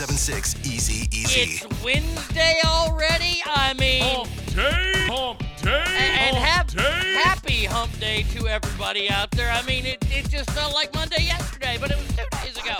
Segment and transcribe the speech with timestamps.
[0.00, 1.66] 775 376 Easy Easy.
[1.66, 3.42] It's Wednesday already.
[3.44, 5.84] I mean, Hump day, hump day,
[6.18, 7.14] and hump hap- day.
[7.22, 9.50] happy hump day to everybody out there.
[9.50, 12.76] I mean, it, it just felt like Monday yesterday, but it was two days ago.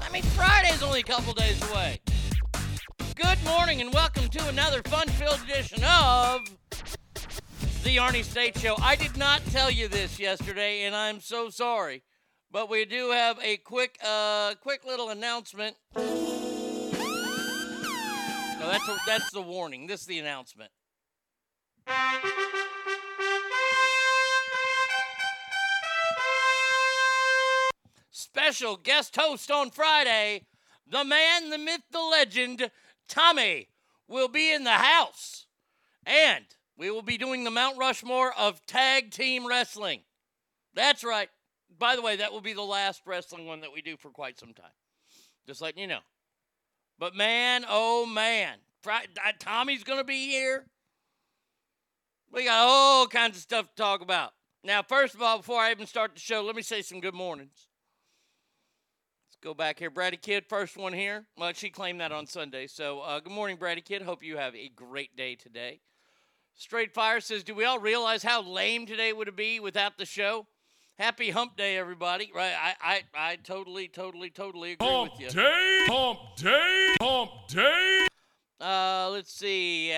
[0.00, 1.98] I mean, Friday's only a couple days away.
[3.16, 6.40] Good morning and welcome to another fun-filled edition of
[7.82, 8.76] the Arnie State Show.
[8.80, 12.04] I did not tell you this yesterday, and I'm so sorry,
[12.52, 15.74] but we do have a quick, uh, quick little announcement.
[18.70, 19.86] That's a, that's the warning.
[19.86, 20.70] This is the announcement.
[28.10, 30.46] Special guest host on Friday,
[30.86, 32.70] the man, the myth, the legend,
[33.08, 33.68] Tommy,
[34.08, 35.46] will be in the house.
[36.04, 36.44] And
[36.76, 40.00] we will be doing the Mount Rushmore of tag team wrestling.
[40.74, 41.28] That's right.
[41.78, 44.38] By the way, that will be the last wrestling one that we do for quite
[44.38, 44.66] some time.
[45.46, 46.00] Just letting you know.
[47.04, 48.56] But man, oh man,
[49.38, 50.64] Tommy's going to be here.
[52.32, 54.30] We got all kinds of stuff to talk about.
[54.64, 57.12] Now, first of all, before I even start the show, let me say some good
[57.12, 57.68] mornings.
[59.28, 59.90] Let's go back here.
[59.90, 61.26] Brady Kid, first one here.
[61.36, 62.66] Well, she claimed that on Sunday.
[62.68, 64.00] So, uh, good morning, Brady Kid.
[64.00, 65.82] Hope you have a great day today.
[66.54, 70.46] Straight Fire says, Do we all realize how lame today would be without the show?
[70.98, 72.30] Happy hump day, everybody.
[72.34, 72.52] Right.
[72.56, 75.28] I, I, I totally, totally, totally agree Hump with you.
[75.30, 78.06] day, hump day, hump day.
[78.60, 79.90] Uh, let's see.
[79.90, 79.96] Uh,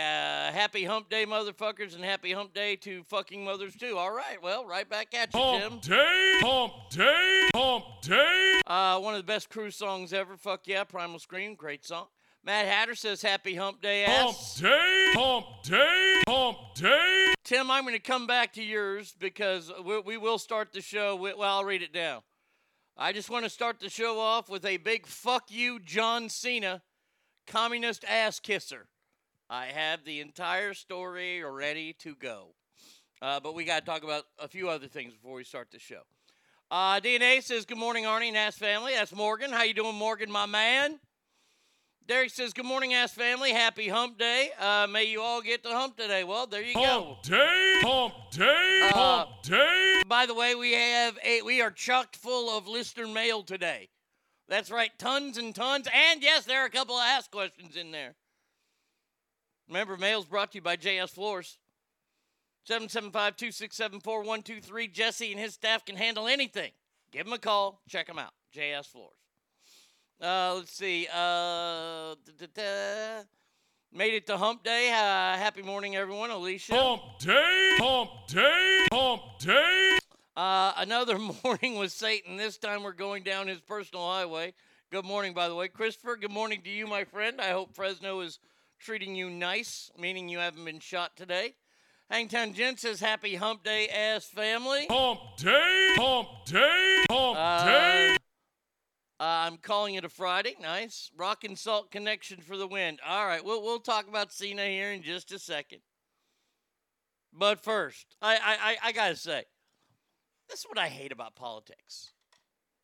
[0.52, 3.98] happy hump day, motherfuckers, and happy hump day to fucking mothers, too.
[3.98, 4.42] All right.
[4.42, 5.70] Well, right back at you, Jim.
[5.72, 8.60] Hump day, hump day, hump day.
[8.66, 10.38] Uh, one of the best cruise songs ever.
[10.38, 10.82] Fuck yeah.
[10.84, 11.54] Primal Scream.
[11.54, 12.06] Great song.
[12.46, 14.60] Matt Hatter says happy hump day, Ass.
[14.60, 17.34] Hump day, hump day, hump day.
[17.42, 21.16] Tim, I'm going to come back to yours because we, we will start the show.
[21.16, 22.20] With, well, I'll read it down.
[22.96, 26.82] I just want to start the show off with a big fuck you, John Cena,
[27.48, 28.86] communist ass kisser.
[29.50, 32.54] I have the entire story ready to go.
[33.20, 35.80] Uh, but we got to talk about a few other things before we start the
[35.80, 36.02] show.
[36.70, 38.92] Uh, DNA says, good morning, Arnie and Ass family.
[38.94, 39.50] That's Morgan.
[39.50, 41.00] How you doing, Morgan, my man?
[42.06, 43.50] Derek says, good morning, Ass family.
[43.50, 44.50] Happy hump day.
[44.60, 46.22] Uh, may you all get the hump today.
[46.22, 46.80] Well, there you go.
[46.80, 50.02] Hump day, hump day, Uh, hump day.
[50.06, 53.88] By the way, we have a we are chocked full of listener mail today.
[54.48, 55.88] That's right, tons and tons.
[55.92, 58.14] And yes, there are a couple of ask questions in there.
[59.66, 61.58] Remember, mail's brought to you by JS Floors.
[62.70, 64.92] 775-267-4123.
[64.92, 66.70] Jesse and his staff can handle anything.
[67.10, 67.82] Give them a call.
[67.88, 68.32] Check them out.
[68.54, 69.18] JS Floors.
[70.20, 71.06] Uh, let's see.
[71.12, 73.24] Uh, da-da-da.
[73.92, 74.90] Made it to hump day.
[74.90, 76.30] Uh, happy morning, everyone.
[76.30, 76.74] Alicia.
[76.74, 79.98] Hump day, hump day, hump day.
[80.36, 82.36] Uh, another morning with Satan.
[82.36, 84.54] This time we're going down his personal highway.
[84.90, 85.68] Good morning, by the way.
[85.68, 87.40] Christopher, good morning to you, my friend.
[87.40, 88.38] I hope Fresno is
[88.78, 91.54] treating you nice, meaning you haven't been shot today.
[92.10, 94.86] Hangtown Jen says, Happy hump day, ass family.
[94.88, 98.15] Hump day, hump day, hump
[99.18, 99.46] Uh.
[99.46, 100.56] I'm calling it a Friday.
[100.60, 101.10] Nice.
[101.16, 102.98] Rock and Salt connection for the win.
[103.06, 105.80] All right, we'll, we'll talk about Cena here in just a second.
[107.32, 109.44] But first, I, I, I, got to say,
[110.48, 112.12] this is what I hate about politics.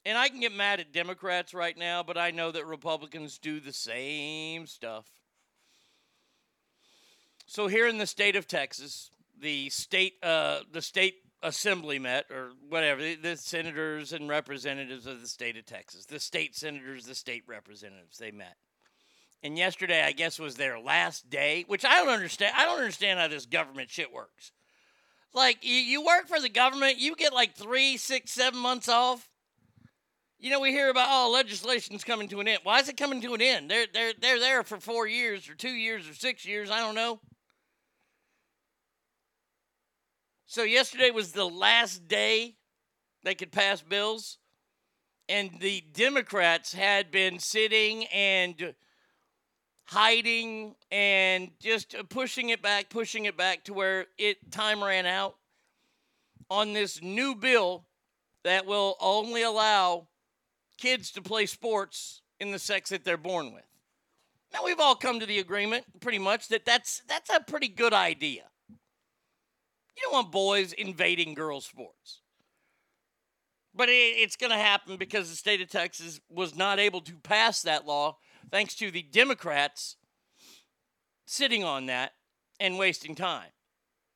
[0.04, 3.60] And I can get mad at Democrats right now, but I know that Republicans do
[3.60, 5.06] the same stuff.
[7.46, 9.10] So here in the state of Texas,
[9.40, 15.20] the state uh, the state assembly met or whatever the, the senators and representatives of
[15.20, 18.56] the state of Texas, the state senators, the state representatives, they met.
[19.42, 22.54] And yesterday, I guess, was their last day, which I don't understand.
[22.56, 24.52] I don't understand how this government shit works.
[25.34, 29.28] Like you, you work for the government, you get like three, six, seven months off.
[30.38, 32.60] You know, we hear about oh, legislation's coming to an end.
[32.64, 33.70] Why is it coming to an end?
[33.70, 36.70] They're they're they're there for four years or two years or six years.
[36.70, 37.20] I don't know.
[40.52, 42.56] So yesterday was the last day
[43.22, 44.36] they could pass bills,
[45.26, 48.74] and the Democrats had been sitting and
[49.84, 55.06] hiding and just uh, pushing it back, pushing it back to where it time ran
[55.06, 55.36] out
[56.50, 57.86] on this new bill
[58.44, 60.06] that will only allow
[60.76, 63.64] kids to play sports in the sex that they're born with.
[64.52, 67.94] Now we've all come to the agreement pretty much that that's that's a pretty good
[67.94, 68.51] idea.
[69.96, 72.20] You don't want boys invading girls' sports.
[73.74, 77.14] But it, it's going to happen because the state of Texas was not able to
[77.14, 78.16] pass that law
[78.50, 79.96] thanks to the Democrats
[81.26, 82.12] sitting on that
[82.60, 83.48] and wasting time.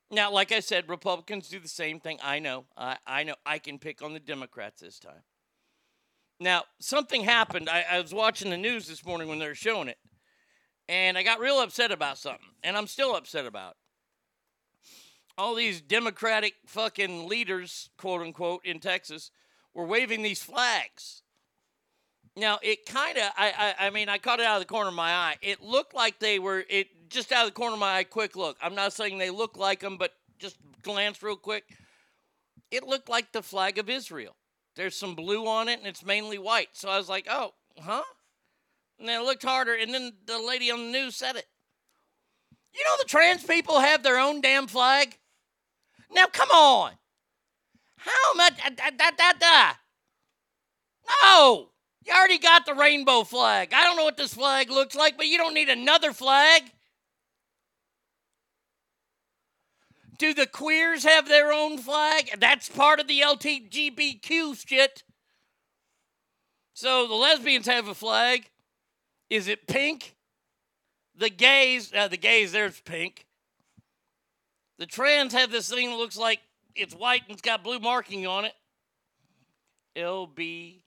[0.09, 2.19] Now, like I said, Republicans do the same thing.
[2.23, 2.65] I know.
[2.77, 3.35] I, I know.
[3.45, 5.23] I can pick on the Democrats this time.
[6.39, 7.69] Now, something happened.
[7.69, 9.97] I, I was watching the news this morning when they were showing it,
[10.87, 13.77] and I got real upset about something, and I'm still upset about it.
[15.37, 19.31] All these Democratic fucking leaders, quote unquote, in Texas
[19.73, 21.21] were waving these flags.
[22.35, 24.89] Now it kind of, I, I, I mean, I caught it out of the corner
[24.89, 25.35] of my eye.
[25.41, 28.35] It looked like they were, it just out of the corner of my eye, quick
[28.35, 28.57] look.
[28.61, 31.65] I'm not saying they look like them, but just glance real quick.
[32.71, 34.35] It looked like the flag of Israel.
[34.75, 36.69] There's some blue on it, and it's mainly white.
[36.73, 38.03] So I was like, oh, huh?
[38.99, 41.45] And then I looked harder, and then the lady on the news said it.
[42.73, 45.17] You know the trans people have their own damn flag.
[46.11, 46.91] Now come on.
[47.97, 48.57] How much?
[48.57, 49.71] Da, da, da, da.
[51.23, 51.69] No.
[52.05, 53.73] You already got the rainbow flag.
[53.73, 56.63] I don't know what this flag looks like, but you don't need another flag.
[60.17, 62.29] Do the queers have their own flag?
[62.39, 65.03] That's part of the LGBTQ shit.
[66.73, 68.49] So the lesbians have a flag.
[69.29, 70.15] Is it pink?
[71.15, 73.26] The gays, uh, the gays, there's pink.
[74.77, 76.39] The trans have this thing that looks like
[76.75, 78.53] it's white and it's got blue marking on it.
[79.95, 80.83] LB,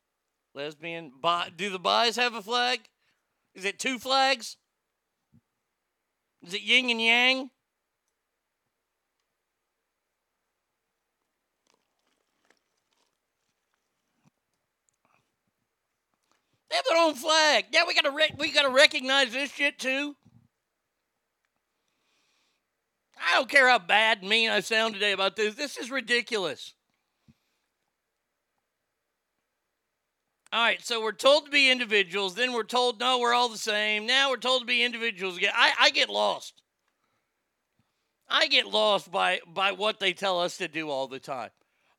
[0.55, 1.51] lesbian, bi.
[1.57, 2.81] Do the bis have a flag?
[3.55, 4.57] Is it two flags?
[6.47, 7.51] Is it yin and yang?
[16.71, 17.65] They have their own flag.
[17.73, 20.15] Yeah, we gotta re- we gotta recognize this shit too.
[23.21, 25.55] I don't care how bad and mean I sound today about this.
[25.55, 26.75] This is ridiculous.
[30.53, 32.35] All right, so we're told to be individuals.
[32.35, 34.05] Then we're told, no, we're all the same.
[34.05, 35.53] Now we're told to be individuals again.
[35.55, 36.61] I, I get lost.
[38.29, 41.51] I get lost by, by what they tell us to do all the time.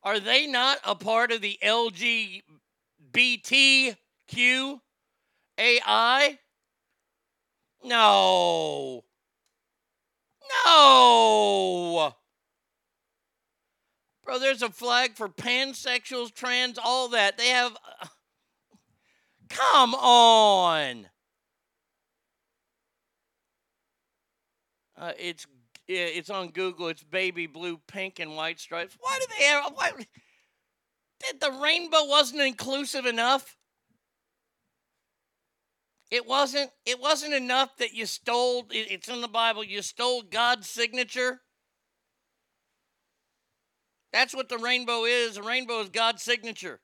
[0.03, 2.41] Are they not a part of the LGBTQAI?
[7.83, 9.03] No.
[10.65, 12.13] No.
[14.23, 17.37] Bro, there's a flag for pansexuals, trans, all that.
[17.37, 17.75] They have.
[18.01, 18.07] Uh,
[19.49, 21.07] come on.
[24.97, 25.47] Uh, it's
[25.87, 26.89] it's on Google.
[26.89, 28.95] It's baby blue, pink, and white stripes.
[28.99, 29.71] Why do they have?
[29.73, 29.91] Why,
[31.39, 33.57] the rainbow wasn't inclusive enough.
[36.11, 40.69] It wasn't it wasn't enough that you stole it's in the Bible, you stole God's
[40.69, 41.39] signature.
[44.11, 45.35] That's what the rainbow is.
[45.35, 46.81] The rainbow is God's signature.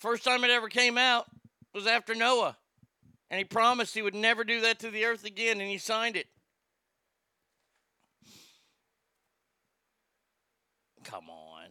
[0.00, 1.26] First time it ever came out
[1.72, 2.56] was after Noah.
[3.30, 6.16] And he promised he would never do that to the earth again, and he signed
[6.16, 6.26] it.
[11.04, 11.68] Come on.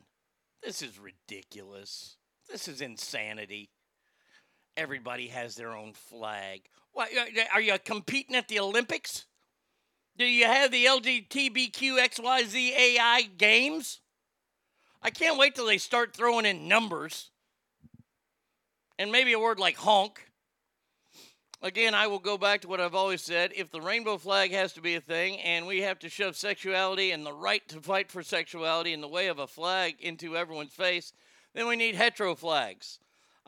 [0.64, 2.16] This is ridiculous.
[2.50, 3.72] This is insanity
[4.80, 6.62] everybody has their own flag.
[6.94, 9.26] What, uh, uh, are you competing at the Olympics?
[10.18, 14.00] Do you have the LGBTQXYZAI games?
[15.02, 17.32] I can't wait till they start throwing in numbers
[18.98, 20.26] and maybe a word like honk.
[21.62, 23.52] Again, I will go back to what I've always said.
[23.56, 27.12] If the rainbow flag has to be a thing and we have to shove sexuality
[27.12, 30.74] and the right to fight for sexuality in the way of a flag into everyone's
[30.74, 31.12] face,
[31.54, 33.00] then we need hetero flags.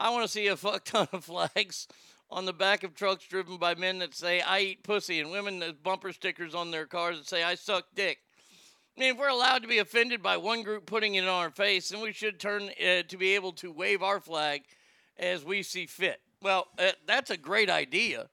[0.02, 1.88] I want to see a fuck ton of flags
[2.32, 5.60] on the back of trucks driven by men that say I eat pussy and women
[5.60, 8.18] that bumper stickers on their cars that say I suck dick.
[8.98, 11.52] I mean, if we're allowed to be offended by one group putting it on our
[11.52, 14.64] face, then we should turn uh, to be able to wave our flag
[15.20, 16.20] as we see fit.
[16.42, 18.28] Well, uh, that's a great idea.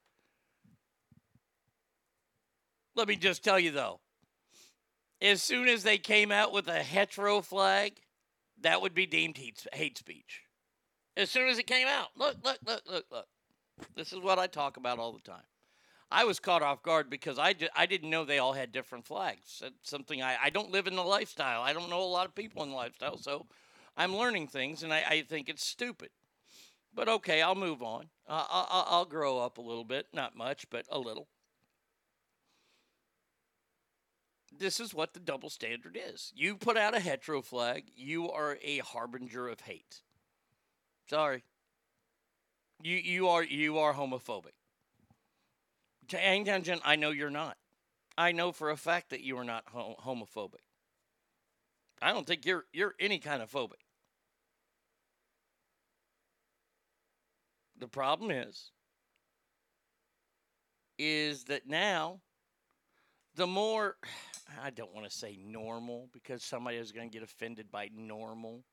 [2.97, 4.01] Let me just tell you though,
[5.21, 8.01] as soon as they came out with a hetero flag,
[8.63, 10.48] that would be deemed hate speech
[11.19, 12.09] as soon as it came out.
[12.17, 13.27] Look, look, look, look, look.
[13.95, 15.43] This is what I talk about all the time.
[16.11, 19.63] I was caught off guard because I, I didn't know they all had different flags.
[19.63, 21.61] It's something I, I don't live in the lifestyle.
[21.61, 23.47] I don't know a lot of people in the lifestyle, so
[23.97, 26.09] I'm learning things, and I, I think it's stupid.
[26.95, 28.07] But okay, I'll move on.
[28.27, 31.29] Uh, I'll, I'll grow up a little bit, not much, but a little.
[34.57, 36.33] This is what the double standard is.
[36.35, 40.01] You put out a hetero flag, you are a harbinger of hate.
[41.09, 41.43] Sorry.
[42.83, 44.53] You you are you are homophobic.
[46.07, 47.57] Jen, I know you're not.
[48.17, 50.65] I know for a fact that you are not homophobic.
[52.01, 53.83] I don't think you're you're any kind of phobic.
[57.79, 58.71] The problem is
[60.99, 62.21] is that now
[63.35, 63.97] the more
[64.63, 68.65] I don't want to say normal because somebody is going to get offended by normal.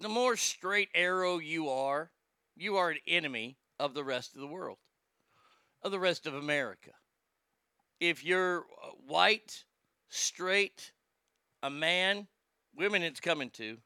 [0.00, 2.10] The more straight arrow you are,
[2.56, 4.78] you are an enemy of the rest of the world,
[5.82, 6.90] of the rest of America.
[8.00, 9.64] If you're uh, white,
[10.08, 10.92] straight,
[11.62, 12.26] a man,
[12.74, 13.78] women it's coming to,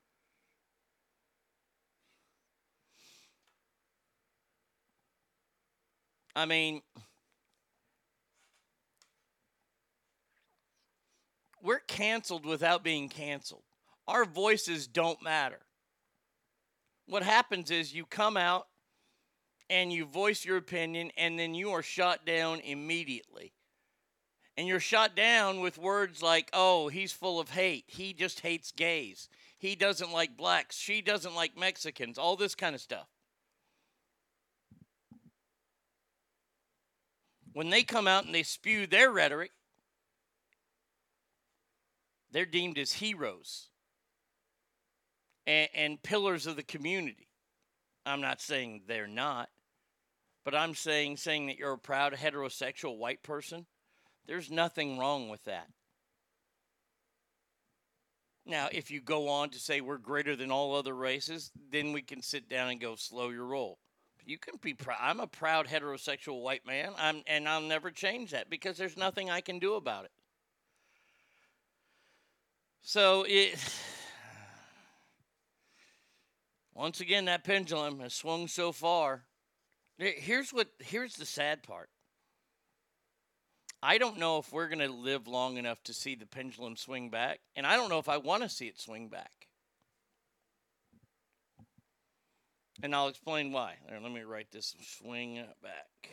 [6.34, 6.82] I mean,
[11.62, 13.64] we're canceled without being canceled.
[14.06, 15.65] Our voices don't matter.
[17.06, 18.66] What happens is you come out
[19.70, 23.52] and you voice your opinion, and then you are shot down immediately.
[24.56, 27.84] And you're shot down with words like, oh, he's full of hate.
[27.88, 29.28] He just hates gays.
[29.58, 30.76] He doesn't like blacks.
[30.76, 32.16] She doesn't like Mexicans.
[32.16, 33.08] All this kind of stuff.
[37.52, 39.50] When they come out and they spew their rhetoric,
[42.30, 43.68] they're deemed as heroes
[45.46, 47.28] and, and pillars of the community.
[48.04, 49.48] I'm not saying they're not,
[50.44, 53.66] but I'm saying saying that you're a proud heterosexual white person,
[54.26, 55.68] there's nothing wrong with that.
[58.44, 62.00] Now, if you go on to say we're greater than all other races, then we
[62.00, 63.78] can sit down and go slow your roll.
[64.24, 64.98] You can be proud.
[65.00, 66.90] I'm a proud heterosexual white man.
[66.96, 70.10] I'm, and I'll never change that because there's nothing I can do about it.
[72.82, 73.58] So it
[76.76, 79.24] once again that pendulum has swung so far.
[79.98, 81.88] Here's what here's the sad part.
[83.82, 87.08] I don't know if we're going to live long enough to see the pendulum swing
[87.08, 89.30] back, and I don't know if I want to see it swing back.
[92.82, 93.76] And I'll explain why.
[93.88, 96.10] There, let me write this swing back.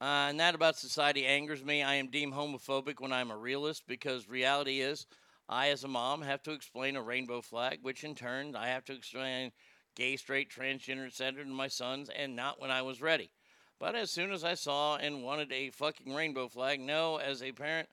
[0.00, 1.82] Uh, and that about society angers me.
[1.82, 5.06] I am deemed homophobic when I'm a realist because reality is
[5.50, 8.84] I, as a mom, have to explain a rainbow flag, which in turn I have
[8.84, 9.50] to explain
[9.96, 11.44] gay, straight, transgender, etc.
[11.44, 13.30] to my sons, and not when I was ready.
[13.80, 17.50] But as soon as I saw and wanted a fucking rainbow flag, no, as a
[17.50, 17.88] parent,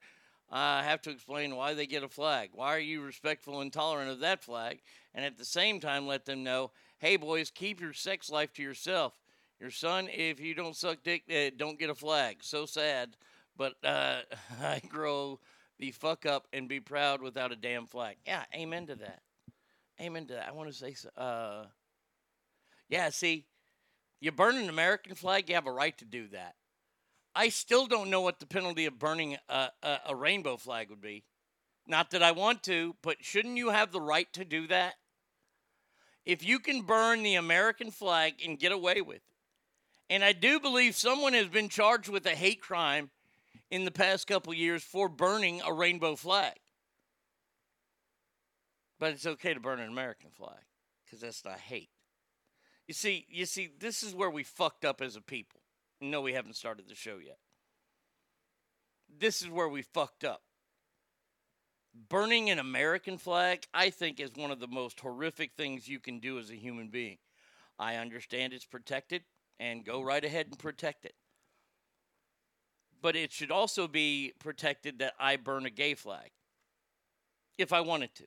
[0.51, 2.51] I have to explain why they get a flag.
[2.53, 4.79] Why are you respectful and tolerant of that flag?
[5.15, 8.63] And at the same time, let them know hey, boys, keep your sex life to
[8.63, 9.13] yourself.
[9.59, 12.37] Your son, if you don't suck dick, uh, don't get a flag.
[12.41, 13.15] So sad.
[13.55, 14.21] But uh,
[14.61, 15.39] I grow
[15.79, 18.17] the fuck up and be proud without a damn flag.
[18.25, 19.21] Yeah, amen to that.
[20.01, 20.47] Amen to that.
[20.47, 21.65] I want to say, so, uh,
[22.89, 23.45] yeah, see,
[24.19, 26.55] you burn an American flag, you have a right to do that.
[27.35, 31.01] I still don't know what the penalty of burning a, a, a rainbow flag would
[31.01, 31.23] be.
[31.85, 34.95] Not that I want to, but shouldn't you have the right to do that?
[36.25, 39.21] If you can burn the American flag and get away with it,
[40.09, 43.09] and I do believe someone has been charged with a hate crime
[43.69, 46.55] in the past couple years for burning a rainbow flag.
[48.99, 50.63] But it's okay to burn an American flag
[51.05, 51.89] because that's not hate.
[52.87, 55.61] You see, you see, this is where we fucked up as a people.
[55.99, 57.37] No, we haven't started the show yet.
[59.19, 60.41] This is where we fucked up.
[62.09, 66.19] Burning an American flag, I think, is one of the most horrific things you can
[66.19, 67.17] do as a human being.
[67.79, 69.23] I understand it's protected,
[69.59, 71.15] and go right ahead and protect it.
[73.07, 76.29] But it should also be protected that I burn a gay flag
[77.57, 78.25] if I wanted to,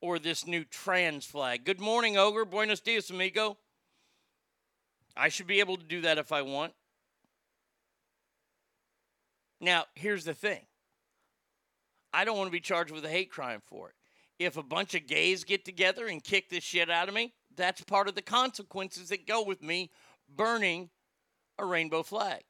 [0.00, 1.66] or this new trans flag.
[1.66, 2.46] Good morning, Ogre.
[2.46, 3.58] Buenos dias, amigo.
[5.14, 6.72] I should be able to do that if I want.
[9.60, 10.64] Now, here's the thing
[12.14, 13.94] I don't want to be charged with a hate crime for it.
[14.38, 17.82] If a bunch of gays get together and kick this shit out of me, that's
[17.82, 19.90] part of the consequences that go with me
[20.26, 20.88] burning
[21.58, 22.44] a rainbow flag.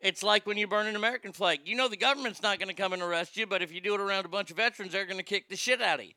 [0.00, 1.60] It's like when you burn an American flag.
[1.64, 3.94] You know the government's not going to come and arrest you, but if you do
[3.94, 6.12] it around a bunch of veterans, they're going to kick the shit out of you.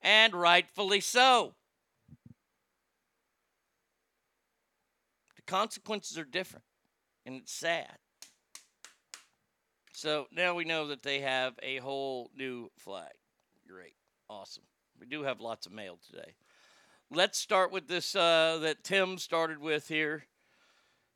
[0.00, 1.54] And rightfully so.
[5.36, 6.64] The consequences are different,
[7.26, 7.98] and it's sad.
[9.92, 13.12] So now we know that they have a whole new flag.
[13.68, 13.94] Great.
[14.30, 14.64] Awesome.
[14.98, 16.34] We do have lots of mail today
[17.10, 20.24] let's start with this uh, that Tim started with here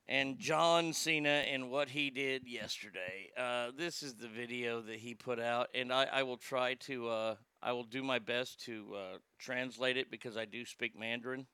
[0.08, 3.30] and John Cena and what he did yesterday.
[3.36, 7.08] Uh, this is the video that he put out, and I, I will try to,
[7.08, 11.46] uh, I will do my best to uh, translate it because I do speak Mandarin.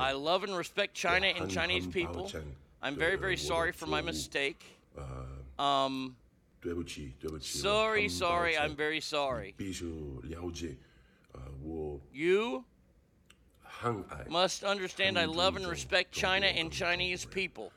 [0.00, 2.30] I love and respect China and Chinese people.
[2.82, 4.64] I'm very, very sorry for my mistake.
[5.58, 6.16] Um,
[7.62, 9.54] sorry, sorry, I'm very sorry.
[12.12, 12.64] You
[14.28, 17.72] must understand I love and respect China and Chinese people.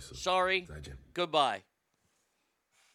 [0.00, 0.68] Sorry.
[1.14, 1.62] Goodbye.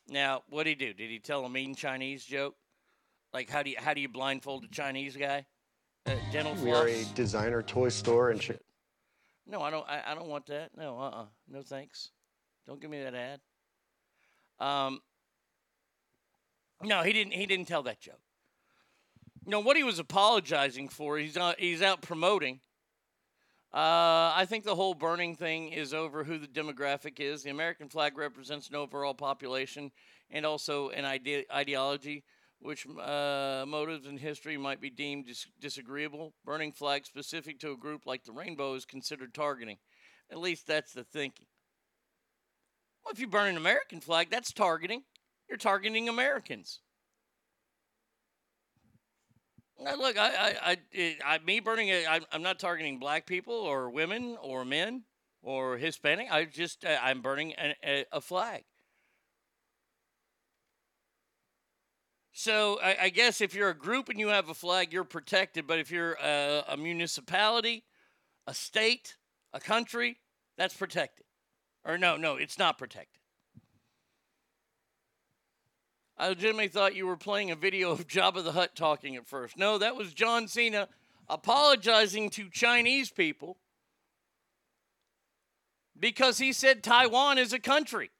[0.07, 0.93] Now, what did he do?
[0.93, 2.55] Did he tell a mean Chinese joke?
[3.33, 5.45] Like how do you how do you blindfold a Chinese guy?
[6.05, 7.11] Uh, dental We are a floss?
[7.13, 8.63] designer toy store and shit.
[9.47, 9.87] No, I don't.
[9.87, 10.71] I, I don't want that.
[10.77, 12.11] No, uh, uh no thanks.
[12.65, 13.39] Don't give me that ad.
[14.59, 15.01] Um.
[16.83, 17.33] No, he didn't.
[17.33, 18.21] He didn't tell that joke.
[19.47, 22.61] No, what he was apologizing for, he's out, he's out promoting.
[23.71, 27.43] Uh, I think the whole burning thing is over who the demographic is.
[27.43, 29.91] The American flag represents an overall population
[30.31, 32.23] and also an ide- ideology,
[32.59, 36.33] which uh, motives in history might be deemed dis- disagreeable.
[36.43, 39.77] Burning flags specific to a group like the rainbow is considered targeting.
[40.31, 41.45] At least that's the thinking.
[43.03, 45.03] Well, if you burn an American flag, that's targeting.
[45.47, 46.79] You're targeting Americans.
[49.79, 50.29] Now, look, I,
[50.63, 52.05] I, I, I me burning it.
[52.09, 55.03] I'm, I'm not targeting black people or women or men
[55.41, 56.31] or Hispanic.
[56.31, 58.63] I just, uh, I'm burning a, a, a flag.
[62.31, 65.67] So I, I guess if you're a group and you have a flag, you're protected.
[65.67, 67.83] But if you're a, a municipality,
[68.47, 69.17] a state,
[69.53, 70.17] a country,
[70.57, 71.25] that's protected.
[71.85, 73.21] Or no, no, it's not protected.
[76.17, 79.57] I legitimately thought you were playing a video of Jabba the Hutt talking at first.
[79.57, 80.87] No, that was John Cena
[81.27, 83.57] apologizing to Chinese people
[85.99, 88.11] because he said Taiwan is a country.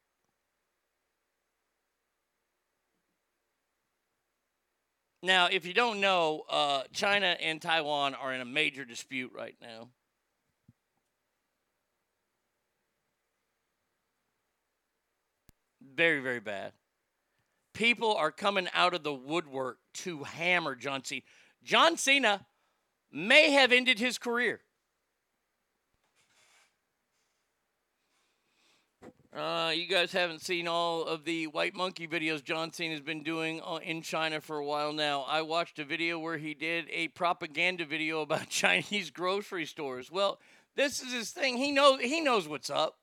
[5.22, 9.56] Now, if you don't know, uh, China and Taiwan are in a major dispute right
[9.60, 9.88] now.
[15.94, 16.72] Very, very bad.
[17.76, 21.20] People are coming out of the woodwork to hammer John Cena.
[21.62, 22.46] John Cena
[23.12, 24.62] may have ended his career.
[29.36, 33.22] Uh, you guys haven't seen all of the White Monkey videos John Cena has been
[33.22, 35.26] doing uh, in China for a while now.
[35.28, 40.10] I watched a video where he did a propaganda video about Chinese grocery stores.
[40.10, 40.40] Well,
[40.76, 41.58] this is his thing.
[41.58, 42.96] He knows he knows what's up.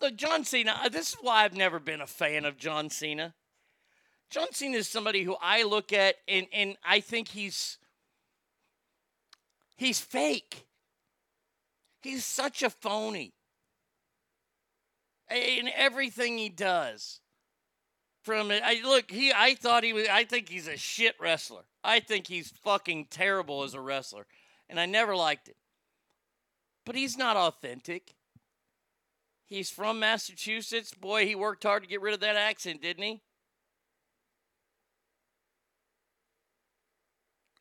[0.00, 0.80] Look, John Cena.
[0.82, 3.34] uh, This is why I've never been a fan of John Cena.
[4.34, 7.78] John Cena is somebody who I look at and and I think he's
[9.76, 10.66] he's fake.
[12.02, 13.32] He's such a phony
[15.30, 17.20] in everything he does.
[18.24, 20.08] From I look, he, I thought he was.
[20.08, 21.62] I think he's a shit wrestler.
[21.84, 24.26] I think he's fucking terrible as a wrestler,
[24.68, 25.56] and I never liked it.
[26.84, 28.16] But he's not authentic.
[29.46, 30.92] He's from Massachusetts.
[30.92, 33.20] Boy, he worked hard to get rid of that accent, didn't he?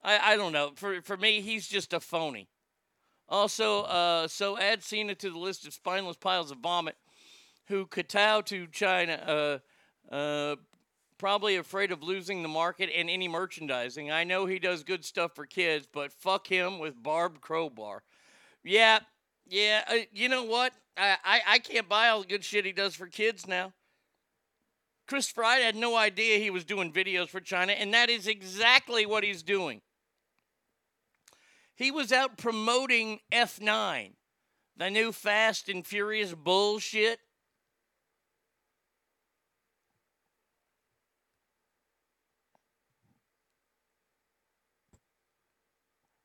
[0.03, 0.71] I, I don't know.
[0.75, 2.47] For for me, he's just a phony.
[3.29, 6.95] Also, uh, so add Cena to the list of spineless piles of vomit
[7.67, 9.61] who kowtow to China,
[10.11, 10.55] uh, uh,
[11.17, 14.11] probably afraid of losing the market and any merchandising.
[14.11, 18.03] I know he does good stuff for kids, but fuck him with barbed crowbar.
[18.63, 18.99] Yeah,
[19.47, 19.83] yeah.
[19.87, 20.73] Uh, you know what?
[20.97, 23.73] I, I I can't buy all the good shit he does for kids now.
[25.07, 29.05] Chris Fry had no idea he was doing videos for China, and that is exactly
[29.05, 29.81] what he's doing.
[31.75, 34.13] He was out promoting F9,
[34.77, 37.19] the new Fast and Furious bullshit.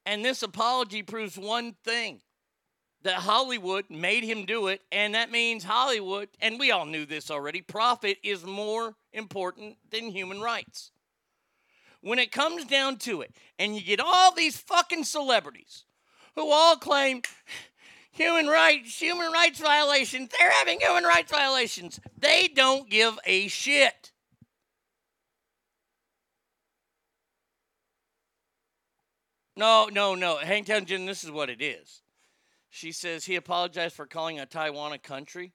[0.05, 2.23] And this apology proves one thing
[3.03, 7.31] that Hollywood made him do it, and that means Hollywood, and we all knew this
[7.31, 10.93] already, profit is more important than human rights.
[12.01, 15.85] When it comes down to it, and you get all these fucking celebrities
[16.35, 17.23] who all claim
[18.13, 22.01] human rights, human rights violations, they're having human rights violations.
[22.17, 24.13] They don't give a shit.
[29.57, 30.37] No, no, no.
[30.37, 32.03] Hang Hangtown Jen, this is what it is.
[32.71, 35.53] She says he apologized for calling a Taiwan a country.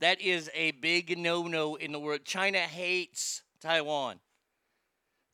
[0.00, 2.26] That is a big no no in the world.
[2.26, 4.20] China hates Taiwan.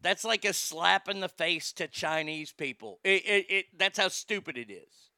[0.03, 2.99] That's like a slap in the face to Chinese people.
[3.05, 5.11] It, it, it, that's how stupid it is.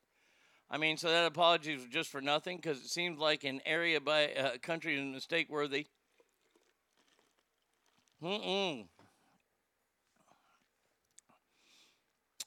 [0.70, 4.00] I mean, so that apology was just for nothing because it seems like an area
[4.00, 5.86] by a country is mistake worthy.
[8.22, 8.86] Mm-mm.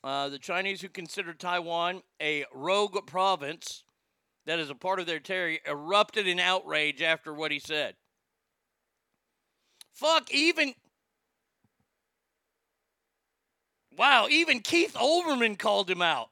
[0.04, 3.84] Uh, the Chinese who consider Taiwan a rogue province
[4.46, 7.96] that is a part of their territory erupted in outrage after what he said.
[9.92, 10.76] Fuck, even.
[13.98, 16.30] Wow, even Keith Olbermann called him out.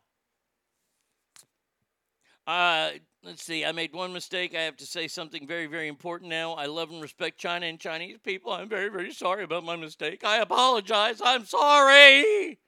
[2.45, 2.91] Uh,
[3.23, 3.65] let's see.
[3.65, 4.53] I made one mistake.
[4.55, 6.53] I have to say something very, very important now.
[6.53, 8.51] I love and respect China and Chinese people.
[8.51, 10.23] I'm very, very sorry about my mistake.
[10.23, 11.21] I apologize.
[11.23, 12.59] I'm sorry.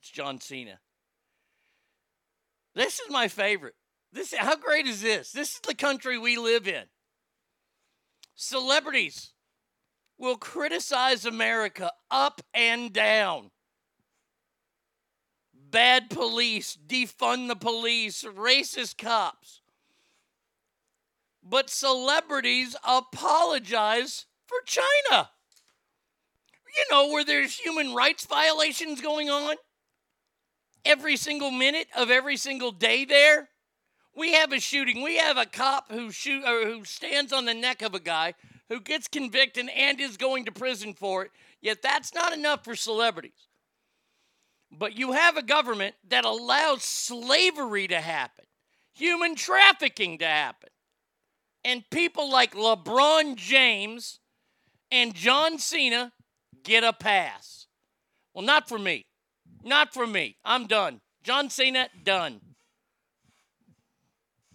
[0.00, 0.78] It's John Cena.
[2.76, 3.74] This is my favorite.
[4.12, 5.32] This how great is this?
[5.32, 6.84] This is the country we live in.
[8.36, 9.32] Celebrities
[10.18, 13.50] will criticize America up and down.
[15.70, 19.60] Bad police, defund the police, racist cops.
[21.42, 25.30] But celebrities apologize for China.
[26.76, 29.56] You know, where there's human rights violations going on
[30.84, 33.48] every single minute of every single day there.
[34.14, 35.02] We have a shooting.
[35.02, 38.34] We have a cop who shoot or who stands on the neck of a guy
[38.68, 41.30] who gets convicted and is going to prison for it.
[41.60, 43.45] Yet that's not enough for celebrities.
[44.78, 48.44] But you have a government that allows slavery to happen,
[48.92, 50.68] human trafficking to happen.
[51.64, 54.20] And people like LeBron James
[54.90, 56.12] and John Cena
[56.62, 57.66] get a pass.
[58.34, 59.06] Well, not for me.
[59.64, 60.36] Not for me.
[60.44, 61.00] I'm done.
[61.24, 62.40] John Cena, done.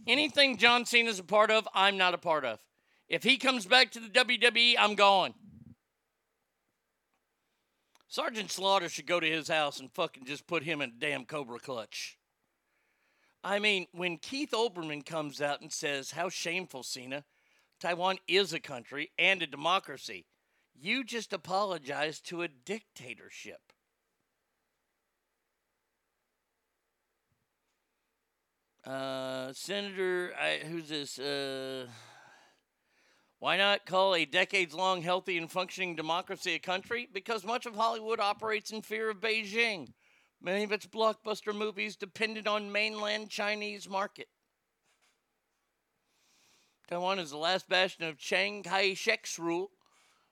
[0.07, 2.59] Anything John Cena's a part of, I'm not a part of.
[3.09, 5.33] If he comes back to the WWE, I'm gone.
[8.11, 11.23] Sergeant Slaughter should go to his house and fucking just put him in a damn
[11.23, 12.17] Cobra clutch.
[13.41, 17.23] I mean, when Keith Olbermann comes out and says, How shameful, Cena,
[17.79, 20.25] Taiwan is a country and a democracy,
[20.75, 23.61] you just apologized to a dictatorship.
[28.85, 31.17] Uh, Senator, I, who's this?
[31.17, 31.87] Uh,
[33.41, 37.09] why not call a decades long healthy and functioning democracy a country?
[37.11, 39.93] Because much of Hollywood operates in fear of Beijing.
[40.39, 44.27] Many of its blockbuster movies depended on mainland Chinese market.
[46.87, 49.71] Taiwan is the last bastion of Chiang Kai shek's rule.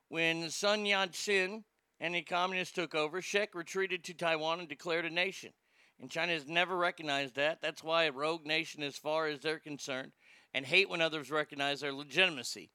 [0.09, 1.63] When Sun Yat sen
[1.99, 5.53] and the communists took over, Shek retreated to Taiwan and declared a nation.
[5.99, 7.59] And China has never recognized that.
[7.59, 10.11] That's why a rogue nation as far as they're concerned
[10.53, 12.69] and hate when others recognize their legitimacy.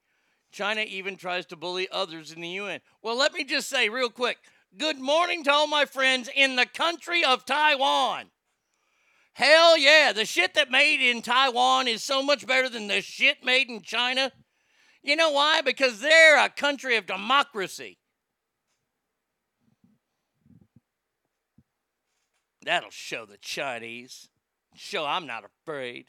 [0.51, 2.79] China even tries to bully others in the UN.
[3.01, 4.37] Well, let me just say real quick
[4.77, 8.25] good morning to all my friends in the country of Taiwan.
[9.33, 13.43] Hell yeah, the shit that made in Taiwan is so much better than the shit
[13.43, 14.31] made in China.
[15.03, 15.61] You know why?
[15.61, 17.97] Because they're a country of democracy.
[22.65, 24.29] That'll show the Chinese.
[24.73, 26.07] Show I'm not afraid.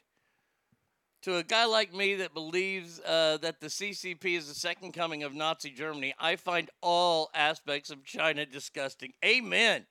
[1.26, 5.24] To a guy like me that believes uh, that the CCP is the second coming
[5.24, 9.12] of Nazi Germany, I find all aspects of China disgusting.
[9.24, 9.86] Amen.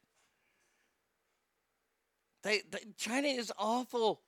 [2.42, 4.22] They, they, China is awful.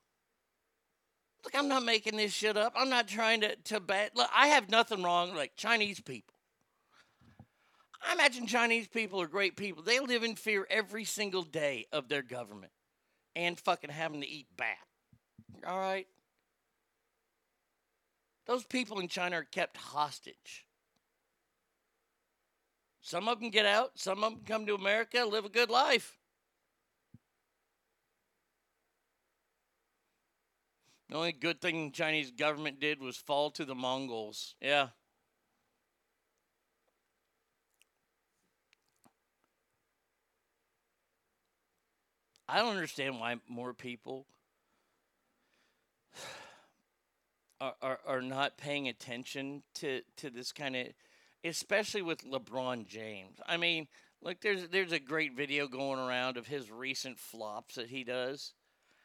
[1.45, 2.73] Look, I'm not making this shit up.
[2.75, 3.81] I'm not trying to to.
[4.13, 6.35] Look, I have nothing wrong like Chinese people.
[8.05, 9.81] I imagine Chinese people are great people.
[9.81, 12.73] They live in fear every single day of their government
[13.33, 14.75] and fucking having to eat bat.
[15.65, 16.05] All right?
[18.47, 20.65] Those people in China are kept hostage.
[23.01, 26.17] Some of them get out, some of them come to America, live a good life.
[31.09, 34.55] The only good thing the Chinese government did was fall to the Mongols.
[34.61, 34.89] Yeah.
[42.49, 44.25] I don't understand why more people
[47.59, 50.87] are, are, are not paying attention to, to this kind of,
[51.43, 53.39] especially with LeBron James.
[53.45, 53.87] I mean,
[54.21, 58.53] look, there's there's a great video going around of his recent flops that he does.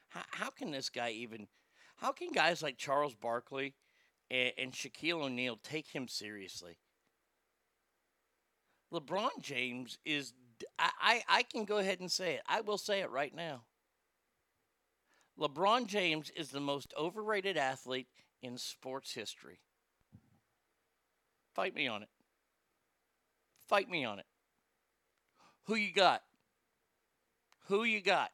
[0.09, 1.49] How, how can this guy even?
[1.97, 3.75] How can guys like Charles Barkley
[4.31, 6.79] and, and Shaquille O'Neal take him seriously?
[8.93, 10.33] LeBron James is.
[10.79, 12.43] I, I, I can go ahead and say it.
[12.47, 13.63] I will say it right now.
[15.41, 18.07] LeBron James is the most overrated athlete
[18.43, 19.61] in sports history.
[21.55, 22.09] Fight me on it.
[23.69, 24.27] Fight me on it.
[25.67, 26.23] Who you got?
[27.69, 28.31] Who you got?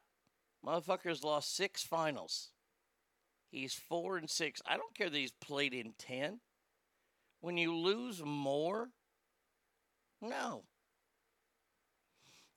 [0.65, 2.49] Motherfucker's lost six finals.
[3.51, 4.61] He's four and six.
[4.67, 6.41] I don't care that he's played in ten.
[7.41, 8.89] When you lose more,
[10.21, 10.65] no.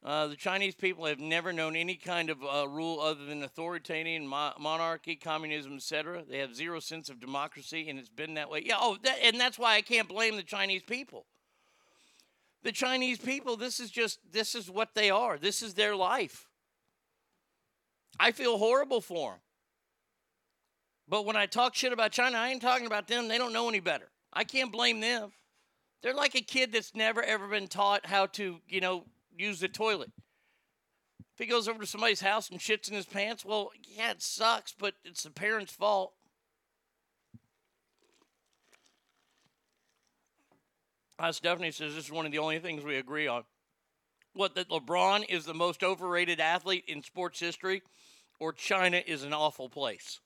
[0.03, 4.25] Uh, the Chinese people have never known any kind of uh, rule other than authoritarian
[4.27, 6.23] mo- monarchy, communism, etc.
[6.27, 8.63] They have zero sense of democracy, and it's been that way.
[8.65, 11.27] Yeah, oh, that, and that's why I can't blame the Chinese people.
[12.63, 15.37] The Chinese people, this is just this is what they are.
[15.37, 16.47] This is their life.
[18.19, 19.39] I feel horrible for them.
[21.07, 23.27] But when I talk shit about China, I ain't talking about them.
[23.27, 24.09] They don't know any better.
[24.33, 25.31] I can't blame them.
[26.01, 29.05] They're like a kid that's never ever been taught how to, you know,
[29.37, 30.11] use the toilet.
[31.33, 34.21] If he goes over to somebody's house and shits in his pants, well, yeah, it
[34.21, 36.13] sucks, but it's the parents' fault.
[41.17, 43.43] Uh, Stephanie says this is one of the only things we agree on.
[44.33, 47.83] What, that LeBron is the most overrated athlete in sports history,
[48.39, 50.19] or China is an awful place?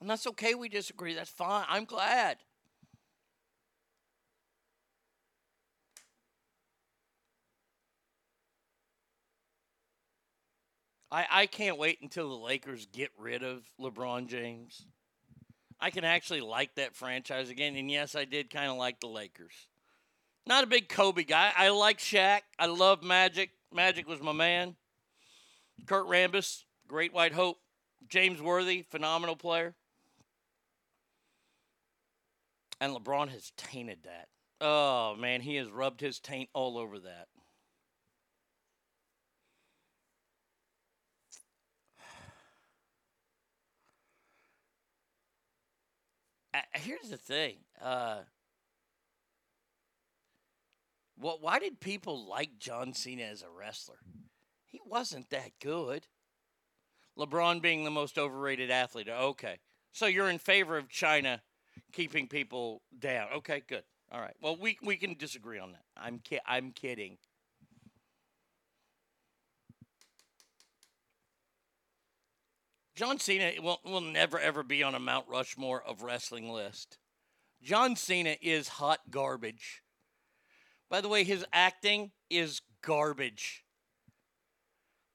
[0.00, 1.14] And that's okay, we disagree.
[1.14, 1.64] That's fine.
[1.68, 2.38] I'm glad.
[11.12, 14.86] I, I can't wait until the Lakers get rid of LeBron James.
[15.78, 17.76] I can actually like that franchise again.
[17.76, 19.52] And yes, I did kind of like the Lakers.
[20.46, 21.52] Not a big Kobe guy.
[21.54, 22.40] I like Shaq.
[22.58, 23.50] I love Magic.
[23.74, 24.74] Magic was my man.
[25.86, 27.58] Kurt Rambis, great white hope.
[28.08, 29.74] James Worthy, phenomenal player.
[32.80, 34.28] And LeBron has tainted that.
[34.60, 37.28] Oh, man, he has rubbed his taint all over that.
[46.54, 47.56] Uh, here's the thing.
[47.80, 48.18] Uh,
[51.16, 51.40] what?
[51.40, 53.98] Why did people like John Cena as a wrestler?
[54.66, 56.06] He wasn't that good.
[57.18, 59.08] LeBron being the most overrated athlete.
[59.08, 59.58] Okay,
[59.92, 61.42] so you're in favor of China
[61.92, 63.28] keeping people down.
[63.36, 63.84] Okay, good.
[64.10, 64.34] All right.
[64.40, 65.84] Well, we we can disagree on that.
[65.96, 67.18] I'm ki- I'm kidding.
[73.02, 76.98] John Cena will, will never ever be on a Mount Rushmore of wrestling list.
[77.60, 79.82] John Cena is hot garbage.
[80.88, 83.64] By the way, his acting is garbage.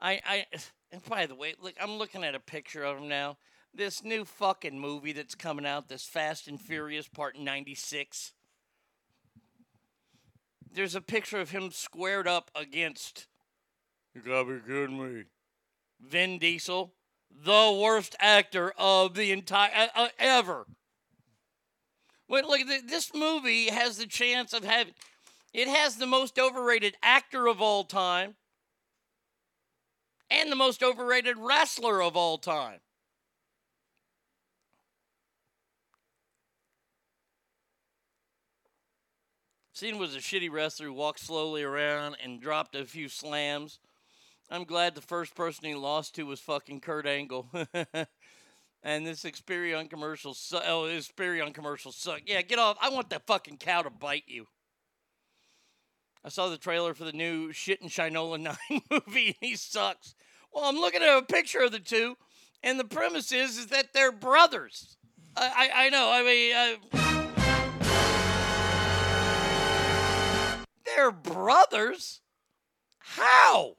[0.02, 0.46] I I
[0.92, 3.38] and by the way, look, I'm looking at a picture of him now.
[3.74, 8.34] This new fucking movie that's coming out, this Fast and Furious Part 96.
[10.70, 13.28] There's a picture of him squared up against
[14.14, 15.24] You gotta be kidding me.
[16.02, 16.94] Vin Diesel
[17.32, 20.66] the worst actor of the entire uh, uh, ever.
[22.28, 24.94] Wait, look, this movie has the chance of having.
[25.54, 28.36] It has the most overrated actor of all time,
[30.30, 32.80] and the most overrated wrestler of all time.
[39.78, 43.78] Cena was a shitty wrestler who walked slowly around and dropped a few slams.
[44.50, 47.50] I'm glad the first person he lost to was fucking Kurt Angle.
[48.84, 52.22] and this Experian commercial, su- oh, Experian commercial suck.
[52.26, 52.78] Yeah, get off.
[52.82, 54.48] I want that fucking cow to bite you.
[56.24, 58.40] I saw the trailer for the new Shit and Shinola
[58.70, 60.16] 9 movie, and he sucks.
[60.54, 62.16] Well, I'm looking at a picture of the two,
[62.64, 64.98] and the premise is, is that they're brothers.
[65.36, 66.10] I, I, I know.
[66.12, 66.78] I mean, I,
[70.86, 72.22] they're brothers?
[73.00, 73.76] How?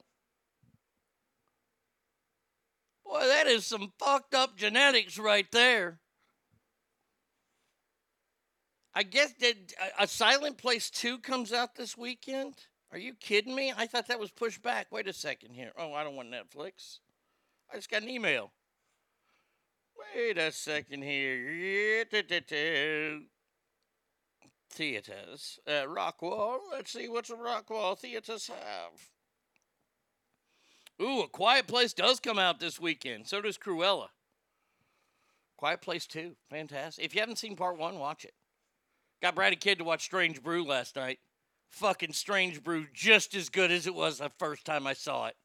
[3.09, 5.99] Boy, that is some fucked up genetics right there.
[8.95, 9.57] I guess that
[9.99, 12.55] a Silent Place 2 comes out this weekend.
[12.91, 13.73] Are you kidding me?
[13.75, 14.89] I thought that was pushed back.
[14.91, 15.73] Wait a second here.
[15.79, 16.99] Oh, I don't want Netflix.
[17.73, 18.51] I just got an email.
[20.15, 22.05] Wait a second here.
[24.71, 25.61] Theaters.
[25.67, 26.59] Uh, Rockwall.
[26.73, 29.18] Let's see what the Rockwall theaters have.
[31.01, 33.29] Ooh, A Quiet Place does come out this weekend.
[33.29, 34.09] So does Cruella.
[35.57, 36.33] Quiet Place 2.
[36.51, 37.05] Fantastic.
[37.05, 38.35] If you haven't seen part one, watch it.
[39.23, 41.19] Got Brady Kid to watch Strange Brew last night.
[41.71, 45.37] Fucking Strange Brew, just as good as it was the first time I saw it.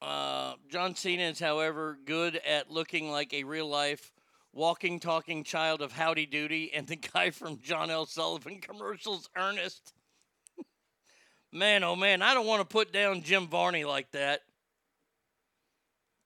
[0.00, 4.12] Uh, John Cena is, however, good at looking like a real life
[4.56, 8.06] walking, talking child of Howdy Doody and the guy from John L.
[8.06, 9.92] Sullivan commercials, Ernest.
[11.52, 14.40] man, oh man, I don't want to put down Jim Varney like that.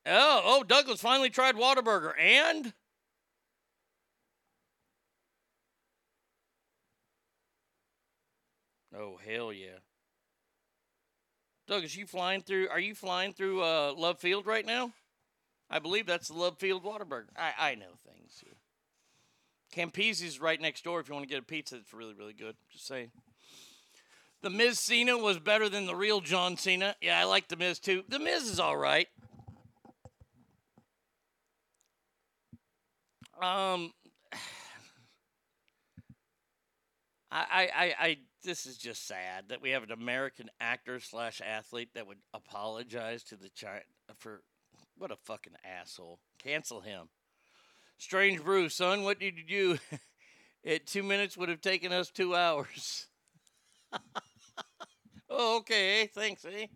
[0.07, 2.73] Oh, oh, Douglas finally tried Whataburger and
[8.97, 9.69] Oh hell yeah.
[11.69, 14.93] Doug, Douglas, you flying through are you flying through uh, Love Field right now?
[15.71, 17.29] I believe that's the Love Field Whataburger.
[17.37, 18.00] I, I know.
[19.71, 22.57] Campese's right next door if you want to get a pizza that's really, really good.
[22.71, 23.11] Just saying.
[24.43, 26.97] The Miz Cena was better than the real John Cena.
[27.01, 28.05] Yeah, I like The Miz too.
[28.09, 29.09] The Miz is all right.
[33.41, 33.93] Um,
[37.31, 41.91] I, I, I, this is just sad that we have an American actor slash athlete
[41.95, 43.83] that would apologize to the China
[44.19, 44.43] for
[44.97, 46.19] what a fucking asshole.
[46.43, 47.09] Cancel him.
[48.01, 49.79] Strange Brew, son, what did you do?
[50.67, 53.07] At two minutes would have taken us two hours.
[55.31, 56.07] oh, okay.
[56.13, 56.67] Thanks, eh?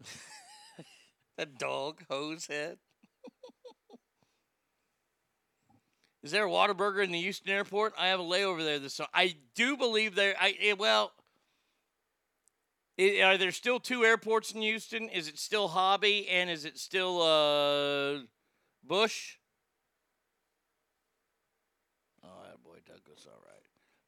[1.36, 2.78] that dog, hose head.
[6.22, 7.94] Is there a Whataburger in the Houston airport?
[7.98, 9.08] I have a layover there this summer.
[9.12, 10.34] I do believe there.
[10.40, 11.12] I eh, well,
[12.98, 15.08] i- are there still two airports in Houston?
[15.08, 18.20] Is it still Hobby and is it still uh
[18.82, 19.36] Bush?
[22.24, 23.62] Oh, that boy Douglas, all right.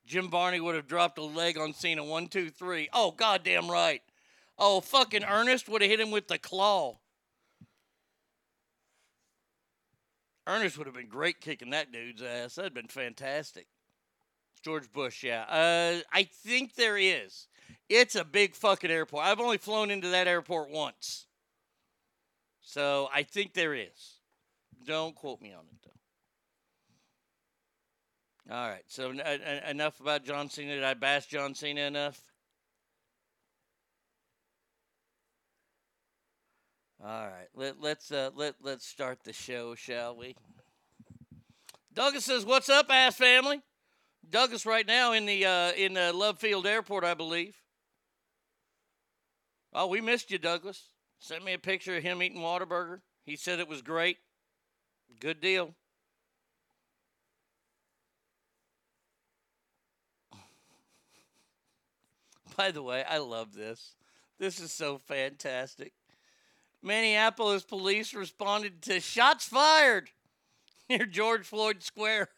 [0.07, 2.05] Jim Varney would have dropped a leg on Cena.
[2.05, 2.89] One, two, three.
[2.93, 4.03] Oh, goddamn right.
[4.59, 6.99] Oh, fucking Ernest would have hit him with the claw.
[10.47, 12.57] Ernest would have been great kicking that dude's ass.
[12.57, 13.67] That'd been fantastic.
[14.63, 15.43] George Bush, yeah.
[15.43, 17.49] Uh, I think there is.
[17.89, 19.25] It's a big fucking airport.
[19.25, 21.27] I've only flown into that airport once.
[22.61, 24.14] So I think there is.
[24.87, 25.89] Don't quote me on it,
[28.49, 28.55] though.
[28.55, 28.85] All right.
[28.89, 30.75] So en- en- enough about John Cena.
[30.75, 32.21] Did I bash John Cena enough?
[37.07, 40.37] All right, let, let's uh, let let's start the show, shall we?
[41.93, 43.61] Douglas says, "What's up, ass family?"
[44.31, 47.57] Douglas right now in the uh, in the Love Field Airport, I believe.
[49.75, 50.89] Oh, we missed you, Douglas.
[51.19, 53.01] Sent me a picture of him eating Whataburger.
[53.27, 54.17] He said it was great.
[55.21, 55.75] Good deal.
[62.57, 63.95] By the way, I love this.
[64.39, 65.93] This is so fantastic.
[66.83, 70.11] Minneapolis police responded to shots fired
[70.91, 72.29] near George Floyd Square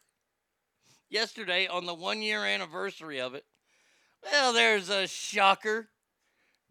[1.10, 3.44] yesterday on the one year anniversary of it.
[4.22, 5.88] Well, there's a shocker.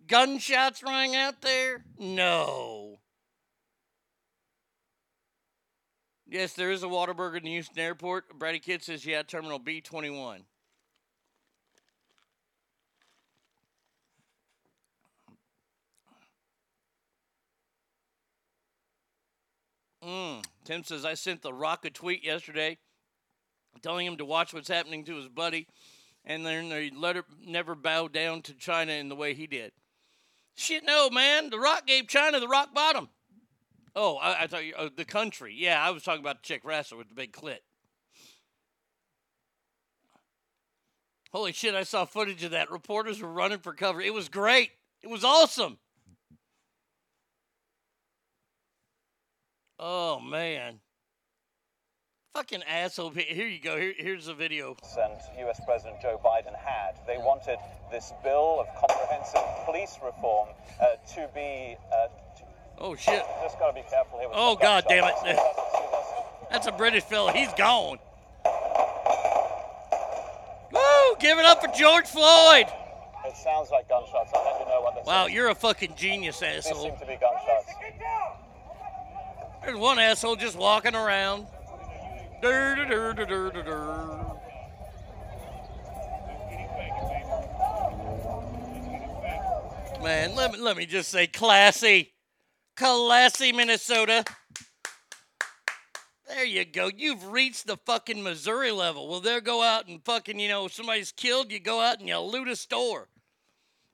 [0.07, 1.83] Gunshots rang out there?
[1.97, 2.99] No.
[6.35, 8.37] Yes, there is a Whataburger in the Houston airport.
[8.37, 10.41] Brady Kidd says, yeah, Terminal B21.
[20.05, 20.43] Mm.
[20.65, 22.79] Tim says, I sent The Rock a tweet yesterday
[23.81, 25.69] telling him to watch what's happening to his buddy
[26.25, 29.71] and then they let her never bow down to China in the way he did.
[30.53, 31.49] Shit, no, man.
[31.49, 33.07] The Rock gave China the rock bottom.
[33.95, 35.55] Oh, I, I thought you, oh, the country.
[35.57, 37.59] Yeah, I was talking about the chick wrestler with the big clit.
[41.31, 42.71] Holy shit, I saw footage of that.
[42.71, 44.01] Reporters were running for cover.
[44.01, 44.71] It was great.
[45.01, 45.77] It was awesome.
[49.77, 50.79] Oh, man.
[52.33, 53.11] Fucking asshole.
[53.11, 53.77] Here you go.
[53.77, 54.75] Here, here's the video.
[54.97, 56.99] and US President Joe Biden had.
[57.07, 57.57] They wanted
[57.91, 60.49] this bill of comprehensive police reform
[60.81, 61.77] uh, to be.
[61.93, 62.07] Uh,
[62.79, 63.23] Oh, shit.
[63.43, 64.27] just got to be careful here.
[64.29, 65.13] With Oh, God damn it.
[66.51, 67.31] That's a British fella.
[67.31, 67.97] He's gone.
[70.71, 71.15] Woo!
[71.19, 72.65] Give it up for George Floyd.
[73.25, 74.31] It sounds like gunshots.
[74.35, 75.33] I'll let you know what this Wow, is.
[75.33, 76.83] you're a fucking genius, asshole.
[76.83, 77.71] seem to be gunshots.
[79.63, 81.47] There's one asshole just walking around.
[82.41, 84.31] Dur, dur, dur, dur, dur, dur, dur.
[90.03, 92.11] Man, let me let me just say classy.
[92.75, 94.25] Classy Minnesota.
[96.27, 96.89] There you go.
[96.95, 99.07] You've reached the fucking Missouri level.
[99.07, 102.17] Well, they'll go out and fucking, you know, somebody's killed, you go out and you
[102.19, 103.07] loot a store.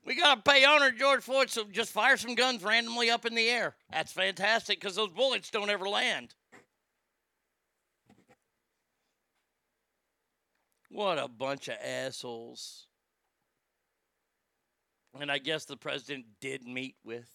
[0.05, 3.25] We got to pay honor to George Floyd, so just fire some guns randomly up
[3.25, 3.75] in the air.
[3.91, 6.33] That's fantastic because those bullets don't ever land.
[10.89, 12.87] What a bunch of assholes.
[15.19, 17.29] And I guess the president did meet with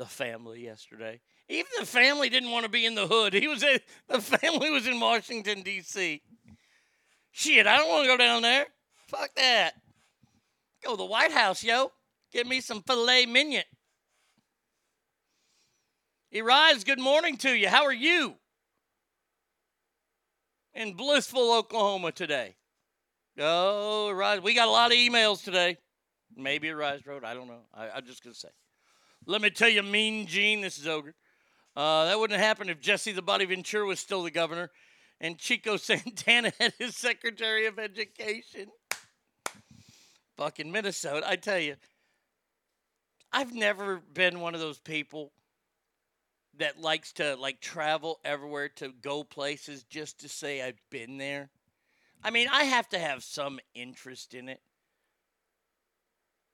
[0.00, 1.20] the family yesterday.
[1.50, 3.34] Even the family didn't want to be in the hood.
[3.40, 3.78] He was in,
[4.08, 6.22] the family was in Washington D.C.
[7.30, 8.66] Shit, I don't want to go down there.
[9.08, 9.72] Fuck that.
[10.82, 11.92] Go to the White House, yo.
[12.32, 13.64] Get me some filet mignon.
[16.34, 17.68] Erise, good morning to you.
[17.68, 18.36] How are you?
[20.72, 22.56] In blissful Oklahoma today.
[23.38, 24.40] Oh, Arise.
[24.40, 25.76] We got a lot of emails today.
[26.34, 27.22] Maybe Arise wrote.
[27.22, 27.66] I don't know.
[27.74, 28.48] I, I'm just to say.
[29.30, 31.14] Let me tell you, Mean Gene, this is Ogre.
[31.76, 34.72] Uh, that wouldn't happen if Jesse the Body Ventura was still the governor
[35.20, 38.66] and Chico Santana had his Secretary of Education.
[40.36, 41.24] Fucking Minnesota.
[41.28, 41.76] I tell you,
[43.32, 45.30] I've never been one of those people
[46.58, 51.50] that likes to like travel everywhere to go places just to say I've been there.
[52.24, 54.60] I mean, I have to have some interest in it.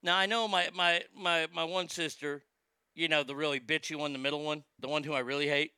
[0.02, 2.42] Now I know my my my my one sister,
[2.96, 5.72] you know, the really bitchy one, the middle one, the one who I really hate.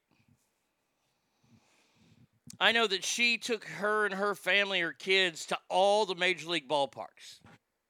[2.61, 6.49] I know that she took her and her family, her kids, to all the major
[6.49, 7.41] league ballparks.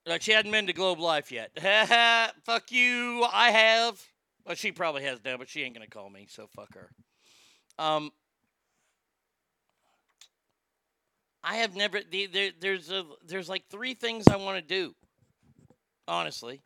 [0.06, 1.50] Like she hadn't been to Globe Life yet.
[2.44, 4.02] fuck you, I have.
[4.44, 6.90] Well, she probably has now, but she ain't gonna call me, so fuck her.
[7.78, 8.10] Um,
[11.44, 12.00] I have never.
[12.10, 14.94] The, there, there's a, there's like three things I want to do.
[16.06, 16.62] Honestly,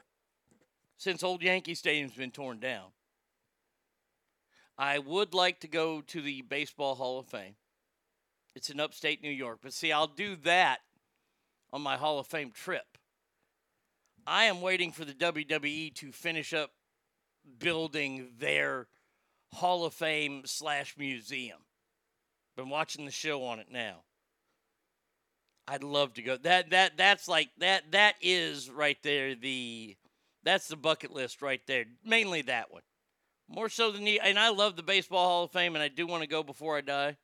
[1.03, 2.93] since old Yankee Stadium's been torn down,
[4.79, 7.57] I would like to go to the Baseball Hall of Fame.
[8.55, 10.79] It's in upstate New York, but see, I'll do that
[11.73, 12.99] on my Hall of Fame trip.
[14.29, 16.71] I am waiting for the WWE to finish up
[17.59, 18.87] building their
[19.55, 21.59] Hall of Fame slash museum.
[22.57, 24.05] Been watching the show on it now.
[25.67, 26.37] I'd love to go.
[26.37, 29.97] That that that's like that that is right there the
[30.45, 31.85] that's the bucket list right there.
[32.05, 32.83] Mainly that one.
[33.49, 36.07] More so than the and I love the baseball Hall of Fame and I do
[36.07, 37.17] want to go before I die.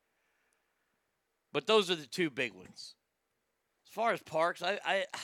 [1.52, 2.94] But those are the two big ones.
[3.86, 5.04] As far as parks, I I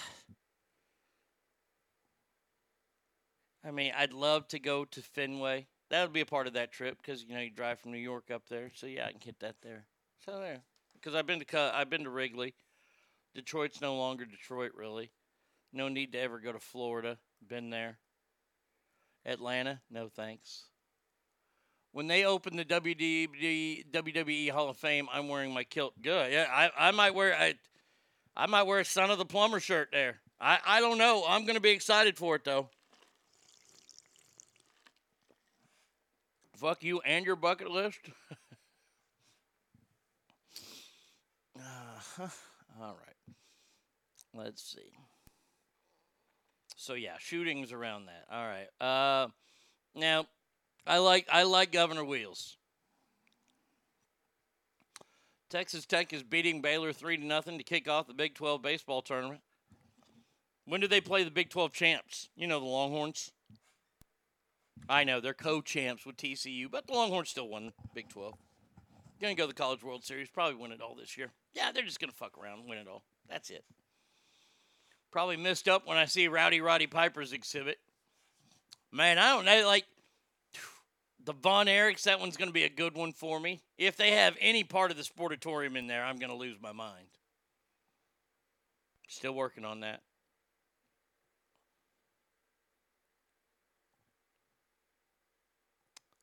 [3.66, 5.66] I mean, I'd love to go to Fenway.
[5.90, 7.98] That would be a part of that trip because you know you drive from New
[7.98, 8.70] York up there.
[8.74, 9.86] So yeah, I can hit that there.
[10.24, 10.60] So there,
[10.94, 12.54] because I've been to I've been to Wrigley.
[13.34, 15.10] Detroit's no longer Detroit, really.
[15.72, 17.18] No need to ever go to Florida.
[17.48, 17.98] Been there.
[19.26, 20.64] Atlanta, no thanks.
[21.92, 25.94] When they open the WWE, Hall of Fame, I'm wearing my kilt.
[26.02, 26.32] Good.
[26.32, 27.54] Yeah, I, I might wear I,
[28.36, 30.20] I might wear a Son of the Plumber shirt there.
[30.40, 31.24] I, I don't know.
[31.26, 32.68] I'm gonna be excited for it though.
[36.56, 38.00] Fuck you and your bucket list.
[41.58, 42.28] uh,
[42.80, 43.36] all right.
[44.34, 45.03] Let's see.
[46.84, 48.26] So yeah, shootings around that.
[48.30, 48.68] All right.
[48.78, 49.28] Uh,
[49.94, 50.26] now,
[50.86, 52.58] I like I like Governor Wheels.
[55.48, 59.00] Texas Tech is beating Baylor three to nothing to kick off the Big 12 baseball
[59.00, 59.40] tournament.
[60.66, 62.28] When do they play the Big 12 champs?
[62.36, 63.30] You know the Longhorns.
[64.86, 68.34] I know they're co-champs with TCU, but the Longhorns still won Big 12.
[69.22, 71.30] Gonna go to the College World Series, probably win it all this year.
[71.54, 73.04] Yeah, they're just gonna fuck around win it all.
[73.26, 73.64] That's it.
[75.14, 77.78] Probably missed up when I see Rowdy Roddy Piper's exhibit.
[78.90, 79.64] Man, I don't know.
[79.64, 79.84] Like
[81.24, 83.60] the Von Erichs, that one's gonna be a good one for me.
[83.78, 87.06] If they have any part of the sportatorium in there, I'm gonna lose my mind.
[89.06, 90.00] Still working on that.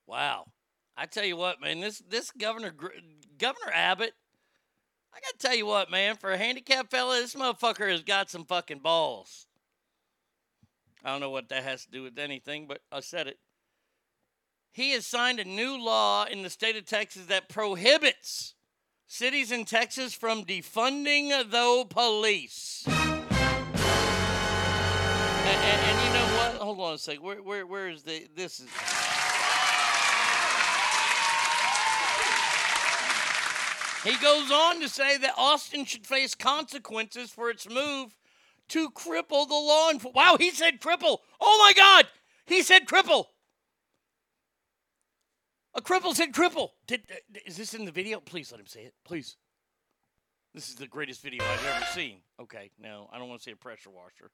[0.05, 0.47] Wow.
[0.97, 2.75] I tell you what, man, this this Governor
[3.37, 4.15] Governor Abbott,
[5.13, 8.29] I got to tell you what, man, for a handicapped fella, this motherfucker has got
[8.29, 9.47] some fucking balls.
[11.03, 13.39] I don't know what that has to do with anything, but I said it.
[14.71, 18.55] He has signed a new law in the state of Texas that prohibits
[19.05, 22.85] cities in Texas from defunding the police.
[22.87, 22.97] And,
[25.47, 26.53] and, and you know what?
[26.61, 27.23] Hold on a second.
[27.23, 28.69] Where, where, where is the this is?
[34.03, 38.15] He goes on to say that Austin should face consequences for its move
[38.69, 40.15] to cripple the law enforcement.
[40.15, 41.19] Wow, he said cripple.
[41.39, 42.07] Oh my God,
[42.45, 43.25] he said cripple.
[45.73, 46.69] A cripple said cripple.
[46.87, 48.19] Did, uh, is this in the video?
[48.19, 48.93] Please let him say it.
[49.05, 49.37] Please.
[50.53, 52.17] This is the greatest video I've ever seen.
[52.41, 54.31] Okay, no, I don't want to see a pressure washer.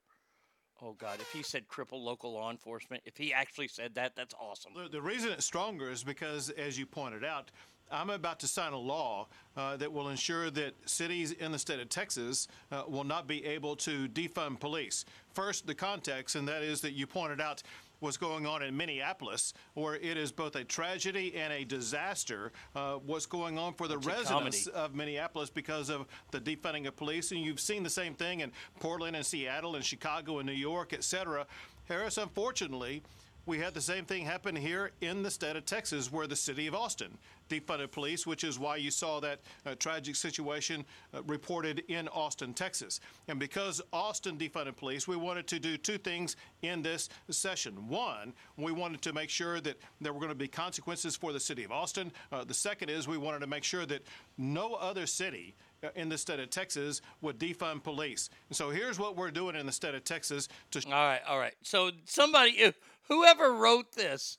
[0.82, 4.34] Oh God, if he said cripple local law enforcement, if he actually said that, that's
[4.39, 4.74] awesome.
[4.76, 7.51] The, the reason it's stronger is because, as you pointed out,
[7.91, 11.79] I'm about to sign a law uh, that will ensure that cities in the state
[11.79, 15.05] of Texas uh, will not be able to defund police.
[15.33, 17.63] First, the context, and that is that you pointed out
[17.99, 22.51] what's going on in Minneapolis, where it is both a tragedy and a disaster.
[22.75, 26.95] Uh, what's going on for the It's residents of Minneapolis because of the defunding of
[26.95, 30.53] police, and you've seen the same thing in Portland and Seattle and Chicago and New
[30.53, 31.47] York, et cetera.
[31.88, 33.01] Harris, unfortunately,
[33.47, 36.67] we had the same thing happen here in the state of Texas, where the city
[36.67, 37.17] of Austin
[37.49, 42.53] defunded police, which is why you saw that uh, tragic situation uh, reported in Austin,
[42.53, 42.99] Texas.
[43.27, 47.87] And because Austin defunded police, we wanted to do two things in this session.
[47.87, 51.39] One, we wanted to make sure that there were going to be consequences for the
[51.39, 52.11] city of Austin.
[52.31, 54.05] Uh, the second is we wanted to make sure that
[54.37, 58.29] no other city uh, in the state of Texas would defund police.
[58.49, 61.37] And so here's what we're doing in the state of Texas to All right, all
[61.37, 61.55] right.
[61.61, 62.73] So somebody,
[63.07, 64.37] whoever wrote this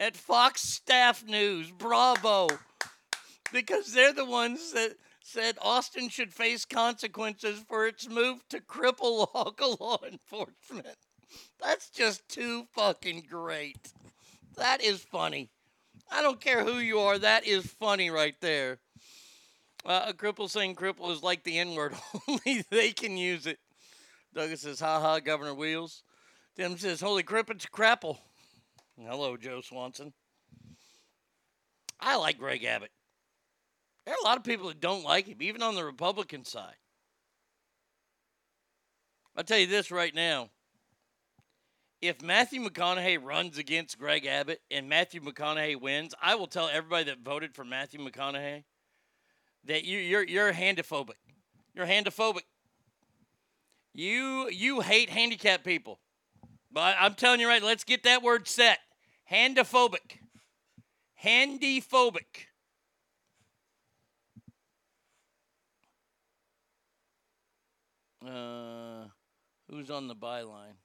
[0.00, 2.48] at Fox Staff News, bravo,
[3.52, 9.28] because they're the ones that said Austin should face consequences for its move to cripple
[9.34, 10.96] local law enforcement.
[11.60, 13.92] That's just too fucking great.
[14.56, 15.50] That is funny.
[16.10, 17.18] I don't care who you are.
[17.18, 18.78] That is funny right there.
[19.84, 21.94] Uh, a cripple saying cripple is like the N word.
[22.28, 23.58] Only they can use it.
[24.34, 26.02] Douglas says, ha ha, Governor Wheels.
[26.56, 28.18] Tim says, holy crap, it's crapple.
[29.06, 30.12] Hello, Joe Swanson.
[32.00, 32.90] I like Greg Abbott.
[34.04, 36.74] There are a lot of people that don't like him, even on the Republican side.
[39.36, 40.50] I'll tell you this right now.
[42.00, 47.04] If Matthew McConaughey runs against Greg Abbott and Matthew McConaughey wins, I will tell everybody
[47.04, 48.64] that voted for Matthew McConaughey
[49.64, 51.16] that you, you're you're handophobic.
[51.74, 52.42] You're handophobic.
[53.94, 56.00] You you hate handicapped people.
[56.70, 58.78] But I'm telling you right, let's get that word set.
[59.30, 60.18] Handophobic.
[61.22, 62.46] Handiphobic.
[68.26, 69.06] Uh,
[69.70, 70.76] who's on the byline?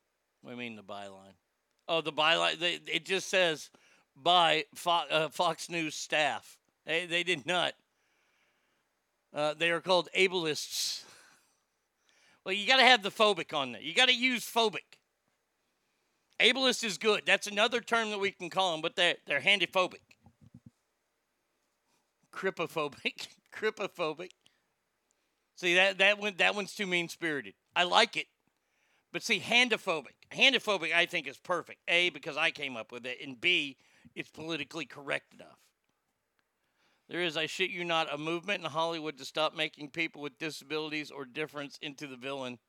[0.41, 1.35] What do mean the byline?
[1.87, 2.59] Oh, the byline.
[2.59, 3.69] They, it just says
[4.15, 6.57] by Fox, uh, Fox News staff.
[6.85, 7.73] They, they did not.
[9.33, 11.03] Uh, they are called ableists.
[12.45, 13.81] Well, you got to have the phobic on there.
[13.81, 14.99] You got to use phobic.
[16.39, 17.23] Ableist is good.
[17.25, 20.01] That's another term that we can call them, but they're, they're handiphobic.
[22.33, 23.27] Cripophobic.
[23.55, 24.31] Cripophobic.
[25.55, 27.53] See that that one that one's too mean spirited.
[27.75, 28.25] I like it,
[29.11, 30.15] but see handophobic.
[30.31, 31.79] Handophobic I think is perfect.
[31.87, 33.77] A because I came up with it, and B
[34.15, 35.59] it's politically correct enough.
[37.09, 40.37] There is, I shit you not, a movement in Hollywood to stop making people with
[40.37, 42.59] disabilities or difference into the villain.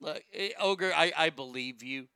[0.00, 2.08] Look, eh, Ogre, I, I believe you.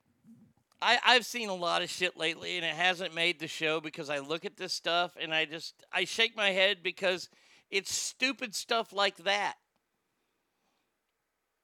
[0.81, 4.09] I, I've seen a lot of shit lately and it hasn't made the show because
[4.09, 7.29] I look at this stuff and I just I shake my head because
[7.71, 9.55] it's stupid stuff like that.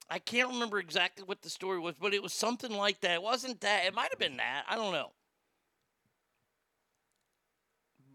[0.10, 3.16] I can't remember exactly what the story was, but it was something like that.
[3.16, 3.86] It wasn't that.
[3.86, 4.64] It might have been that.
[4.68, 5.12] I don't know.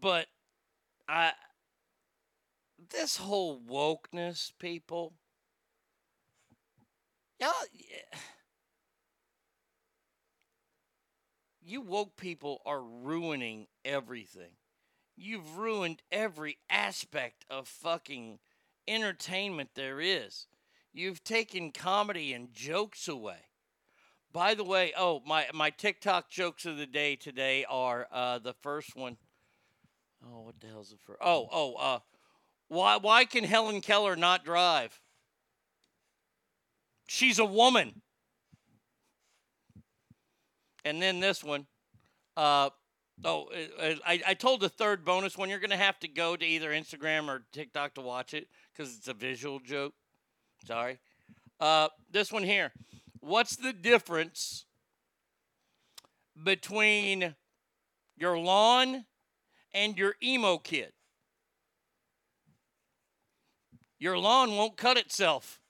[0.01, 0.27] But
[1.07, 1.33] I
[2.89, 5.13] this whole wokeness, people.
[7.39, 7.51] Y'all,
[11.61, 14.51] you woke people are ruining everything.
[15.17, 18.39] You've ruined every aspect of fucking
[18.87, 20.47] entertainment there is.
[20.93, 23.49] You've taken comedy and jokes away.
[24.31, 28.53] By the way, oh my my TikTok jokes of the day today are uh, the
[28.53, 29.17] first one.
[30.25, 31.19] Oh, what the hell's the first?
[31.21, 31.99] Oh, oh, uh,
[32.67, 34.99] why why can Helen Keller not drive?
[37.07, 38.01] She's a woman.
[40.83, 41.67] And then this one.
[42.37, 42.69] Uh,
[43.23, 43.49] oh,
[43.79, 46.45] uh, I, I told the third bonus one you're going to have to go to
[46.45, 49.93] either Instagram or TikTok to watch it because it's a visual joke.
[50.65, 50.99] Sorry.
[51.59, 52.71] Uh, this one here.
[53.19, 54.65] What's the difference
[56.43, 57.35] between
[58.17, 59.05] your lawn
[59.73, 60.91] and your emo kid?
[63.97, 65.61] Your lawn won't cut itself.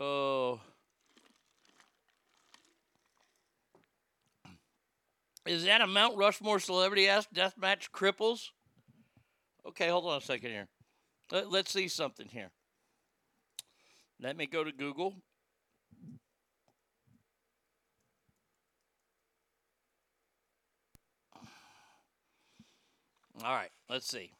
[0.00, 0.58] Oh.
[5.46, 8.48] Is that a Mount Rushmore celebrity ass deathmatch cripples?
[9.66, 10.68] Okay, hold on a second here.
[11.30, 12.50] Let, let's see something here.
[14.20, 15.14] Let me go to Google.
[23.42, 24.32] All right, let's see.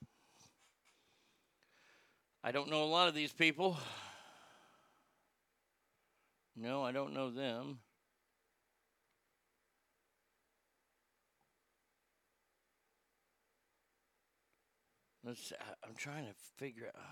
[2.45, 3.79] I don't know a lot of these people.
[6.57, 7.79] No, I don't know them.
[15.25, 15.53] Let's.
[15.85, 17.03] I'm trying to figure out.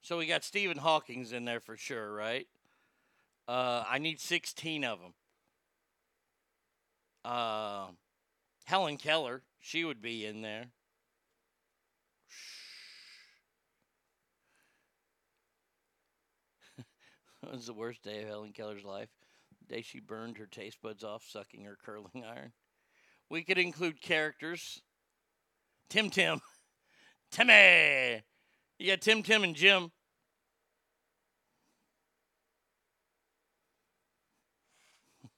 [0.00, 2.46] So we got Stephen Hawking's in there for sure, right?
[3.48, 5.14] Uh, I need 16 of them.
[7.24, 7.86] Uh,
[8.64, 10.66] Helen Keller, she would be in there.
[17.52, 19.08] It was the worst day of Helen Keller's life.
[19.60, 22.52] The day she burned her taste buds off sucking her curling iron.
[23.30, 24.82] We could include characters.
[25.88, 26.40] Tim Tim.
[27.30, 28.22] Timmy.
[28.78, 29.92] You got Tim Tim and Jim.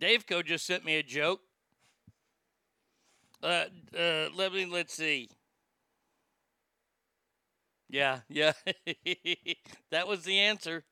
[0.00, 1.40] Daveco just sent me a joke.
[3.42, 3.64] Uh,
[3.98, 5.30] uh, let me let's see.
[7.92, 8.54] Yeah, yeah.
[9.90, 10.82] that was the answer.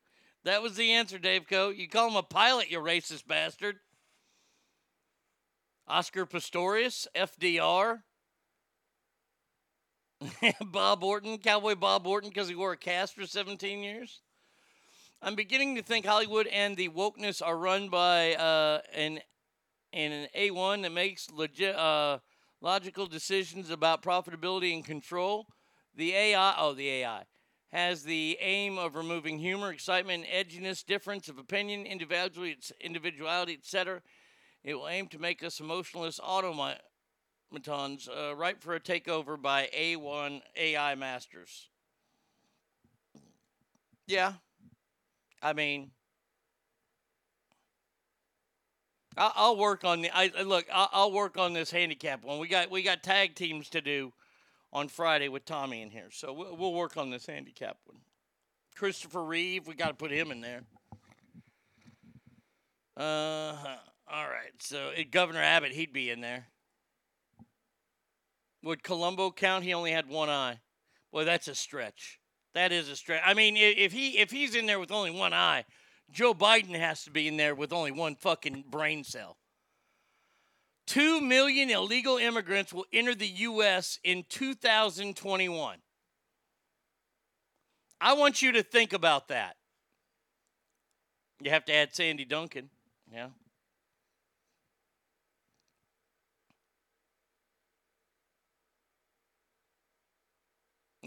[0.45, 1.71] That was the answer, Dave Coe.
[1.71, 3.77] You call him a pilot, you racist bastard.
[5.89, 8.03] Oscar Pistorius, FDR.
[10.67, 14.21] Bob Orton, Cowboy Bob Orton, because he wore a cast for 17 years.
[15.23, 19.21] I'm beginning to think Hollywood and the wokeness are run by uh, an
[19.93, 22.19] an A1 that makes legit uh,
[22.61, 25.47] logical decisions about profitability and control.
[25.95, 27.25] The AI, oh, the AI
[27.73, 34.03] has the aim of removing humor, excitement, edginess, difference of opinion, individuality, etc.
[34.65, 40.43] It will aim to make us emotionless automatons uh, ripe for a takeover by A1
[40.57, 41.69] AI masters.
[44.07, 44.33] Yeah.
[45.43, 45.93] I mean,
[49.17, 50.11] I'll, work on the.
[50.13, 50.67] I look.
[50.73, 52.39] I'll, I'll work on this handicap one.
[52.39, 54.13] We got we got tag teams to do
[54.73, 57.99] on Friday with Tommy in here, so we'll, we'll work on this handicap one.
[58.77, 60.63] Christopher Reeve, we got to put him in there.
[62.97, 63.55] Uh,
[64.11, 64.53] all right.
[64.59, 66.47] So uh, Governor Abbott, he'd be in there.
[68.63, 69.65] Would Columbo count?
[69.65, 70.61] He only had one eye.
[71.13, 72.21] Boy, that's a stretch.
[72.55, 73.23] That is a stretch.
[73.25, 75.65] I mean, if he if he's in there with only one eye,
[76.11, 79.39] Joe Biden has to be in there with only one fucking brain cell.
[80.91, 84.01] Two million illegal immigrants will enter the U.S.
[84.03, 85.79] in 2021.
[88.01, 89.55] I want you to think about that.
[91.41, 92.71] You have to add Sandy Duncan.
[93.15, 93.29] Yeah.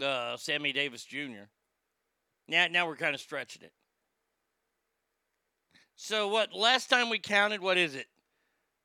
[0.02, 1.50] Uh, Sammy Davis Jr.
[2.48, 3.72] Now, now we're kind of stretching it.
[5.94, 6.54] So what?
[6.54, 8.06] Last time we counted, what is it?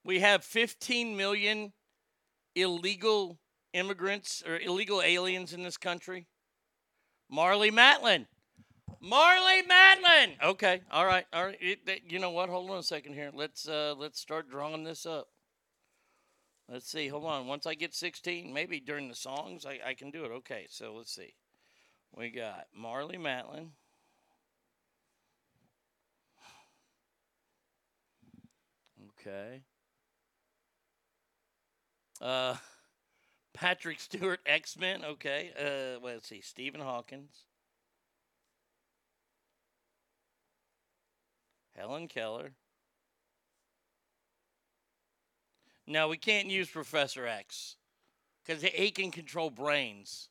[0.04, 1.74] We have 15 million
[2.56, 3.40] illegal
[3.74, 6.28] immigrants or illegal aliens in this country.
[7.32, 8.26] Marlee Matlin.
[9.04, 10.36] Marlee Matlin.
[10.44, 10.82] Okay.
[10.92, 11.26] All right.
[11.32, 11.58] All right.
[11.62, 12.50] It, it, you know what?
[12.50, 13.32] Hold on a second here.
[13.34, 15.28] Let's uh, let's start drawing this up.
[16.68, 17.08] Let's see.
[17.08, 17.48] Hold on.
[17.48, 20.32] Once I get 16, maybe during the songs, I, I can do it.
[20.32, 20.66] Okay.
[20.70, 21.34] So let's see.
[22.16, 23.70] We got Marlee Matlin.
[29.20, 29.64] Okay.
[32.22, 32.56] Uh,
[33.54, 35.04] Patrick Stewart, X Men.
[35.04, 35.52] Okay.
[35.60, 36.42] Uh, let's see.
[36.42, 37.46] Stephen Hawkins.
[41.76, 42.52] Helen Keller.
[45.88, 47.78] No, we can't use Professor X
[48.46, 50.30] because he can control brains.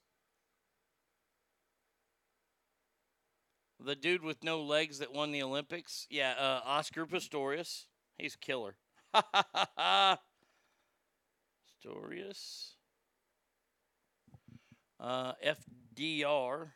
[3.80, 6.06] The dude with no legs that won the Olympics.
[6.10, 7.86] Yeah, uh, Oscar Pistorius.
[8.18, 8.76] He's a killer.
[11.78, 12.74] Pistorius.
[15.00, 16.68] Uh, FDR.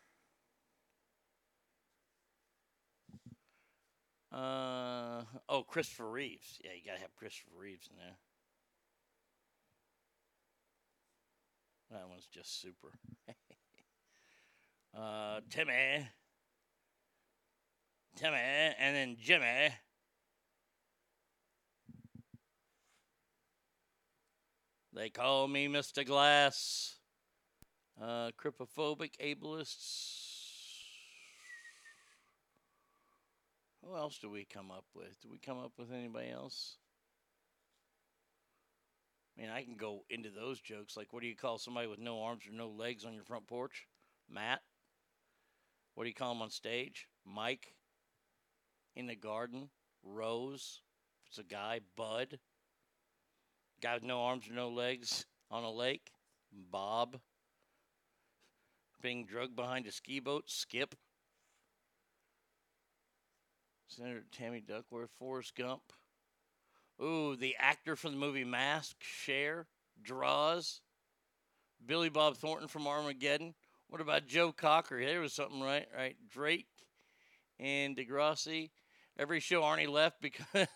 [4.33, 6.61] Uh, oh, Christopher Reeves.
[6.65, 8.17] Yeah, you got to have Christopher Reeves in there.
[11.91, 12.93] That one's just super.
[14.99, 16.09] uh, Timmy.
[18.17, 18.39] Timmy.
[18.39, 19.75] And then Jimmy.
[24.95, 26.07] They call me Mr.
[26.07, 26.97] Glass.
[28.01, 30.33] Uh, cryptophobic ableists.
[33.83, 35.21] Who else do we come up with?
[35.23, 36.77] Do we come up with anybody else?
[39.37, 40.97] I mean, I can go into those jokes.
[40.97, 43.47] Like, what do you call somebody with no arms or no legs on your front
[43.47, 43.87] porch?
[44.31, 44.61] Matt.
[45.95, 47.07] What do you call him on stage?
[47.25, 47.75] Mike.
[48.95, 49.71] In the garden.
[50.05, 50.83] Rose.
[51.23, 51.81] If it's a guy.
[51.97, 52.39] Bud.
[53.83, 56.13] Guy with no arms or no legs on a lake.
[56.71, 57.19] Bob.
[59.03, 60.45] Being drugged behind a ski boat.
[60.47, 60.95] Skip.
[63.89, 65.11] Senator Tammy Duckworth.
[65.19, 65.83] Forrest Gump.
[67.03, 69.67] Ooh, the actor from the movie Mask, Cher,
[70.01, 70.81] Draws,
[71.85, 73.55] Billy Bob Thornton from Armageddon.
[73.89, 75.05] What about Joe Cocker?
[75.05, 76.17] There was something right, right?
[76.31, 76.69] Drake
[77.59, 78.71] and Degrassi.
[79.19, 80.67] Every show Arnie left because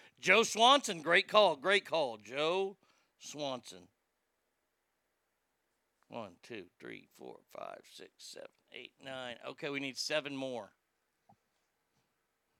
[0.20, 1.02] Joe Swanson.
[1.02, 2.76] Great call, great call, Joe
[3.18, 3.88] Swanson.
[6.08, 9.36] One, two, three, four, five, six, seven, eight, nine.
[9.48, 10.70] Okay, we need seven more.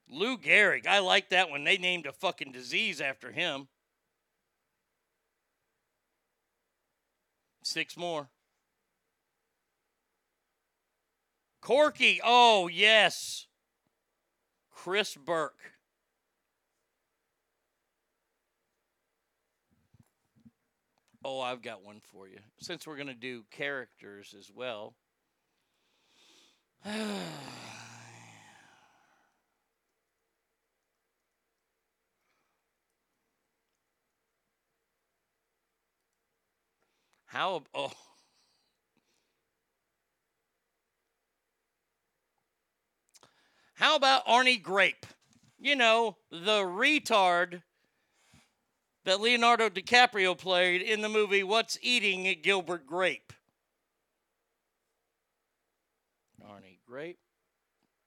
[0.09, 0.86] Lou Gehrig.
[0.86, 1.64] I like that one.
[1.64, 3.68] They named a fucking disease after him.
[7.62, 8.28] Six more.
[11.61, 12.20] Corky.
[12.22, 13.45] Oh, yes.
[14.87, 15.72] Chris Burke.
[21.24, 22.39] Oh, I've got one for you.
[22.61, 24.95] Since we're going to do characters as well.
[37.24, 37.91] How oh
[43.77, 45.05] How about Arnie Grape?
[45.59, 47.62] You know, the retard
[49.05, 53.35] that Leonardo DiCaprio played in the movie What's Eating Gilbert Grape.
[56.43, 57.18] Arnie Grape.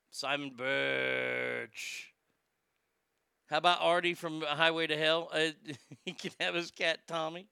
[0.09, 2.13] Simon Birch.
[3.47, 5.30] How about Artie from Highway to Hell?
[5.32, 5.49] Uh,
[6.05, 7.47] he can have his cat Tommy.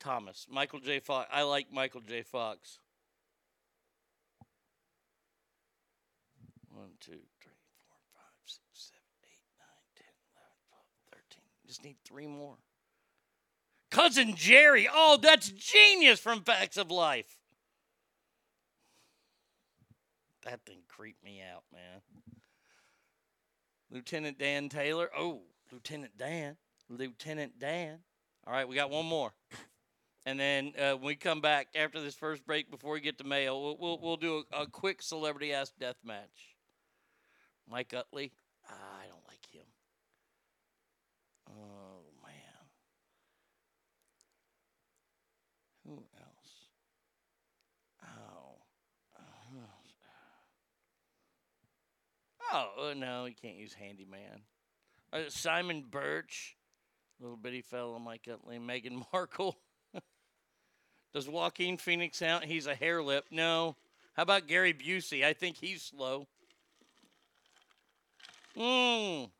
[0.00, 0.46] Thomas.
[0.50, 1.00] Michael J.
[1.00, 1.28] Fox.
[1.30, 2.22] I like Michael J.
[2.22, 2.78] Fox.
[6.74, 7.52] One, two, three,
[7.84, 10.04] four, five, six, seven, eight, nine.
[11.66, 12.56] Just need three more.
[13.90, 14.88] Cousin Geri.
[14.92, 17.38] Oh, that's genius from Facts of Life.
[20.44, 22.00] That thing creeped me out, man.
[23.90, 25.10] Lieutenant Dan Taylor.
[25.16, 25.42] Oh,
[25.72, 26.56] Lieutenant Dan.
[26.88, 27.98] Lieutenant Dan.
[28.46, 29.32] All right, we got one more.
[30.26, 33.24] And then uh, when we come back after this first break, before we get to
[33.24, 36.53] mail, we'll, we'll, we'll do a, a quick celebrity ass death match.
[37.68, 38.32] Mike Utley.
[38.68, 39.66] Ah, I don't like him.
[41.50, 42.34] Oh, man.
[45.86, 46.68] Who else?
[48.02, 48.64] Oh.
[52.52, 54.42] Oh, uh, no, you can't use handyman.
[55.12, 56.56] Uh, Simon Birch,
[57.18, 59.58] little bitty fellow Mike Utley, Meghan Markle.
[61.12, 62.44] Does Joaquin Phoenix out?
[62.44, 63.24] He's a hair lip.
[63.30, 63.76] No.
[64.14, 65.24] How about Gary Busey?
[65.24, 66.28] I think he's slow.
[68.56, 69.30] Mmm.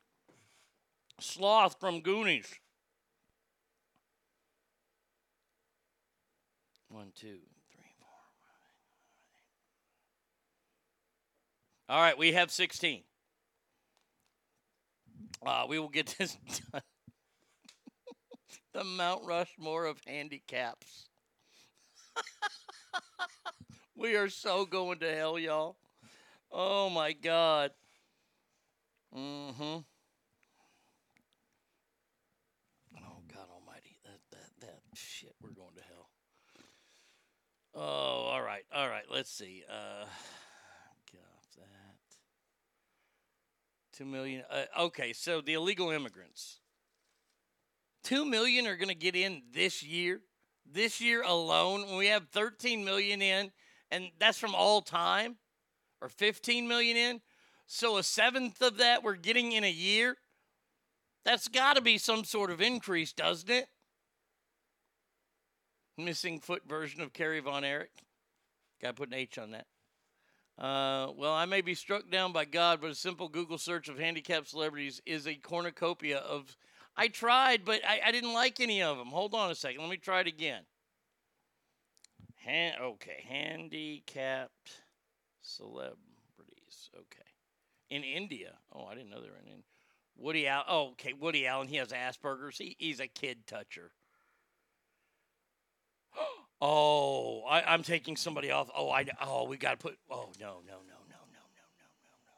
[1.19, 2.47] Sloth from Goonies.
[6.89, 7.39] One, two,
[7.71, 8.07] three, four.
[11.89, 13.03] All right, we have 16.
[15.45, 16.37] Uh, we will get this
[16.71, 16.81] done.
[18.73, 21.07] the Mount Rushmore of handicaps.
[23.95, 25.77] we are so going to hell, y'all.
[26.51, 27.71] Oh my God.
[29.15, 29.63] Mm-hmm.
[29.63, 29.83] Oh
[33.33, 35.33] God Almighty, that that that shit.
[35.41, 36.09] We're going to hell.
[37.73, 39.05] Oh, all right, all right.
[39.11, 39.63] Let's see.
[39.69, 40.05] Uh,
[41.11, 41.95] get off that.
[43.97, 44.43] Two million.
[44.49, 46.59] Uh, okay, so the illegal immigrants.
[48.03, 50.21] Two million are going to get in this year.
[50.69, 53.51] This year alone, we have 13 million in,
[53.91, 55.37] and that's from all time,
[56.01, 57.21] or 15 million in.
[57.67, 60.17] So a seventh of that we're getting in a year.
[61.23, 63.67] That's got to be some sort of increase, doesn't it?
[65.97, 68.03] Missing foot version of Kerry Von Erich.
[68.81, 69.65] Got to put an H on that.
[70.57, 73.99] Uh, well, I may be struck down by God, but a simple Google search of
[73.99, 76.55] handicapped celebrities is a cornucopia of.
[76.95, 79.07] I tried, but I, I didn't like any of them.
[79.07, 79.81] Hold on a second.
[79.81, 80.61] Let me try it again.
[82.45, 84.83] Han- okay, handicapped
[85.41, 85.97] celebrities.
[86.95, 87.24] Okay,
[87.89, 88.53] in India.
[88.73, 89.63] Oh, I didn't know they were in India.
[90.17, 90.65] Woody Allen.
[90.69, 91.67] Oh, okay, Woody Allen.
[91.67, 92.57] He has Asperger's.
[92.57, 93.91] He, he's a kid toucher.
[96.61, 98.69] Oh, I, I'm taking somebody off.
[98.75, 99.05] Oh, I.
[99.21, 99.97] Oh, we got to put.
[100.09, 102.33] Oh no, no, no, no, no, no, no, no, no.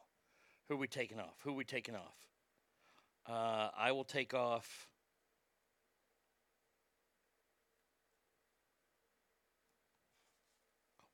[0.68, 1.36] Who are we taking off?
[1.44, 2.16] Who are we taking off?
[3.30, 4.88] Uh, I will take off.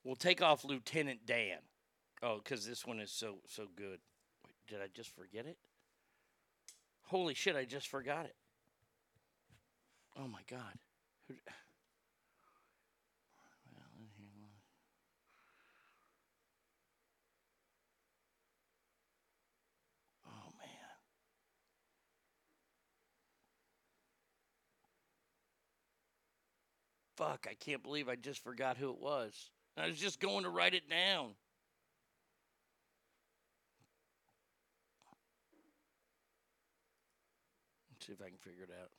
[0.02, 1.58] We'll take off Lieutenant Dan.
[2.22, 4.00] Oh, because this one is so so good.
[4.68, 5.58] Did I just forget it?
[7.02, 7.54] Holy shit!
[7.56, 8.34] I just forgot it.
[10.18, 10.78] Oh my god.
[20.26, 20.68] Oh man.
[27.16, 29.50] Fuck, I can't believe I just forgot who it was.
[29.76, 31.34] I was just going to write it down.
[38.04, 38.90] See if I can figure it out.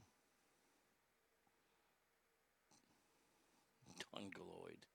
[4.13, 4.85] Don Gloyd.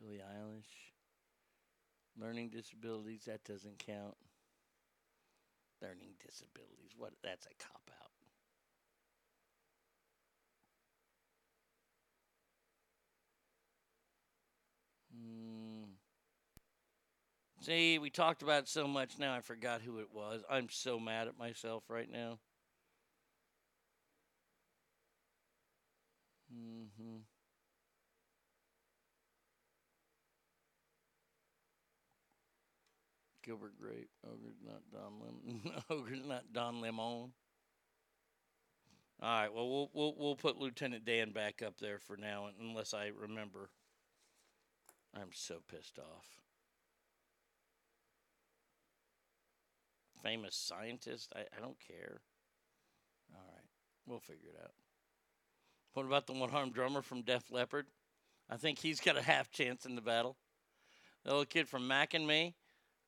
[0.00, 0.92] Billie Eilish.
[2.20, 4.16] Learning disabilities, that doesn't count.
[5.80, 8.10] Learning disabilities, what that's a cop out.
[15.12, 15.84] Hmm.
[17.60, 20.42] See, we talked about so much now I forgot who it was.
[20.50, 22.38] I'm so mad at myself right now.
[26.52, 27.18] Mm-hmm.
[33.42, 34.10] Gilbert Grape.
[34.24, 35.82] Ogre's not Don Lemon.
[35.90, 37.02] Ogre's not Don Lemon.
[37.04, 37.32] All
[39.22, 39.52] right.
[39.52, 43.70] Well, we'll we'll we'll put Lieutenant Dan back up there for now, unless I remember.
[45.14, 46.26] I'm so pissed off.
[50.22, 51.32] Famous scientist?
[51.36, 52.22] I, I don't care.
[53.34, 53.66] All right.
[54.06, 54.72] We'll figure it out.
[55.94, 57.86] What about the one armed drummer from Def Leppard?
[58.48, 60.36] I think he's got a half chance in the battle.
[61.24, 62.54] The little kid from Mac and Me.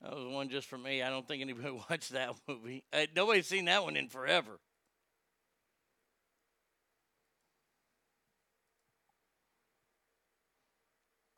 [0.03, 1.03] That was one just for me.
[1.03, 2.85] I don't think anybody watched that movie.
[2.93, 4.61] Uh, nobody's seen that one in forever.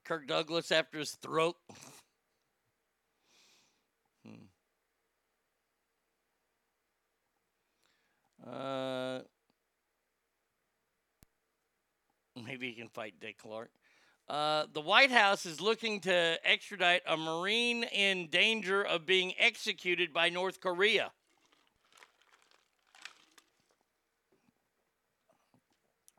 [0.05, 1.57] Kirk Douglas after his throat.
[4.25, 4.47] hmm.
[8.47, 9.21] Uh,
[12.47, 13.71] maybe he can fight Dick Clark.
[14.29, 20.13] Uh, the White House is looking to extradite a Marine in danger of being executed
[20.13, 21.13] by North Korea.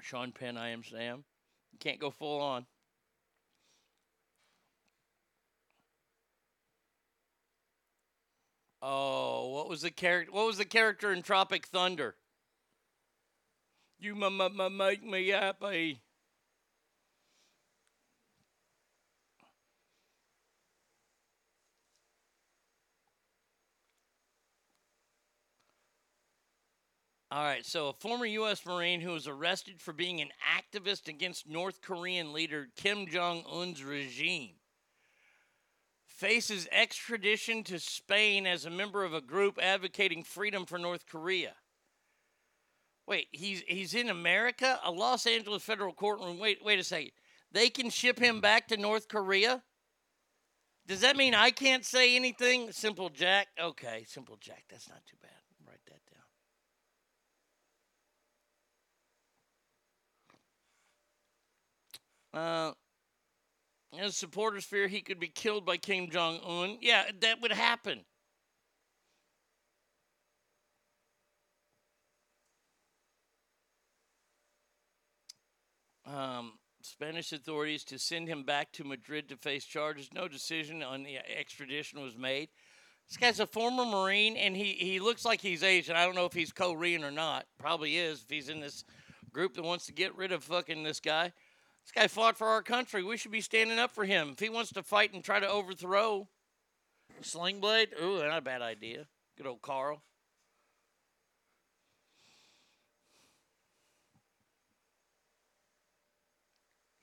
[0.01, 1.25] Sean Penn, I am Sam.
[1.73, 2.65] You can't go full on.
[8.82, 10.32] Oh, what was the character?
[10.32, 12.15] What was the character in Tropic Thunder?
[13.99, 16.01] You m- m- make me happy.
[27.30, 28.65] All right, so a former U.S.
[28.65, 33.84] Marine who was arrested for being an activist against North Korean leader Kim Jong un's
[33.84, 34.53] regime
[36.05, 41.53] faces extradition to Spain as a member of a group advocating freedom for North Korea.
[43.05, 46.39] Wait, he's he's in America, a Los Angeles federal courtroom.
[46.39, 47.11] Wait, wait a second.
[47.51, 49.63] They can ship him back to North Korea?
[50.88, 52.71] Does that mean I can't say anything?
[52.71, 53.47] Simple Jack?
[53.61, 54.63] Okay, Simple Jack.
[54.69, 55.32] That's not too bad.
[55.67, 56.23] Write that down.
[62.38, 62.71] Uh
[63.93, 66.77] his supporters fear he could be killed by Kim Jong un.
[66.81, 68.01] Yeah, that would happen.
[76.05, 80.09] Um, Spanish authorities to send him back to Madrid to face charges.
[80.14, 82.49] No decision on the extradition was made.
[83.07, 85.95] This guy's a former Marine, and he, he looks like he's Asian.
[85.95, 87.45] I don't know if he's Korean or not.
[87.57, 88.84] Probably is if he's in this
[89.31, 91.31] group that wants to get rid of fucking this guy.
[91.88, 93.01] This guy fought for our country.
[93.01, 94.31] We should be standing up for him.
[94.34, 96.27] If he wants to fight and try to overthrow
[97.22, 99.05] Sling Blade, ooh, not a bad idea.
[99.38, 100.01] Good old Carl.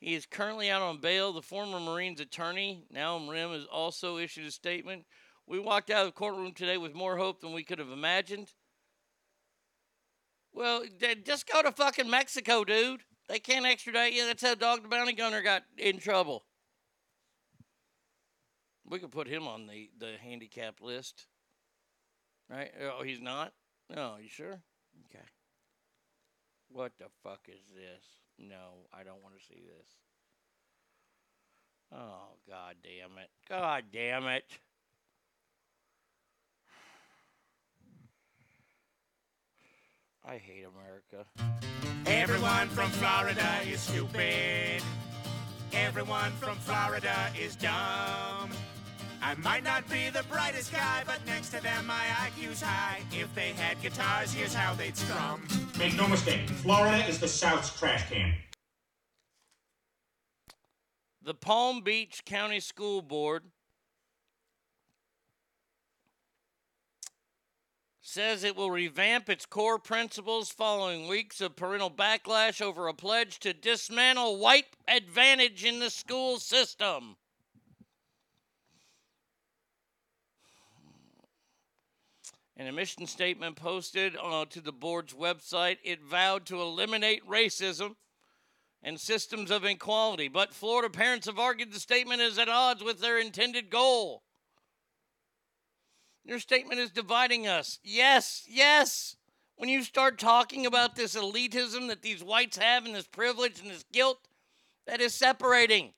[0.00, 1.32] He is currently out on bail.
[1.32, 5.06] The former Marines attorney, now Rim, has also issued a statement.
[5.46, 8.52] We walked out of the courtroom today with more hope than we could have imagined.
[10.52, 10.84] Well,
[11.24, 13.00] just go to fucking Mexico, dude.
[13.28, 14.26] They can't extradite you.
[14.26, 16.44] That's how Dog the Bounty Gunner got in trouble.
[18.88, 21.26] We could put him on the, the handicap list.
[22.50, 22.70] Right?
[22.82, 23.52] Oh, he's not?
[23.94, 24.60] No, you sure?
[25.06, 25.24] Okay.
[26.68, 28.04] What the fuck is this?
[28.38, 29.88] No, I don't want to see this.
[31.92, 33.30] Oh, god damn it.
[33.48, 34.44] God damn it.
[40.26, 41.26] I hate America.
[42.06, 44.82] Everyone from Florida is stupid.
[45.74, 48.50] Everyone from Florida is dumb.
[49.20, 53.02] I might not be the brightest guy, but next to them my IQ's high.
[53.12, 55.46] If they had guitars, here's how they'd strum.
[55.78, 58.32] Make no mistake, Florida is the South's trash can.
[61.22, 63.44] The Palm Beach County School Board
[68.06, 73.38] says it will revamp its core principles following weeks of parental backlash over a pledge
[73.38, 77.16] to dismantle white advantage in the school system.
[82.58, 87.96] In a mission statement posted uh, to the board's website, it vowed to eliminate racism
[88.82, 90.28] and systems of inequality.
[90.28, 94.24] But Florida parents have argued the statement is at odds with their intended goal.
[96.24, 97.78] Your statement is dividing us.
[97.84, 99.16] Yes, yes.
[99.56, 103.70] When you start talking about this elitism that these whites have and this privilege and
[103.70, 104.18] this guilt,
[104.86, 105.92] that is separating.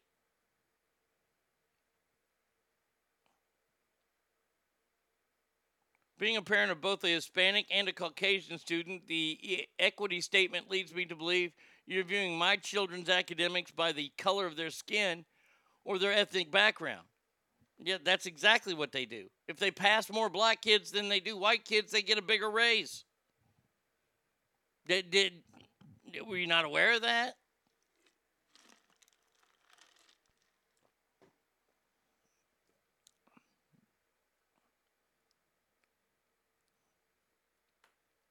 [6.19, 10.95] Being a parent of both a Hispanic and a Caucasian student, the equity statement leads
[10.95, 11.53] me to believe
[11.87, 15.25] you're viewing my children's academics by the color of their skin
[15.85, 17.07] or their ethnic background.
[17.79, 19.27] Yeah, that's exactly what they do.
[19.49, 22.51] If they pass more black kids than they do white kids, they get a bigger
[22.51, 23.05] raise.
[24.89, 25.33] Did, did
[26.27, 27.37] were you not aware of that?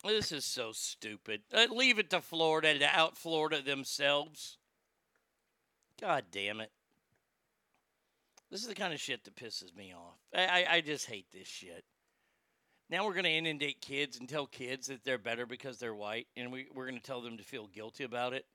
[0.03, 1.41] This is so stupid.
[1.51, 4.59] Uh, leave it to Florida to out Florida themselves.
[5.99, 6.71] God damn it.
[8.55, 10.17] This is the kind of shit that pisses me off.
[10.33, 11.83] I, I, I just hate this shit.
[12.89, 16.27] Now we're going to inundate kids and tell kids that they're better because they're white,
[16.37, 18.45] and we, we're going to tell them to feel guilty about it.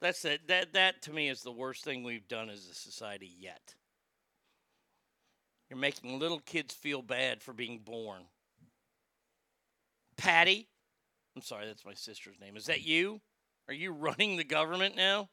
[0.00, 0.46] That's it.
[0.46, 3.74] That, that to me is the worst thing we've done as a society yet.
[5.68, 8.22] You're making little kids feel bad for being born.
[10.16, 10.68] Patty,
[11.34, 12.56] I'm sorry, that's my sister's name.
[12.56, 13.22] Is that you?
[13.66, 15.30] Are you running the government now?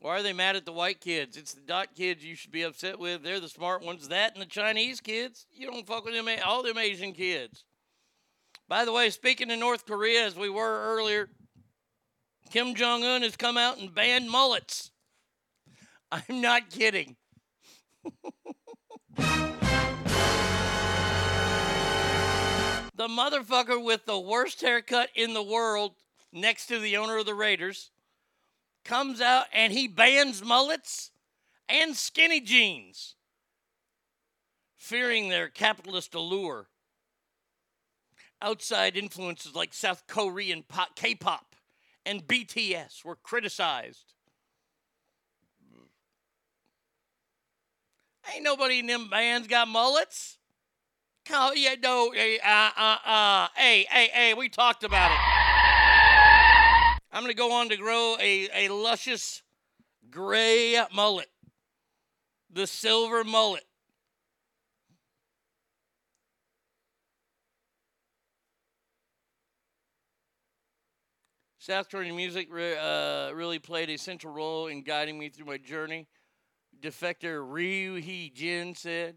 [0.00, 1.36] Why are they mad at the white kids?
[1.36, 3.22] It's the dot kids you should be upset with.
[3.22, 4.08] They're the smart ones.
[4.08, 5.46] That and the Chinese kids.
[5.52, 7.64] You don't fuck with them, all them Asian kids.
[8.68, 11.30] By the way, speaking of North Korea, as we were earlier,
[12.50, 14.90] Kim Jong un has come out and banned mullets.
[16.12, 17.16] I'm not kidding.
[22.98, 25.94] the motherfucker with the worst haircut in the world,
[26.32, 27.90] next to the owner of the Raiders,
[28.88, 31.10] comes out and he bans mullets
[31.68, 33.16] and skinny jeans,
[34.76, 36.68] fearing their capitalist allure.
[38.40, 40.64] Outside influences like South Korean
[40.96, 41.54] K pop
[42.06, 44.14] and BTS were criticized.
[48.34, 50.38] Ain't nobody in them bands got mullets.
[51.30, 53.48] Oh, yeah, no, uh, uh, uh.
[53.54, 55.37] Hey, hey, hey, we talked about it.
[57.10, 59.42] I'm going to go on to grow a, a luscious
[60.10, 61.30] gray mullet,
[62.50, 63.64] the silver mullet.
[71.58, 76.08] South Korean music uh, really played a central role in guiding me through my journey.
[76.80, 79.16] Defector Ryu Hee Jin said,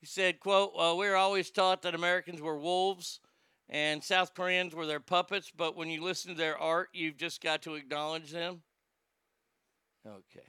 [0.00, 3.20] he said, quote, well, we were always taught that Americans were wolves
[3.68, 7.42] and South Koreans were their puppets, but when you listen to their art, you've just
[7.42, 8.62] got to acknowledge them.
[10.06, 10.46] Okay.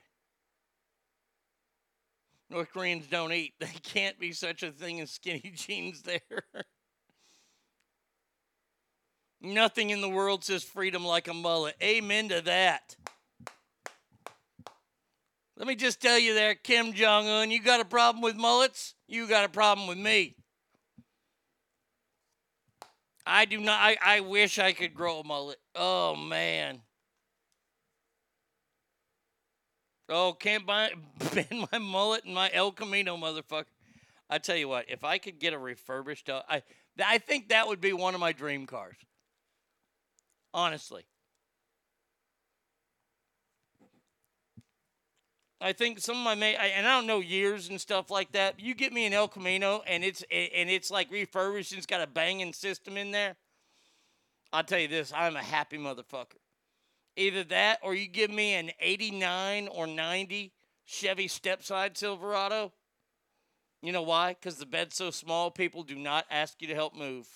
[2.49, 3.53] North Koreans don't eat.
[3.59, 6.43] They can't be such a thing as skinny jeans there.
[9.41, 11.75] Nothing in the world says freedom like a mullet.
[11.81, 12.95] Amen to that.
[15.55, 18.95] Let me just tell you there, Kim Jong un, you got a problem with mullets?
[19.07, 20.35] You got a problem with me.
[23.29, 25.59] I do not, I, I wish I could grow a mullet.
[25.75, 26.81] Oh, man.
[30.09, 30.91] Oh, can't buy,
[31.33, 33.65] bend my mullet and my El Camino, motherfucker.
[34.31, 36.63] I tell you what, if I could get a refurbished, uh, I,
[37.03, 38.97] I think that would be one of my dream cars.
[40.51, 41.05] Honestly.
[45.61, 48.59] I think some of my mate, and I don't know years and stuff like that.
[48.59, 51.73] You get me an El Camino, and it's and it's like refurbished.
[51.73, 53.35] And it's got a banging system in there.
[54.53, 56.37] I'll tell you this: I'm a happy motherfucker.
[57.17, 60.53] Either that, or you give me an '89 or '90
[60.85, 62.71] Chevy Stepside Silverado.
[63.81, 64.33] You know why?
[64.33, 67.27] Because the bed's so small, people do not ask you to help move.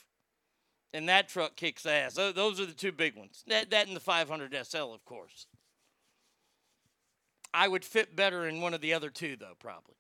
[0.94, 2.14] And that truck kicks ass.
[2.16, 3.44] Those are the two big ones.
[3.48, 5.48] That, that and the 500 SL, of course.
[7.54, 9.96] I would fit better in one of the other two, though, probably.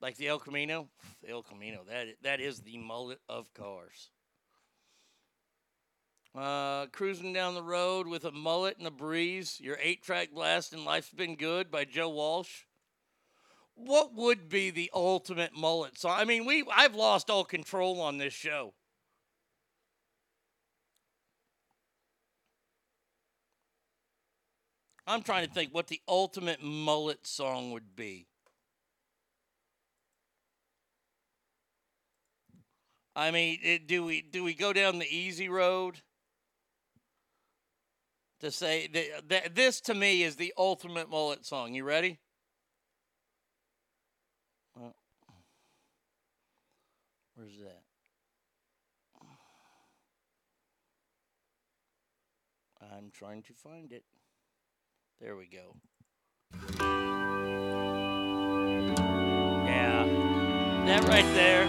[0.00, 0.88] Like the El Camino.
[1.22, 4.10] The El Camino, that, that is the mullet of cars.
[6.36, 9.58] Uh, cruising down the road with a mullet and a breeze.
[9.58, 12.64] Your eight track blast and Life's Been Good by Joe Walsh.
[13.74, 16.14] What would be the ultimate mullet song?
[16.18, 18.74] I mean, we I've lost all control on this show.
[25.06, 28.26] I'm trying to think what the ultimate mullet song would be.
[33.14, 36.00] I mean, it, do we do we go down the easy road
[38.40, 41.72] to say that, that this to me is the ultimate mullet song?
[41.72, 42.18] You ready?
[47.36, 47.82] Where's that?
[52.80, 54.04] I'm trying to find it.
[55.18, 55.74] There we go.
[59.64, 60.04] Yeah.
[60.86, 61.64] That right there.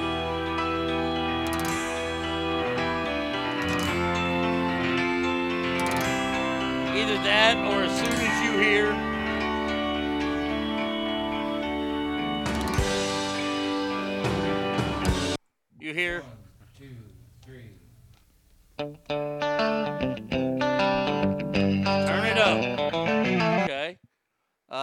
[6.93, 9.17] Either that or as soon as you hear
[15.79, 16.31] you hear One,
[16.77, 16.95] two,
[17.45, 17.77] three.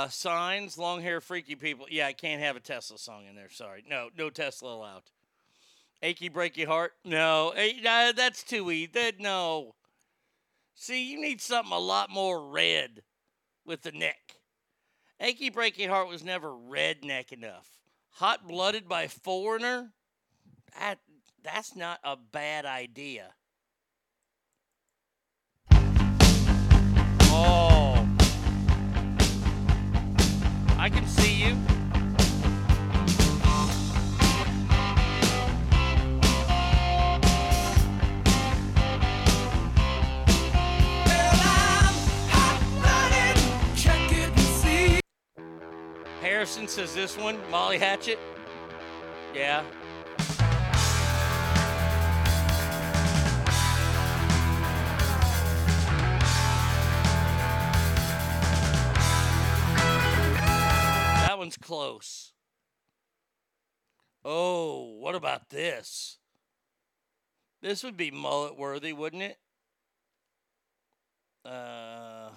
[0.04, 1.86] Uh, signs, long hair, freaky people.
[1.90, 3.48] Yeah, I can't have a Tesla song in there.
[3.48, 3.82] Sorry.
[3.88, 5.04] No, no Tesla allowed.
[6.02, 6.92] Achy, breaky heart.
[7.06, 8.90] No, nah, that's too easy.
[8.92, 9.76] That no.
[10.74, 13.00] See, you need something a lot more red
[13.64, 14.36] with the neck.
[15.20, 17.66] Achy, breaky heart was never redneck enough.
[18.16, 19.92] Hot blooded by foreigner.
[20.78, 20.98] That
[21.42, 23.32] that's not a bad idea.
[27.30, 27.73] Oh.
[31.24, 31.56] See you.
[46.20, 48.18] Harrison says this one, Molly Hatchet.
[49.34, 49.62] Yeah.
[61.44, 62.32] One's close.
[64.24, 66.16] Oh, what about this?
[67.60, 69.36] This would be mullet worthy, wouldn't it?
[71.44, 72.30] Uh,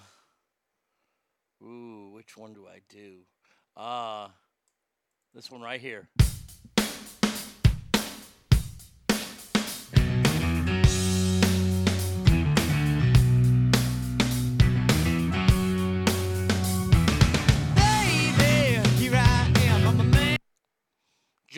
[1.62, 3.20] ooh, which one do I do?
[3.74, 4.32] Ah,
[5.34, 6.10] this one right here.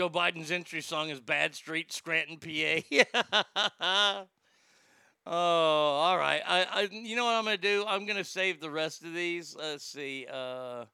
[0.00, 3.04] Joe Biden's entry song is Bad Street, Scranton, PA.
[5.26, 6.40] oh, all right.
[6.46, 7.84] I, I, you know what I'm gonna do?
[7.86, 9.54] I'm gonna save the rest of these.
[9.54, 10.26] Let's see.
[10.26, 10.86] Uh,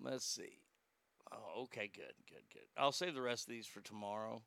[0.00, 0.60] let's see.
[1.32, 2.62] Oh, okay, good, good, good.
[2.76, 4.42] I'll save the rest of these for tomorrow.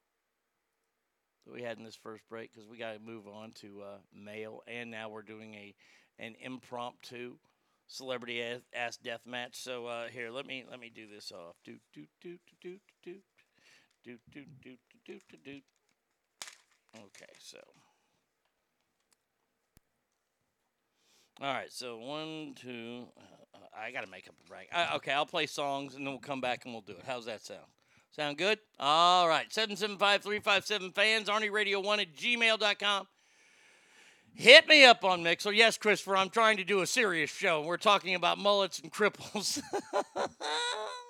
[1.45, 3.97] That we had in this first break because we got to move on to uh,
[4.15, 5.75] mail, and now we're doing a
[6.19, 7.35] an impromptu
[7.87, 9.57] celebrity ass, ass death match.
[9.61, 11.57] So uh, here, let me let me do this off.
[11.65, 13.15] Do do do do do do
[14.07, 15.59] do do do do do do.
[16.95, 17.57] Okay, so.
[21.41, 23.05] All right, so one, two.
[23.53, 24.69] Uh, I got to make up a break.
[24.71, 27.03] Uh, okay, I'll play songs and then we'll come back and we'll do it.
[27.05, 27.65] How's that sound?
[28.11, 28.59] Sound good?
[28.79, 33.07] All right, 775 357 fans, ArnieRadio1 at gmail.com.
[34.33, 35.51] Hit me up on Mixer.
[35.51, 37.61] Yes, Christopher, I'm trying to do a serious show.
[37.61, 39.61] We're talking about mullets and cripples.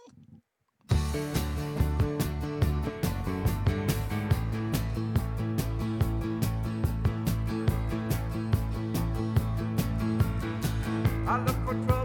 [11.38, 11.97] I looked for trouble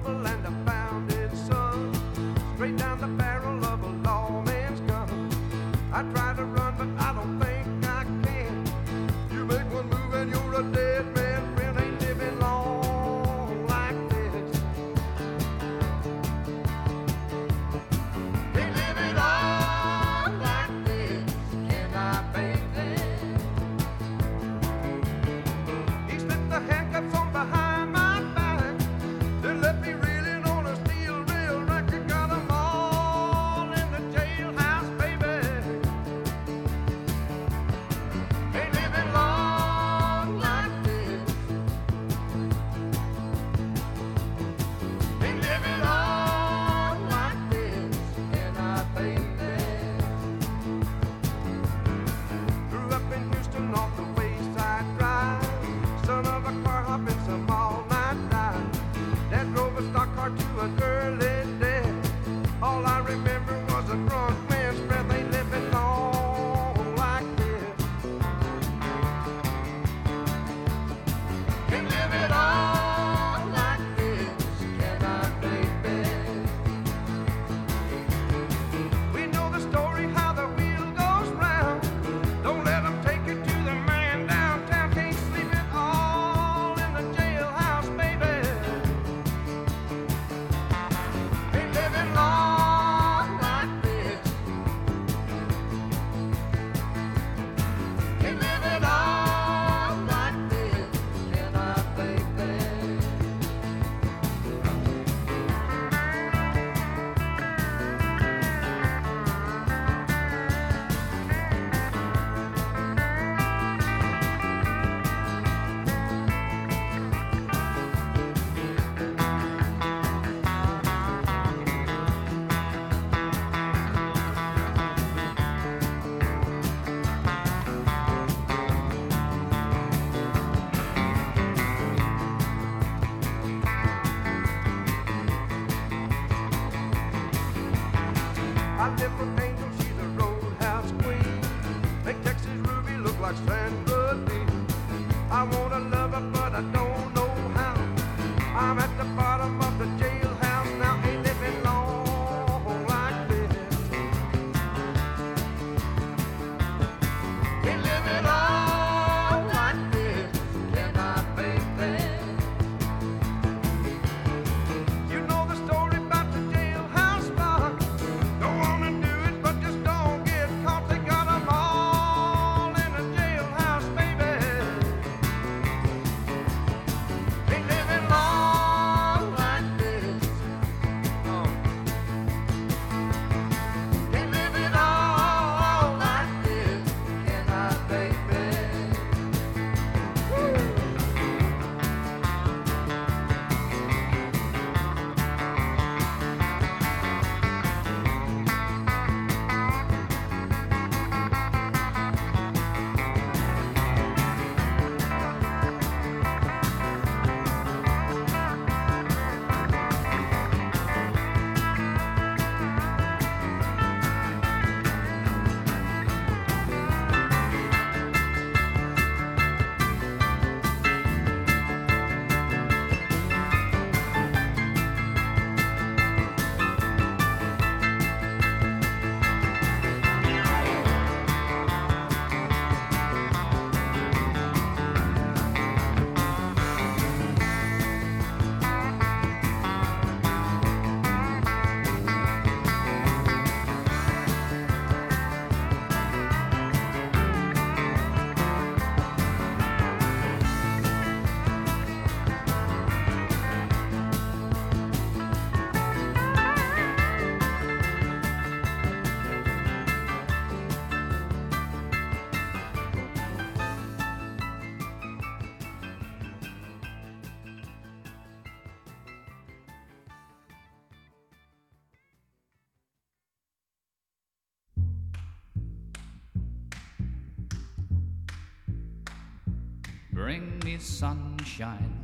[280.82, 281.94] sunshine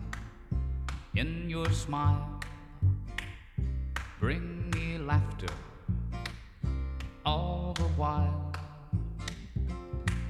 [1.17, 2.41] in your smile.
[4.21, 5.53] Bring me laughter
[7.27, 8.53] all the while.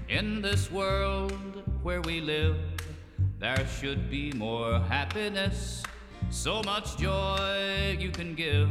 [0.08, 2.56] In this world where we live,
[3.38, 5.82] there should be more happiness.
[6.30, 8.70] So much joy you can give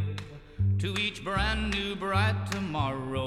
[0.79, 3.26] to each brand new bright tomorrow.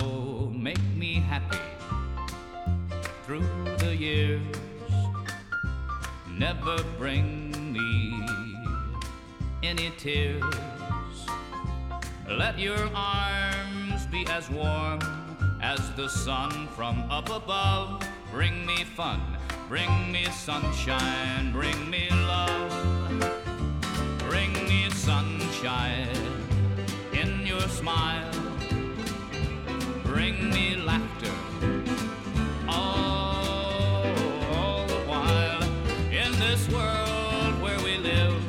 [15.97, 18.03] The sun from up above.
[18.31, 19.21] Bring me fun,
[19.69, 22.73] bring me sunshine, bring me love.
[24.19, 26.09] Bring me sunshine
[27.13, 28.31] in your smile.
[30.05, 31.35] Bring me laughter
[32.69, 34.07] all,
[34.53, 35.63] all the while.
[36.13, 38.43] In this world where we live,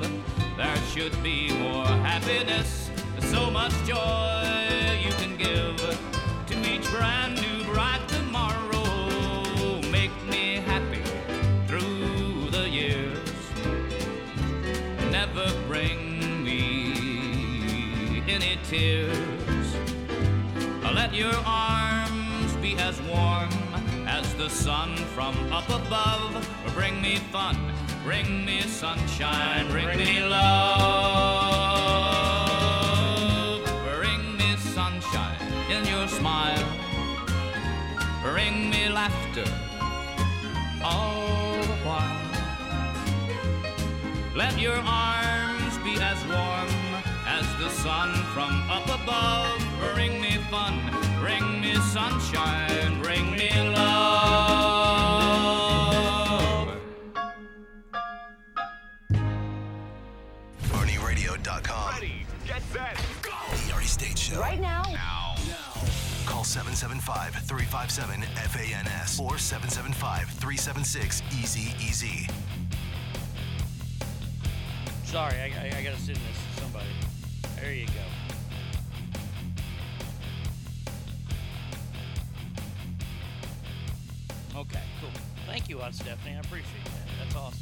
[0.57, 2.89] there should be more happiness.
[3.21, 4.20] So much joy
[25.31, 26.47] from up above.
[26.73, 27.57] Bring me fun,
[28.03, 30.41] bring me sunshine, bring, me love.
[33.95, 36.67] Bring me sunshine in your smile.
[38.23, 39.45] Bring me laughter
[40.83, 42.17] all the while.
[44.35, 46.69] Let your arms be as warm
[47.25, 49.59] as the sun from up above.
[49.93, 50.79] Bring me fun,
[51.19, 54.70] bring me sunshine, bring me love.
[70.83, 72.27] 376 Easy Easy.
[75.03, 76.87] Sorry, I, I, I gotta send this to somebody.
[77.59, 77.91] There you go.
[84.59, 85.09] Okay, cool.
[85.45, 86.35] Thank you, Aunt Stephanie.
[86.35, 86.91] I appreciate that.
[87.19, 87.59] That's awesome.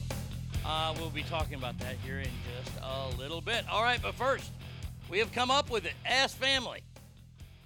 [0.65, 2.29] Uh, we'll be talking about that here in
[2.63, 3.65] just a little bit.
[3.69, 4.51] All right, but first,
[5.09, 5.93] we have come up with it.
[6.05, 6.83] Ask Family.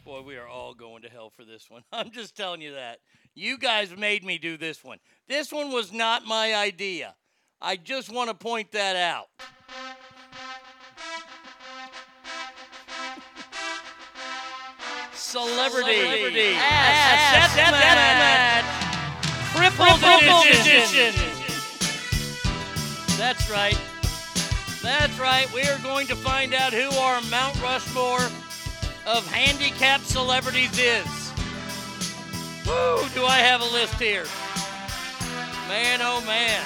[0.04, 1.84] Boy, we are all going to hell for this one.
[1.94, 3.00] I'm just telling you that.
[3.36, 4.98] You guys made me do this one.
[5.30, 7.16] This one was not my idea.
[7.62, 9.30] I just want to point that out.
[15.14, 17.74] Celebrity, Celebrity Ass Death
[19.56, 20.04] Crippled,
[20.46, 21.14] edition.
[23.18, 23.80] That's right.
[24.82, 25.52] That's right.
[25.54, 28.30] We are going to find out who our Mount Rushmore
[29.06, 31.34] of handicapped celebrities is.
[32.66, 33.04] Woo!
[33.14, 34.26] Do I have a list here?
[35.68, 36.64] Man, oh man.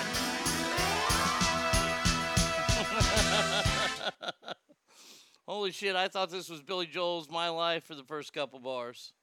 [5.47, 9.14] Holy shit, I thought this was Billy Joel's My Life for the first couple bars.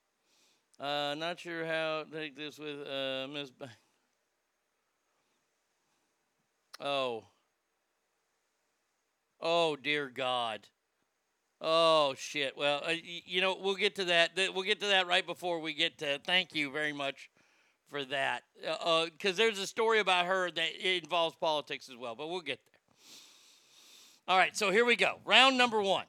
[0.81, 3.51] Uh, not sure how to take this with uh, Miss.
[3.51, 3.70] Ba-
[6.81, 7.24] oh.
[9.41, 10.66] Oh, dear God.
[11.66, 12.59] Oh, shit.
[12.59, 12.93] Well, uh,
[13.24, 14.32] you know, we'll get to that.
[14.36, 16.19] We'll get to that right before we get to.
[16.19, 17.31] Thank you very much
[17.91, 18.43] for that.
[19.07, 22.81] Because there's a story about her that involves politics as well, but we'll get there.
[24.28, 25.20] All right, so here we go.
[25.24, 26.05] Round number one.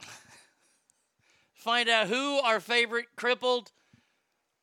[1.54, 3.70] Find out who our favorite crippled,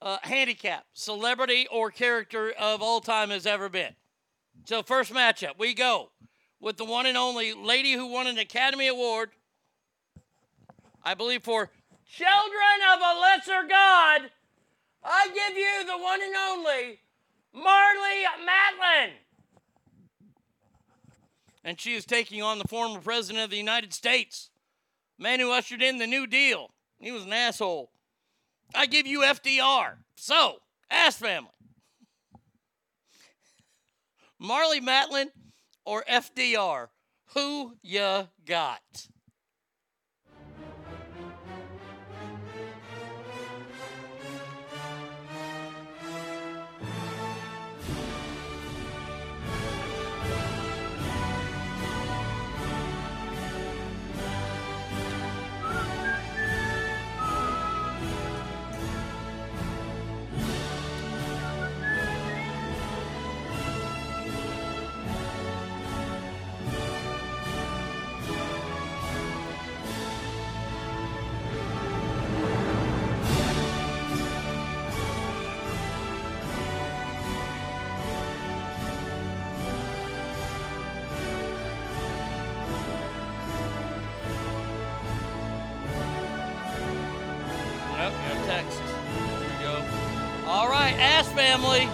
[0.02, 3.96] uh, handicap, celebrity, or character of all time has ever been.
[4.66, 6.12] So, first matchup, we go
[6.60, 9.30] with the one and only lady who won an Academy Award,
[11.04, 11.70] I believe, for
[12.12, 14.32] Children of a Lesser God.
[15.04, 17.00] I give you the one and only
[17.56, 19.12] Marlee Matlin.
[21.64, 24.50] And she is taking on the former president of the United States,
[25.20, 26.72] man who ushered in the New Deal.
[27.00, 27.92] He was an asshole.
[28.74, 29.98] I give you FDR.
[30.16, 30.58] So,
[30.90, 31.52] ass family.
[34.42, 35.30] Marlee Matlin
[35.86, 36.88] or FDR?
[37.34, 39.08] Who ya got?
[91.60, 91.88] Family.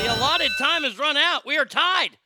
[0.00, 1.44] The allotted time has run out.
[1.44, 2.16] We are tied.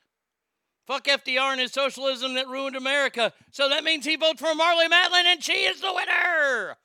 [0.86, 3.32] Fuck FDR and his socialism that ruined America.
[3.50, 6.76] So that means he votes for Marlee Matlin, and she is the winner.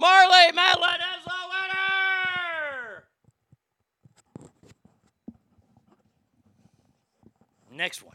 [0.00, 1.32] Marlee Matlin is the
[4.38, 4.48] winner.
[7.72, 8.14] Next one.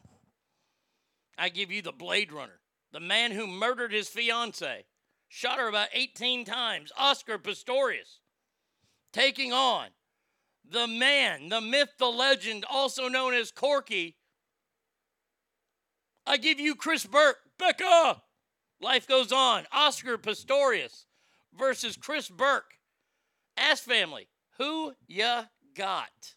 [1.38, 2.62] I give you the Blade Runner,
[2.94, 4.86] the man who murdered his fiance,
[5.28, 8.21] shot her about 18 times, Oscar Pistorius,
[9.12, 9.88] taking on
[10.70, 14.16] the man, the myth, the legend, also known as Corky.
[16.26, 18.22] I give you Chris Burke, Becca.
[18.80, 19.66] Life goes on.
[19.72, 21.06] Oscar Pistorius
[21.58, 22.78] versus Chris Burke.
[23.58, 26.36] Ass family, who ya got?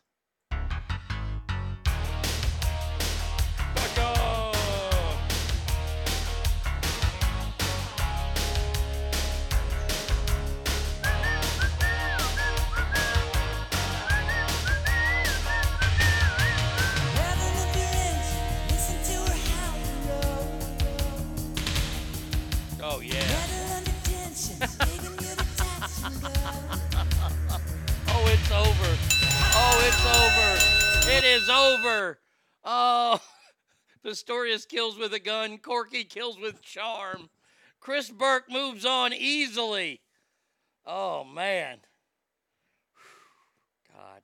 [28.45, 28.97] It's over.
[29.57, 31.17] Oh, it's over.
[31.17, 32.19] It is over.
[32.63, 33.21] Oh,
[34.05, 35.59] Pistorius kills with a gun.
[35.59, 37.31] Corky kills with charm.
[37.81, 40.01] Chris Burke moves on easily.
[40.87, 41.79] Oh man.
[43.93, 44.23] God.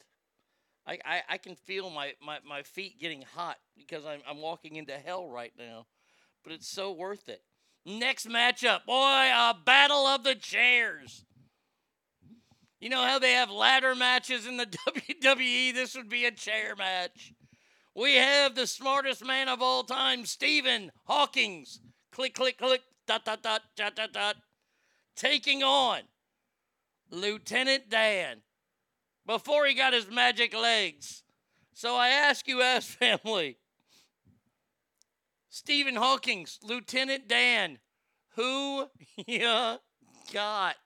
[0.86, 4.76] I, I, I can feel my, my, my feet getting hot because I'm, I'm walking
[4.76, 5.86] into hell right now.
[6.42, 7.42] But it's so worth it.
[7.86, 11.24] Next matchup, boy, a battle of the chairs.
[12.80, 15.74] You know how they have ladder matches in the WWE?
[15.74, 17.34] This would be a chair match.
[17.94, 21.80] We have the smartest man of all time, Stephen Hawkins.
[22.10, 24.36] Click, click, click, dot, dot, dot, dot, dot, dot.
[25.14, 26.00] Taking on
[27.10, 28.38] Lieutenant Dan
[29.26, 31.22] before he got his magic legs.
[31.74, 33.58] So I ask you, as family,
[35.50, 37.78] Stephen Hawking's Lieutenant Dan,
[38.36, 38.86] who
[39.26, 39.76] ya
[40.32, 40.76] got?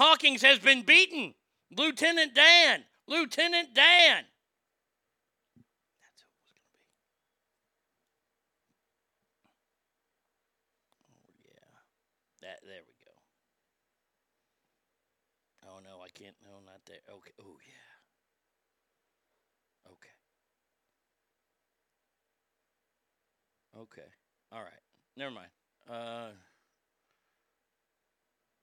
[0.00, 1.34] Hawkins has been beaten.
[1.76, 2.84] Lieutenant Dan.
[3.06, 4.24] Lieutenant Dan.
[6.00, 6.80] That's who it was going to be.
[11.04, 11.68] Oh, yeah.
[12.40, 13.12] That, there we go.
[15.68, 16.34] Oh, no, I can't.
[16.42, 17.04] No, not there.
[17.16, 17.32] Okay.
[17.38, 17.92] Oh, yeah.
[19.92, 20.16] Okay.
[23.82, 24.08] Okay.
[24.50, 24.82] All right.
[25.18, 25.50] Never mind.
[25.86, 26.30] Uh,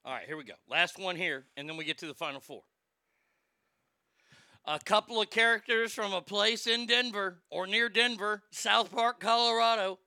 [0.07, 0.53] all right, here we go.
[0.69, 2.61] Last one here, and then we get to the final four.
[4.63, 9.99] A couple of characters from a place in Denver or near Denver, South Park, Colorado.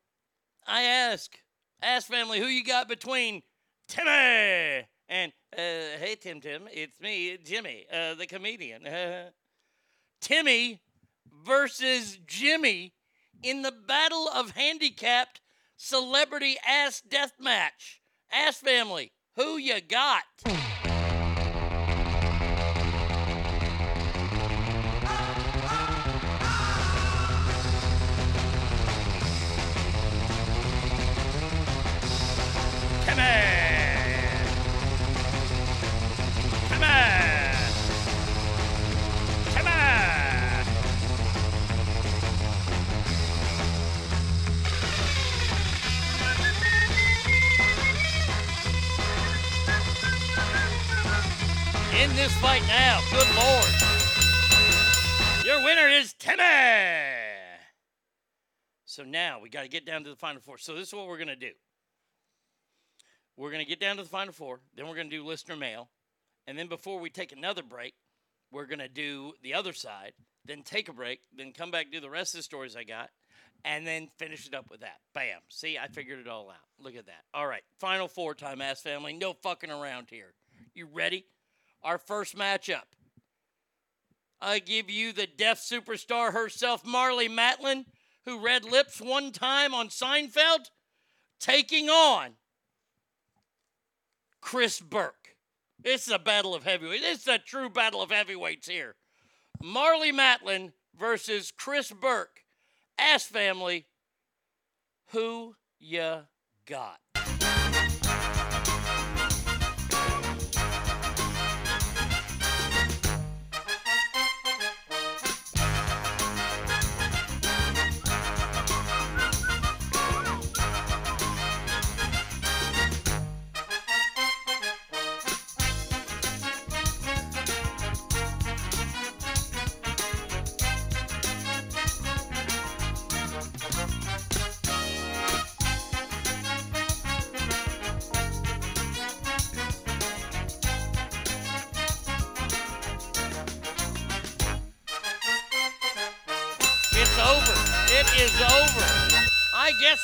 [0.67, 1.37] I ask,
[1.83, 3.43] ask family, who you got between
[3.89, 8.89] Timmy and, uh, hey, Tim Tim, it's me, Jimmy, uh, the comedian.
[10.23, 10.81] Timmy
[11.45, 12.95] versus Jimmy
[13.43, 15.43] in the Battle of Handicapped
[15.77, 18.01] Celebrity Ass Death Match.
[18.33, 20.70] Ass family, who you got?
[59.31, 60.59] Now we got to get down to the final four.
[60.59, 61.53] So this is what we're going to do.
[63.37, 64.59] We're going to get down to the final four.
[64.75, 65.89] Then we're going to do listener mail.
[66.49, 67.95] And then before we take another break,
[68.51, 70.15] we're going to do the other side.
[70.45, 71.21] Then take a break.
[71.33, 73.11] Then come back, do the rest of the stories I got.
[73.65, 74.97] And then finish it up with that.
[75.15, 75.39] Bam.
[75.49, 76.57] See, I figured it all out.
[76.81, 77.23] Look at that.
[77.33, 77.63] All right.
[77.79, 79.13] Final four time, ass family.
[79.13, 80.35] No fucking around here.
[80.75, 81.25] You ready?
[81.85, 82.83] Our first matchup.
[84.41, 87.85] I give you the deaf superstar herself, Marlee Matlin,
[88.31, 90.71] who read lips one time on Seinfeld,
[91.41, 92.35] taking on
[94.41, 95.35] Chris Burke.
[95.83, 97.05] Is a battle of heavyweights.
[97.05, 98.95] Is a true battle of heavyweights here.
[99.63, 102.45] Marlee Matlin versus Chris Burke.
[102.99, 103.87] Ass family,
[105.09, 106.21] who ya
[106.67, 107.01] got?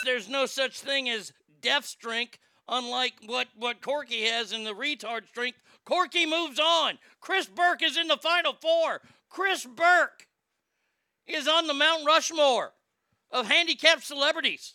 [0.07, 2.39] There's no such thing as death strength,
[2.69, 5.59] unlike what, what Corky has in the retard strength.
[5.85, 6.99] Corky moves on.
[7.21, 9.03] Chris Burke is in the final four.
[9.29, 10.27] Chris Burke
[11.27, 12.73] is on the Mount Rushmore
[13.31, 14.75] of handicapped celebrities.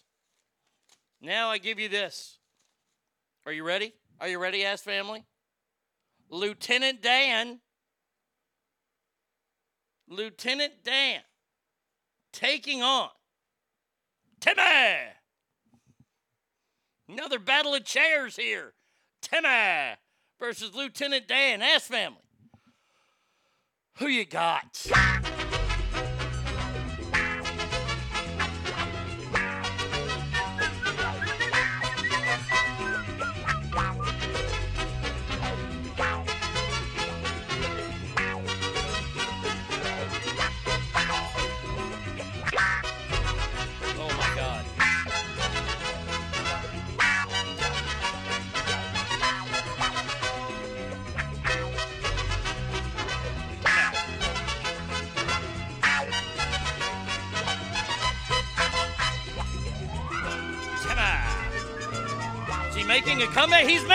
[1.21, 2.37] Now I give you this.
[3.45, 3.93] Are you ready?
[4.19, 5.25] Are you ready, ass family?
[6.29, 7.59] Lieutenant Dan.
[10.07, 11.21] Lieutenant Dan
[12.31, 13.09] taking on
[14.39, 14.61] Timmy.
[17.11, 18.73] Another battle of chairs here.
[19.21, 19.95] Timmy
[20.39, 21.61] versus Lieutenant Dan.
[21.61, 22.21] Ass family.
[23.97, 24.88] Who you got?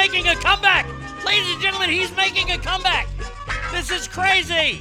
[0.09, 0.87] Making a comeback.
[1.25, 3.09] Ladies and gentlemen, he's making a comeback.
[3.73, 4.81] This is crazy.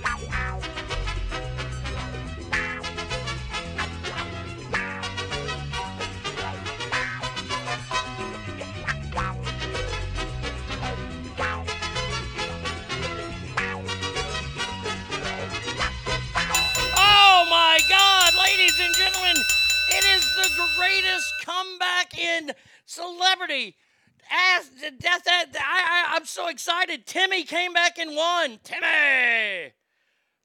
[27.35, 28.59] Timmy came back and won.
[28.63, 29.73] Timmy,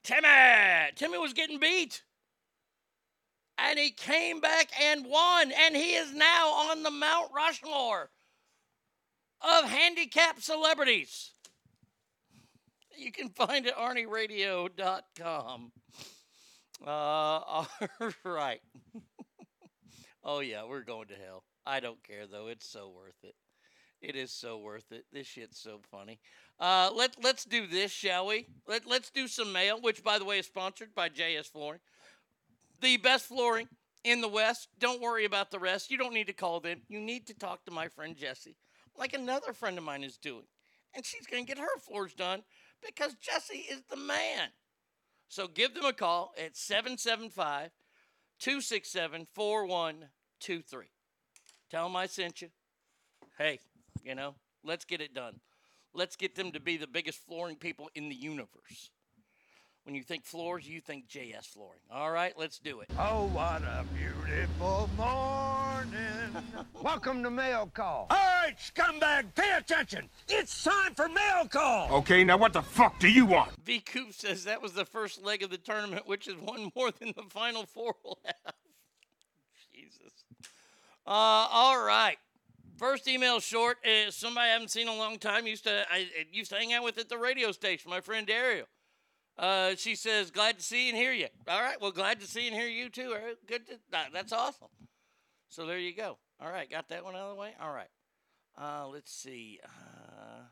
[0.03, 2.03] Timmy, Timmy was getting beat,
[3.59, 8.11] and he came back and won, and he is now on the Mount Rushmore
[9.41, 11.31] of handicapped celebrities.
[12.99, 15.73] You can find it at arnieradio.com.
[16.85, 17.69] Uh, all
[18.25, 18.61] right.
[20.25, 21.45] oh yeah, we're going to hell.
[21.65, 22.49] I don't care though.
[22.49, 23.37] It's so worth it.
[24.03, 25.05] It is so worth it.
[25.13, 26.19] This shit's so funny.
[26.61, 28.47] Uh, let let's do this, shall we?
[28.69, 31.81] Let let's do some mail, which by the way is sponsored by JS Flooring,
[32.83, 33.67] the best flooring
[34.05, 34.69] in the West.
[34.79, 35.91] Don't worry about the rest.
[35.91, 36.83] You don't need to call them.
[36.89, 38.57] You need to talk to my friend Jesse,
[38.95, 40.45] like another friend of mine is doing,
[40.95, 42.43] and she's gonna get her floors done
[42.85, 44.51] because Jesse is the man.
[45.29, 47.71] So give them a call at 775
[48.39, 50.87] 267 4123.
[51.71, 52.49] Tell them I sent you.
[53.39, 53.61] Hey,
[54.05, 55.41] you know, let's get it done.
[55.93, 58.91] Let's get them to be the biggest flooring people in the universe.
[59.85, 61.81] When you think floors, you think JS Flooring.
[61.91, 62.91] All right, let's do it.
[62.99, 66.45] Oh, what a beautiful morning.
[66.83, 68.07] Welcome to Mail Call.
[68.11, 70.09] All right, scumbag, pay attention.
[70.29, 71.91] It's time for mail call.
[71.99, 73.51] Okay, now what the fuck do you want?
[73.65, 76.91] V Coop says that was the first leg of the tournament, which is one more
[76.93, 78.55] than the final four will have.
[79.75, 80.13] Jesus.
[81.07, 82.19] Uh, all right.
[82.81, 85.47] First email short is somebody I haven't seen in a long time.
[85.47, 87.91] Used to I, I used to hang out with at the radio station.
[87.91, 88.65] My friend Dario.
[89.37, 91.79] Uh, she says, "Glad to see and hear you." All right.
[91.79, 93.13] Well, glad to see and hear you too.
[93.13, 93.67] Right, Good.
[93.67, 94.69] To, that, that's awesome.
[95.51, 96.17] So there you go.
[96.41, 97.53] All right, got that one out of the way.
[97.61, 97.91] All right.
[98.59, 99.61] Uh, let's see.
[99.63, 100.45] Uh,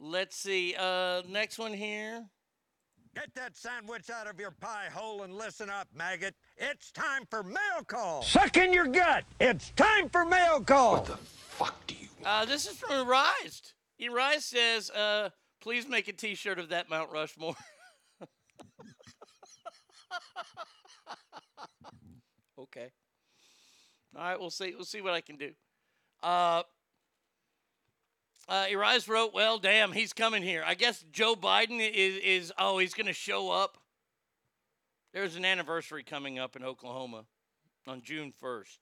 [0.00, 0.74] let's see.
[0.76, 2.24] Uh, next one here.
[3.14, 6.34] Get that sandwich out of your pie hole and listen up, maggot.
[6.56, 8.22] It's time for mail call.
[8.22, 9.24] Suck in your gut.
[9.40, 10.92] It's time for Mail Call.
[10.92, 13.72] What the fuck do you Uh, this is from Arised.
[14.00, 15.30] Arised says, uh,
[15.60, 17.56] please make a t shirt of that Mount Rushmore.
[22.58, 22.92] okay.
[24.16, 24.72] All right, we'll see.
[24.74, 25.50] We'll see what I can do.
[26.22, 26.62] Uh,
[28.50, 30.64] uh, Arise wrote, "Well, damn, he's coming here.
[30.66, 33.78] I guess Joe Biden is is oh, he's going to show up.
[35.12, 37.24] There's an anniversary coming up in Oklahoma
[37.86, 38.78] on June 1st.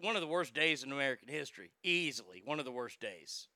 [0.00, 3.46] One of the worst days in American history, easily one of the worst days.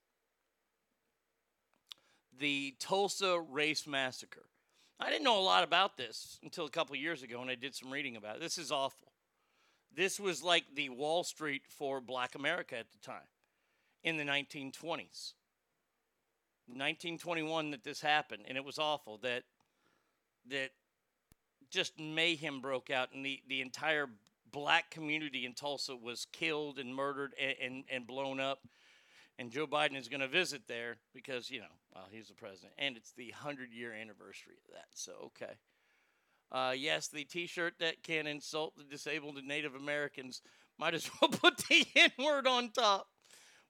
[2.38, 4.46] The Tulsa Race Massacre.
[4.98, 7.74] I didn't know a lot about this until a couple years ago when I did
[7.74, 8.40] some reading about it.
[8.40, 9.12] This is awful.
[9.94, 13.26] This was like the Wall Street for black America at the time
[14.02, 15.34] in the 1920s.
[16.68, 19.42] 1921 that this happened and it was awful that
[20.48, 20.70] that
[21.70, 24.08] just mayhem broke out and the, the entire
[24.52, 28.60] black community in Tulsa was killed and murdered and, and, and blown up.
[29.38, 32.74] And Joe Biden is going to visit there because, you know, well, he's the president.
[32.78, 34.86] And it's the 100 year anniversary of that.
[34.94, 35.54] So, okay.
[36.52, 40.42] Uh, yes, the t shirt that can insult the disabled and Native Americans
[40.78, 43.08] might as well put the N word on top.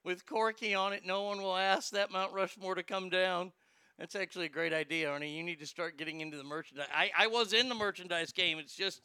[0.04, 3.52] With Corky on it, no one will ask that Mount Rushmore to come down.
[3.98, 5.36] That's actually a great idea, Arnie.
[5.36, 6.88] You need to start getting into the merchandise.
[6.92, 8.58] I, I was in the merchandise game.
[8.58, 9.00] It's just,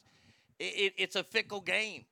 [0.58, 2.06] it, it, it's a fickle game.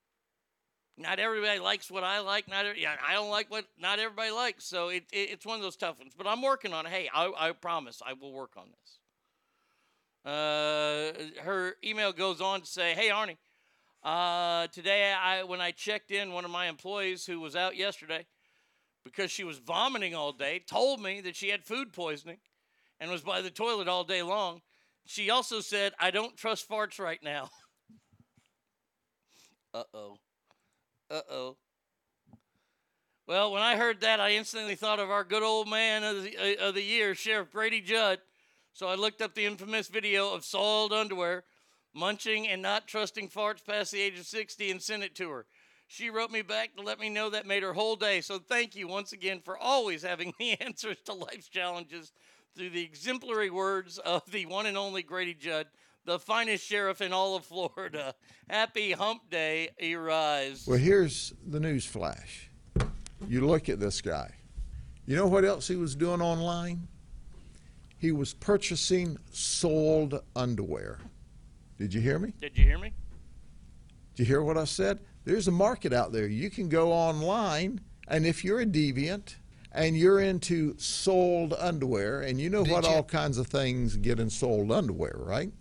[0.96, 2.48] Not everybody likes what I like.
[2.48, 4.64] Not every, I don't like what not everybody likes.
[4.64, 6.12] So it, it, it's one of those tough ones.
[6.16, 6.92] But I'm working on it.
[6.92, 10.32] Hey, I, I promise I will work on this.
[10.32, 13.36] Uh, her email goes on to say, "Hey Arnie,
[14.02, 18.26] uh, today I when I checked in, one of my employees who was out yesterday
[19.06, 22.38] because she was vomiting all day told me that she had food poisoning
[22.98, 24.60] and was by the toilet all day long.
[25.06, 27.48] She also said, "I don't trust farts right now."
[29.74, 30.18] uh oh.
[31.08, 31.56] Uh oh.
[33.28, 36.36] Well, when I heard that, I instantly thought of our good old man of the,
[36.36, 38.20] uh, of the year, Sheriff Grady Judd.
[38.72, 41.44] So I looked up the infamous video of soiled underwear,
[41.94, 45.46] munching and not trusting farts past the age of 60 and sent it to her.
[45.86, 48.20] She wrote me back to let me know that made her whole day.
[48.20, 52.12] So thank you once again for always having the answers to life's challenges
[52.56, 55.66] through the exemplary words of the one and only Grady Judd,
[56.04, 58.14] the finest sheriff in all of Florida.
[58.48, 60.64] Happy hump day, arise.
[60.66, 62.50] Well, here's the news flash.
[63.28, 64.30] You look at this guy.
[65.06, 66.88] You know what else he was doing online?
[67.98, 70.98] He was purchasing sold underwear.
[71.78, 72.32] Did you hear me?
[72.40, 72.92] Did you hear me?
[74.14, 75.00] Did you hear what I said?
[75.26, 76.26] There's a market out there.
[76.28, 79.34] You can go online, and if you're a deviant
[79.72, 83.96] and you're into sold underwear, and you know Did what you- all kinds of things
[83.96, 85.52] get in sold underwear, right?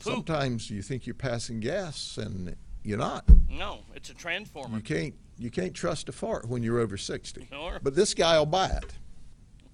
[0.00, 3.24] Sometimes you think you're passing gas, and you're not.
[3.48, 4.76] No, it's a transformer.
[4.76, 7.46] You can't you can't trust a fart when you're over 60.
[7.52, 7.78] Sure.
[7.82, 8.94] But this guy will buy it.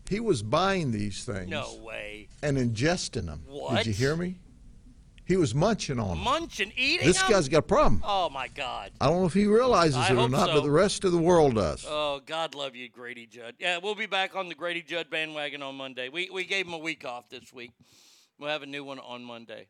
[0.09, 2.29] He was buying these things No way.
[2.43, 3.43] and ingesting them.
[3.47, 3.79] What?
[3.79, 4.37] Did you hear me?
[5.29, 6.19] He was munching on them.
[6.21, 7.07] Munching, eating.
[7.07, 7.33] This them?
[7.33, 8.03] guy's got a problem.
[8.03, 8.93] Oh my God.
[8.99, 10.55] I don't know if he realizes I it or hope not, so.
[10.55, 11.85] but the rest of the world does.
[11.87, 13.55] Oh, God love you, Grady Judd.
[13.59, 16.09] Yeah, we'll be back on the Grady Judd bandwagon on Monday.
[16.09, 17.73] We we gave him a week off this week.
[18.39, 19.67] We'll have a new one on Monday.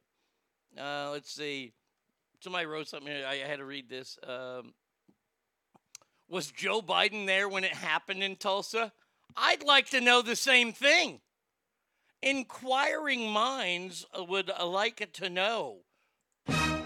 [0.80, 1.72] Uh, let's see.
[2.38, 3.26] Somebody wrote something here.
[3.26, 4.16] I had to read this.
[4.22, 4.74] Um,
[6.28, 8.92] was Joe Biden there when it happened in Tulsa?
[9.36, 11.18] I'd like to know the same thing.
[12.22, 15.78] Inquiring minds uh, would like to know.
[16.48, 16.80] I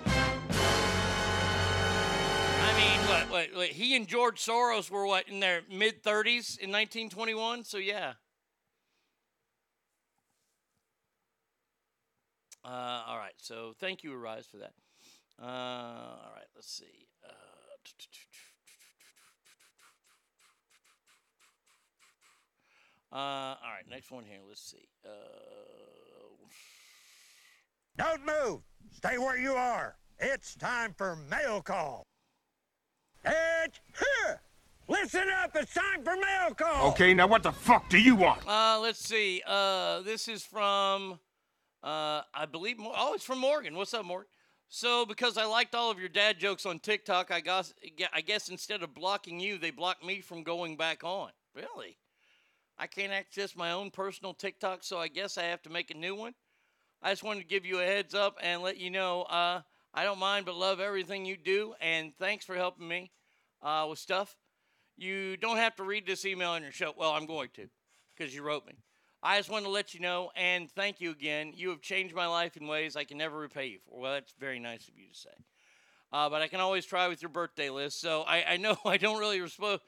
[2.76, 3.68] mean, what, what, what?
[3.68, 7.64] He and George Soros were what in their mid 30s in 1921.
[7.64, 8.12] So yeah.
[12.64, 13.32] Uh, all right.
[13.38, 14.72] So thank you, Arise, for that.
[15.40, 16.46] Uh, all right.
[16.54, 17.08] Let's see.
[17.26, 17.32] Uh,
[23.12, 23.88] uh, all right.
[23.90, 24.38] Next one here.
[24.48, 24.88] Let's see.
[25.04, 25.08] Uh,
[27.96, 28.60] Don't move.
[28.90, 29.96] Stay where you are.
[30.18, 32.06] It's time for mail call.
[33.24, 34.40] It's here.
[34.88, 35.54] Listen up.
[35.54, 36.90] It's time for mail call.
[36.90, 38.46] Okay, now what the fuck do you want?
[38.46, 39.42] Uh, let's see.
[39.46, 41.18] Uh, this is from,
[41.82, 42.76] uh, I believe.
[42.80, 43.76] Oh, it's from Morgan.
[43.76, 44.28] What's up, Morgan?
[44.68, 47.74] So, because I liked all of your dad jokes on TikTok, I guess,
[48.12, 51.30] I guess instead of blocking you, they blocked me from going back on.
[51.54, 51.98] Really?
[52.82, 55.96] I can't access my own personal TikTok, so I guess I have to make a
[55.96, 56.34] new one.
[57.00, 59.60] I just wanted to give you a heads up and let you know uh,
[59.94, 63.12] I don't mind but love everything you do, and thanks for helping me
[63.62, 64.34] uh, with stuff.
[64.96, 66.92] You don't have to read this email on your show.
[66.96, 67.68] Well, I'm going to
[68.16, 68.72] because you wrote me.
[69.22, 71.52] I just wanted to let you know and thank you again.
[71.54, 74.00] You have changed my life in ways I can never repay you for.
[74.00, 75.30] Well, that's very nice of you to say.
[76.12, 78.00] Uh, but I can always try with your birthday list.
[78.00, 79.78] So I, I know I don't really respo-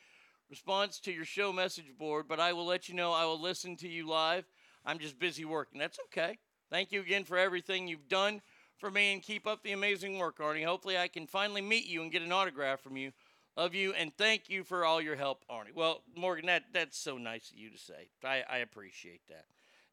[0.50, 3.76] response to your show message board, but I will let you know I will listen
[3.76, 4.44] to you live.
[4.84, 5.78] I'm just busy working.
[5.78, 6.38] That's okay.
[6.70, 8.40] Thank you again for everything you've done
[8.76, 10.64] for me and keep up the amazing work, Arnie.
[10.64, 13.12] Hopefully, I can finally meet you and get an autograph from you.
[13.56, 15.74] Love you and thank you for all your help, Arnie.
[15.74, 18.08] Well, Morgan, that that's so nice of you to say.
[18.24, 19.44] I, I appreciate that.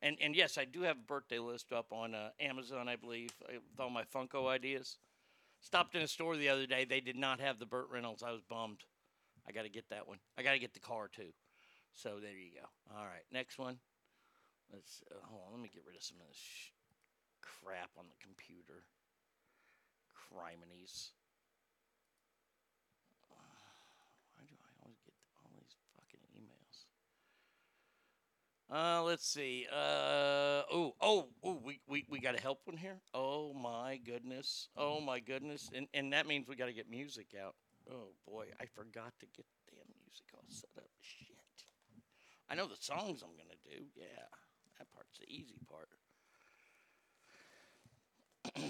[0.01, 3.29] And and yes, I do have a birthday list up on uh, Amazon, I believe,
[3.47, 4.97] with all my Funko ideas.
[5.59, 6.85] Stopped in a store the other day.
[6.85, 8.23] They did not have the Burt Reynolds.
[8.23, 8.83] I was bummed.
[9.47, 10.19] I got to get that one.
[10.37, 11.33] I got to get the car too.
[11.93, 12.67] So there you go.
[12.95, 13.77] All right, next one.
[14.71, 15.53] Let's uh, hold on.
[15.53, 16.71] Let me get rid of some of this sh-
[17.41, 18.85] crap on the computer.
[20.15, 21.11] Criminies.
[23.27, 26.87] Why do I always get all these fucking emails?
[28.71, 29.67] Uh, let's see.
[29.69, 33.01] Uh, oh, oh, oh, we, we, we got a help one here.
[33.13, 34.69] Oh my goodness.
[34.77, 35.69] Oh my goodness.
[35.73, 37.55] And, and that means we got to get music out.
[37.91, 40.89] Oh boy, I forgot to get the damn music all set up.
[41.01, 41.35] Shit.
[42.49, 43.83] I know the songs I'm gonna do.
[43.95, 44.27] Yeah,
[44.79, 45.89] that part's the easy part.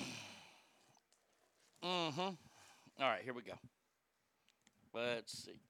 [1.83, 2.21] mm-hmm.
[2.21, 3.53] All right, here we go.
[4.93, 5.61] Let's see.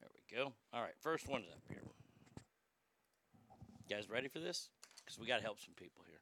[0.00, 0.52] There we go.
[0.72, 1.82] All right, first one's up here.
[3.86, 4.70] You guys ready for this?
[5.04, 6.20] Because we got to help some people here.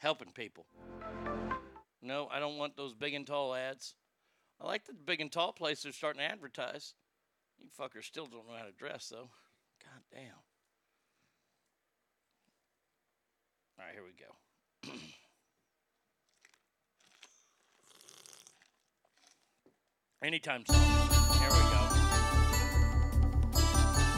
[0.00, 0.64] Helping people.
[2.00, 3.94] No, I don't want those big and tall ads.
[4.60, 6.94] I like the big and tall places are starting to advertise.
[7.58, 9.28] You fuckers still don't know how to dress, though.
[9.82, 10.22] God damn.
[13.78, 14.32] All right, here we go.
[20.22, 20.76] Anytime soon.
[21.38, 21.88] Here we go.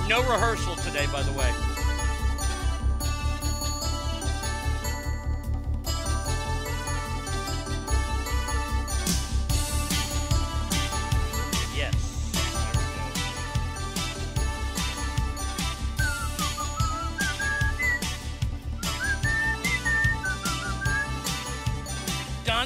[0.09, 1.76] No rehearsal today, by the way.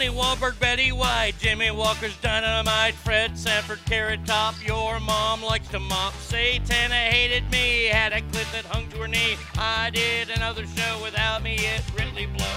[0.01, 5.79] Donnie Wahlberg, Betty White, Jimmy Walker's Dynamite, Fred Sanford, Carrot Top, your mom likes to
[5.79, 6.15] mop.
[6.15, 9.37] Satana hated me, had a clip that hung to her knee.
[9.59, 12.49] I did another show without me, it really blows.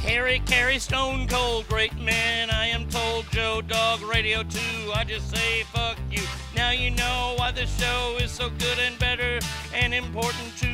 [0.00, 4.58] Harry, Carey, Stone Cold, great man, I am told, Joe Dog Radio 2.
[4.94, 6.22] I just say fuck you.
[6.54, 9.38] Now you know why the show is so good and better
[9.74, 10.66] and important to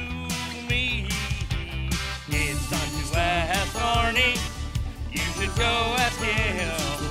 [0.69, 1.09] me.
[2.29, 4.39] It's time to ask Arnie.
[5.13, 6.69] You should go ask him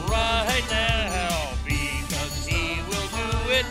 [0.10, 3.66] right now because he will do it.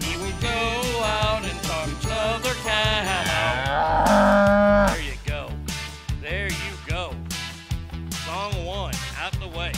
[0.00, 4.06] He will go out and talk to other cow.
[4.92, 5.50] There you go.
[6.20, 7.14] There you go.
[8.26, 9.72] Song one out the way.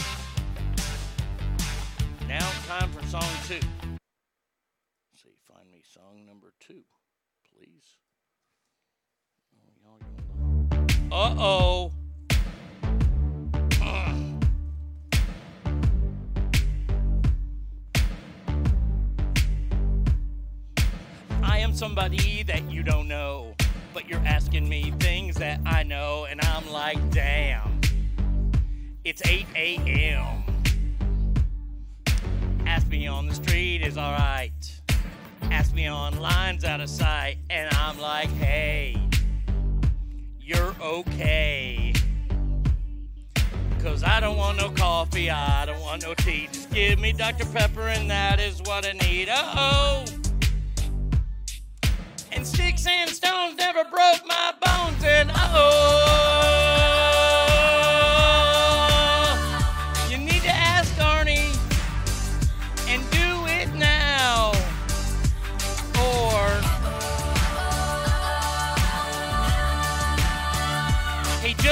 [2.27, 3.59] Now time for song two.
[11.17, 11.91] Uh oh.
[21.41, 23.55] I am somebody that you don't know,
[23.93, 27.79] but you're asking me things that I know, and I'm like, damn.
[29.05, 30.43] It's 8 a.m.
[32.65, 34.51] Ask me on the street is alright.
[35.43, 38.97] Ask me on lines out of sight, and I'm like, hey,
[40.45, 41.91] you're okay.
[43.79, 46.47] Cause I don't want no coffee, I don't want no tea.
[46.51, 47.45] Just give me Dr.
[47.45, 49.27] Pepper, and that is what I need.
[49.29, 50.05] Uh oh.
[52.31, 57.04] And sticks and stones never broke my bones, and uh oh.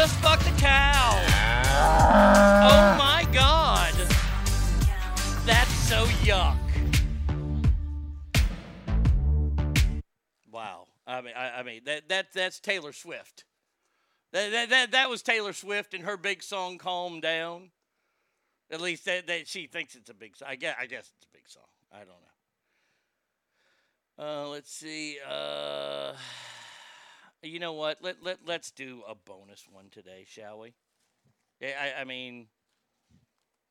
[0.03, 1.11] Just fucked a cow.
[2.65, 3.93] Oh my god.
[5.45, 6.57] That's so yuck.
[10.51, 10.87] Wow.
[11.07, 13.45] I mean, I, I mean that that that's Taylor Swift.
[14.33, 17.69] That, that that that was Taylor Swift and her big song "Calm Down."
[18.69, 20.49] At least that, that she thinks it's a big song.
[20.51, 21.63] I guess I guess it's a big song.
[21.93, 22.07] I don't
[24.17, 24.25] know.
[24.25, 25.17] Uh, let's see.
[25.25, 26.11] Uh,
[27.43, 27.97] you know what?
[28.01, 30.73] Let let let's do a bonus one today, shall we?
[31.61, 32.47] I I mean,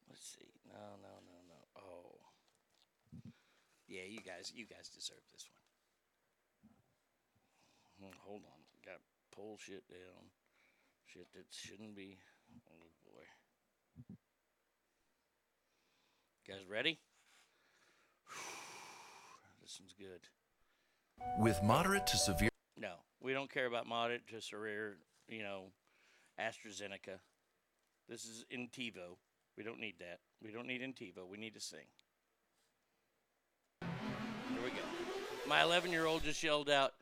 [0.09, 0.49] let's see.
[0.66, 1.82] No, no, no, no.
[1.82, 3.31] Oh,
[3.89, 4.03] yeah.
[4.09, 5.49] You guys, you guys deserve this
[7.99, 8.11] one.
[8.11, 8.61] Hmm, Hold on.
[8.85, 9.01] Got
[9.35, 10.31] pull shit down.
[11.07, 12.19] Shit that shouldn't be.
[12.69, 13.24] Oh boy.
[16.49, 16.99] Guys ready?
[19.62, 20.20] This one's good.
[21.39, 22.52] With moderate to severe.
[22.77, 23.86] No, we don't care about
[24.28, 24.97] to severe,
[25.28, 25.73] you know,
[26.40, 27.19] AstraZeneca.
[28.09, 29.16] This is Entyvio.
[29.57, 30.20] We don't need that.
[30.43, 31.28] We don't need Entyvio.
[31.28, 31.86] We need to sing.
[33.82, 34.82] Here we go.
[35.47, 36.94] My 11 year old just yelled out,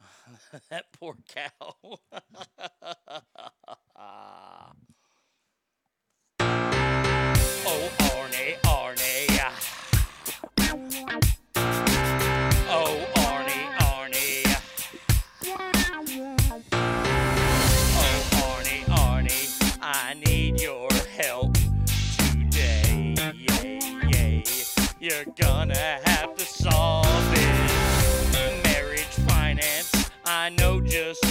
[0.70, 1.50] that poor cow.
[7.64, 9.32] oh, Arnie, Arnie.
[25.12, 28.64] You're gonna have to solve it.
[28.64, 31.21] Marriage finance, I know just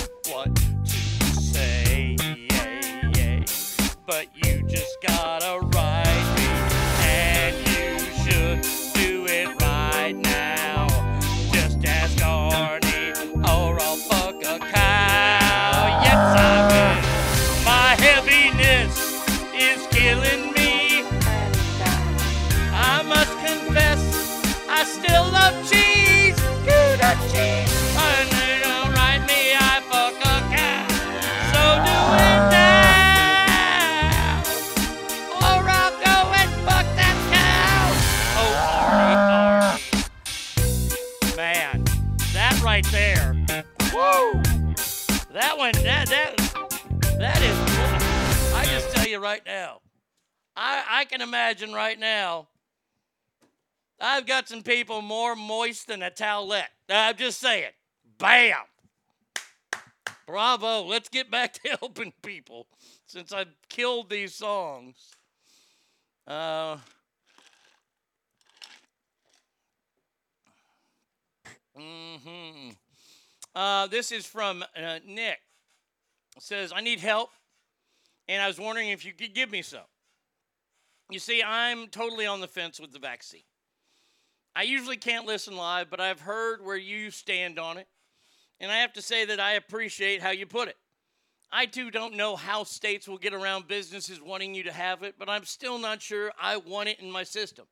[49.12, 49.82] you right now.
[50.56, 52.48] I, I can imagine right now.
[54.00, 56.72] I've got some people more moist than a towelette.
[56.90, 57.72] I'm just saying.
[58.18, 58.56] Bam!
[60.26, 60.84] Bravo.
[60.84, 62.68] Let's get back to helping people
[63.06, 64.96] since I've killed these songs.
[66.28, 66.78] Uh,
[71.78, 72.70] mm-hmm.
[73.54, 75.40] Uh, this is from uh, Nick.
[76.38, 77.30] It says, I need help,
[78.28, 79.82] and I was wondering if you could give me some.
[81.10, 83.44] You see, I'm totally on the fence with the vaccine.
[84.56, 87.88] I usually can't listen live, but I've heard where you stand on it,
[88.60, 90.78] and I have to say that I appreciate how you put it.
[91.52, 95.16] I too don't know how states will get around businesses wanting you to have it,
[95.20, 97.66] but I'm still not sure I want it in my system.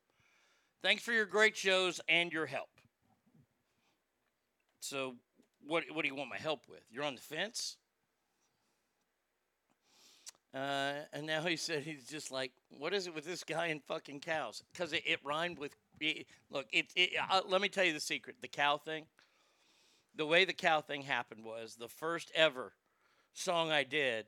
[0.82, 2.68] Thanks for your great shows and your help.
[4.80, 5.16] So,
[5.66, 6.80] what, what do you want my help with?
[6.90, 7.76] You're on the fence?
[10.52, 13.82] Uh, and now he said he's just like, what is it with this guy and
[13.84, 14.62] fucking cows?
[14.72, 15.76] Because it, it rhymed with.
[16.00, 16.86] It, look, it.
[16.96, 18.36] it uh, let me tell you the secret.
[18.40, 19.06] The cow thing.
[20.16, 22.72] The way the cow thing happened was the first ever
[23.32, 24.26] song I did.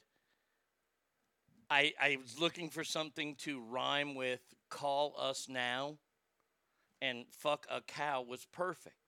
[1.68, 5.96] I I was looking for something to rhyme with "Call Us Now,"
[7.00, 9.01] and "Fuck a Cow" was perfect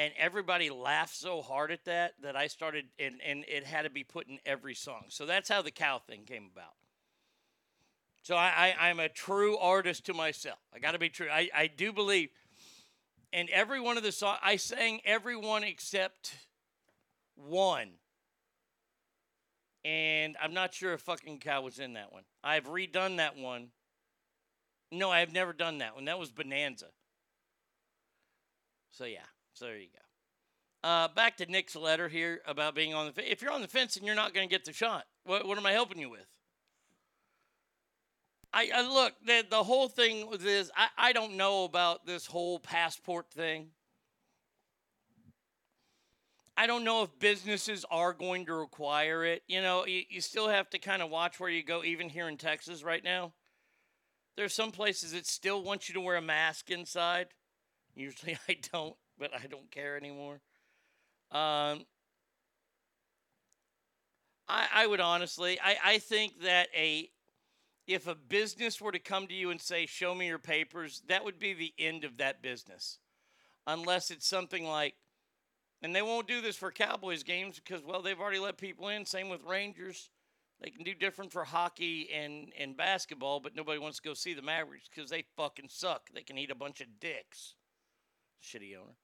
[0.00, 3.90] and everybody laughed so hard at that that I started, and, and it had to
[3.90, 5.04] be put in every song.
[5.08, 6.72] So that's how the cow thing came about.
[8.22, 10.58] So I, I, am a true artist to myself.
[10.74, 11.28] I got to be true.
[11.30, 12.30] I, I do believe,
[13.30, 16.32] and every one of the songs, I sang every one except
[17.34, 17.90] one.
[19.84, 22.22] And I'm not sure if fucking cow was in that one.
[22.42, 23.68] I've redone that one.
[24.90, 26.06] No, I have never done that one.
[26.06, 26.86] That was Bonanza.
[28.92, 29.20] So yeah.
[29.54, 30.88] So there you go.
[30.88, 33.28] Uh, back to Nick's letter here about being on the fence.
[33.30, 35.58] If you're on the fence and you're not going to get the shot, what, what
[35.58, 36.26] am I helping you with?
[38.52, 40.70] I, I look the the whole thing with this.
[40.76, 43.68] I, I don't know about this whole passport thing.
[46.56, 49.42] I don't know if businesses are going to require it.
[49.46, 52.28] You know, you, you still have to kind of watch where you go, even here
[52.28, 53.32] in Texas right now.
[54.36, 57.28] There's some places that still want you to wear a mask inside.
[57.94, 60.40] Usually I don't but I don't care anymore.
[61.30, 61.84] Um,
[64.48, 67.08] I, I would honestly, I, I think that a
[67.86, 71.24] if a business were to come to you and say, "Show me your papers," that
[71.24, 72.98] would be the end of that business,
[73.66, 74.94] unless it's something like,
[75.82, 79.04] and they won't do this for Cowboys games because well, they've already let people in.
[79.04, 80.10] Same with Rangers.
[80.60, 84.34] They can do different for hockey and, and basketball, but nobody wants to go see
[84.34, 86.10] the Mavericks because they fucking suck.
[86.12, 87.54] They can eat a bunch of dicks.
[88.42, 88.96] Shitty owner.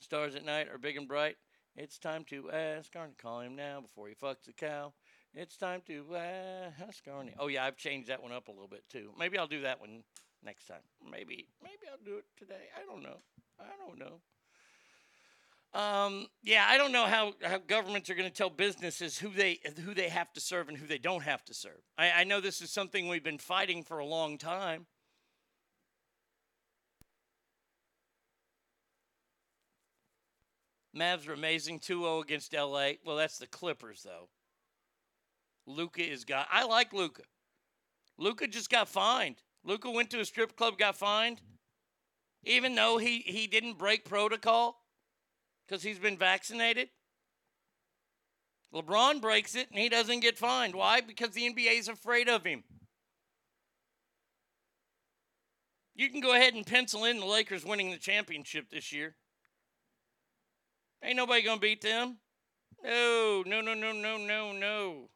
[0.00, 1.36] Stars at night are big and bright.
[1.76, 3.16] It's time to ask Arnie.
[3.16, 4.92] Call him now before he fucks the cow.
[5.34, 7.34] It's time to ask Arnie.
[7.38, 9.12] Oh yeah, I've changed that one up a little bit too.
[9.18, 10.02] Maybe I'll do that one
[10.44, 10.82] next time.
[11.08, 12.68] Maybe maybe I'll do it today.
[12.76, 13.18] I don't know.
[13.60, 14.20] I don't know.
[15.72, 19.60] Um, yeah, I don't know how, how governments are going to tell businesses who they
[19.84, 21.80] who they have to serve and who they don't have to serve.
[21.96, 24.86] I, I know this is something we've been fighting for a long time.
[30.96, 32.92] Mavs are amazing 2 0 against LA.
[33.04, 34.28] Well, that's the Clippers, though.
[35.66, 36.48] Luka is got.
[36.50, 37.22] I like Luka.
[38.18, 39.36] Luka just got fined.
[39.64, 41.40] Luka went to a strip club, got fined,
[42.44, 44.82] even though he, he didn't break protocol
[45.66, 46.88] because he's been vaccinated.
[48.74, 50.74] LeBron breaks it and he doesn't get fined.
[50.74, 51.00] Why?
[51.00, 52.62] Because the NBA is afraid of him.
[55.94, 59.16] You can go ahead and pencil in the Lakers winning the championship this year.
[61.02, 62.18] Ain't nobody gonna beat them.
[62.82, 65.10] No, no, no, no, no, no, no.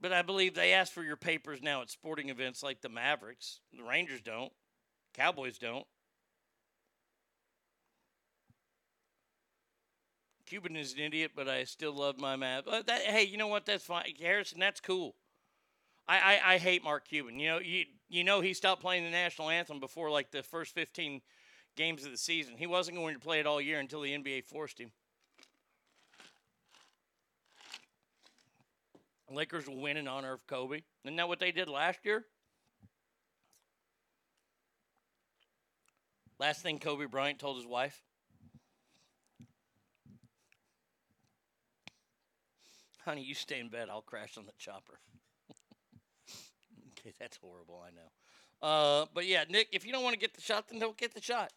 [0.00, 3.60] But I believe they ask for your papers now at sporting events like the Mavericks.
[3.72, 4.52] The Rangers don't.
[5.14, 5.86] Cowboys don't.
[10.46, 12.66] Cuban is an idiot, but I still love my Mavs.
[12.66, 13.64] Uh, that, hey, you know what?
[13.64, 14.58] That's fine, Harrison.
[14.58, 15.14] That's cool.
[16.08, 17.38] I, I, I hate Mark Cuban.
[17.38, 20.74] You know, you you know he stopped playing the national anthem before like the first
[20.74, 21.20] 15
[21.76, 22.54] games of the season.
[22.56, 24.90] He wasn't going to play it all year until the NBA forced him.
[29.30, 30.82] Lakers will win in honor of Kobe.
[31.04, 32.26] Isn't that what they did last year?
[36.38, 38.02] Last thing Kobe Bryant told his wife.
[43.04, 43.88] Honey, you stay in bed.
[43.90, 44.98] I'll crash on the chopper.
[47.06, 47.82] Okay, that's horrible.
[47.84, 48.68] I know.
[48.68, 51.12] Uh, but yeah, Nick, if you don't want to get the shot, then don't get
[51.12, 51.52] the shot.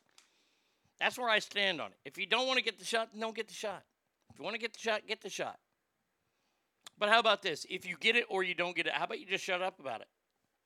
[1.00, 1.98] That's where I stand on it.
[2.04, 3.84] If you don't want to get the shot, then don't get the shot.
[4.32, 5.60] If you want to get the shot, get the shot.
[6.98, 7.66] But how about this?
[7.70, 9.80] If you get it or you don't get it, how about you just shut up
[9.80, 10.08] about it?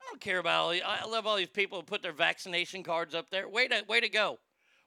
[0.02, 0.82] I don't care about all these.
[0.86, 3.50] I love all these people who put their vaccination cards up there.
[3.50, 4.40] Way to, way to go.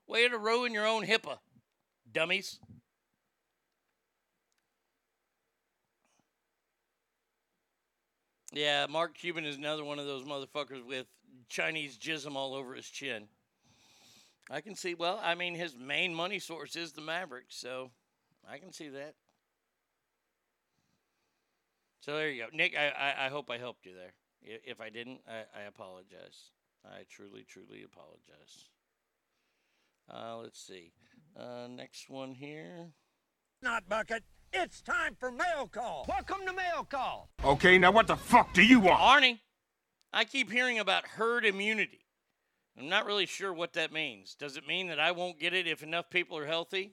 [0.06, 1.39] Way to ruin your own HIPAA,
[2.12, 2.59] dummies.
[8.53, 11.07] Yeah, Mark Cuban is another one of those motherfuckers with
[11.49, 13.29] Chinese jism all over his chin.
[14.51, 14.95] I can see.
[14.95, 17.91] Well, I mean, his main money source is the Mavericks, so
[18.49, 19.15] I can see that.
[22.01, 22.77] So there you go, Nick.
[22.77, 24.12] I, I, I hope I helped you there.
[24.43, 26.51] If I didn't, I, I apologize.
[26.85, 28.69] I truly, truly apologize.
[30.12, 30.93] Uh, let's see.
[31.39, 32.89] Uh, next one here.
[33.62, 34.24] Not bucket.
[34.55, 36.05] It's time for mail call.
[36.07, 37.31] Welcome to mail call.
[37.43, 39.01] Okay, now what the fuck do you want?
[39.01, 39.39] Arnie,
[40.12, 42.05] I keep hearing about herd immunity.
[42.79, 44.35] I'm not really sure what that means.
[44.35, 46.93] Does it mean that I won't get it if enough people are healthy?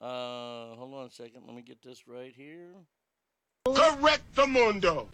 [0.00, 1.42] Uh, hold on a second.
[1.46, 2.72] Let me get this right here.
[3.66, 5.08] Correct the mundo.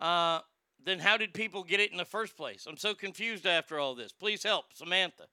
[0.00, 0.40] Uh,
[0.84, 2.66] then how did people get it in the first place?
[2.68, 4.10] I'm so confused after all this.
[4.10, 5.26] Please help, Samantha.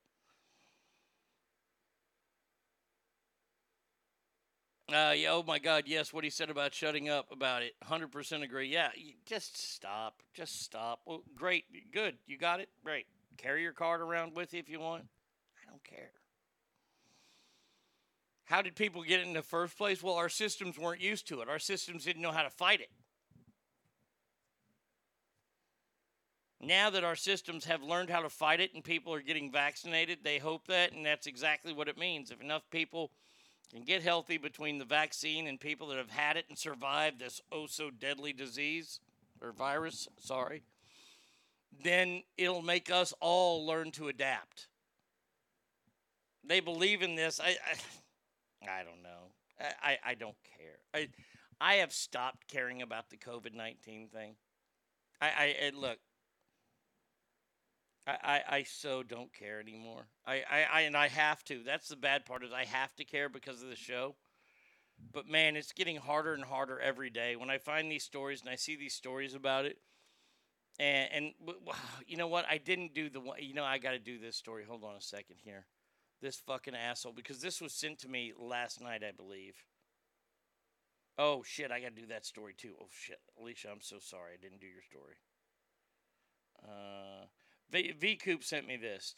[4.88, 7.74] Uh, yeah, oh my God, yes, what he said about shutting up about it.
[7.84, 8.68] 100% agree.
[8.68, 8.90] Yeah,
[9.26, 10.22] just stop.
[10.34, 11.02] Just stop.
[11.06, 11.66] Well, great.
[11.91, 12.18] Good.
[12.28, 12.70] You got it?
[12.84, 13.07] Great.
[13.38, 15.06] Carry your card around with you if you want.
[15.60, 16.12] I don't care.
[18.45, 20.03] How did people get it in the first place?
[20.03, 21.49] Well, our systems weren't used to it.
[21.49, 22.91] Our systems didn't know how to fight it.
[26.62, 30.20] Now that our systems have learned how to fight it and people are getting vaccinated,
[30.24, 32.30] they hope that, and that's exactly what it means.
[32.30, 33.12] If enough people
[33.71, 37.41] can get healthy between the vaccine and people that have had it and survived this
[37.51, 38.99] oh so deadly disease
[39.41, 40.63] or virus, sorry,
[41.83, 44.67] then it'll make us all learn to adapt.
[46.43, 47.39] They believe in this.
[47.39, 47.57] I,
[48.67, 49.31] I, I don't know.
[49.81, 50.79] I, I, don't care.
[50.93, 51.09] I,
[51.59, 54.35] I have stopped caring about the COVID 19 thing.
[55.21, 55.97] I, I look,
[58.07, 60.07] I, I, I so don't care anymore.
[60.26, 61.61] I, I, I and I have to.
[61.65, 64.15] That's the bad part is I have to care because of the show.
[65.11, 67.36] But man, it's getting harder and harder every day.
[67.36, 69.80] When I find these stories and I see these stories about it,
[70.80, 71.34] and and
[72.07, 72.45] you know what?
[72.49, 73.40] I didn't do the one.
[73.41, 74.64] You know, I got to do this story.
[74.68, 75.65] Hold on a second here.
[76.22, 79.56] This fucking asshole because this was sent to me last night, I believe.
[81.18, 81.72] Oh shit!
[81.72, 82.76] I got to do that story too.
[82.80, 84.34] Oh shit, Alicia, I'm so sorry.
[84.34, 85.15] I didn't do your story.
[86.64, 87.26] Uh.
[87.71, 89.15] V, v Coop sent me this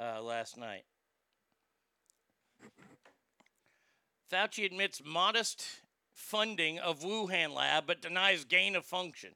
[0.00, 0.84] uh, last night.
[4.32, 5.64] Fauci admits modest
[6.12, 9.30] funding of Wuhan lab, but denies gain of function.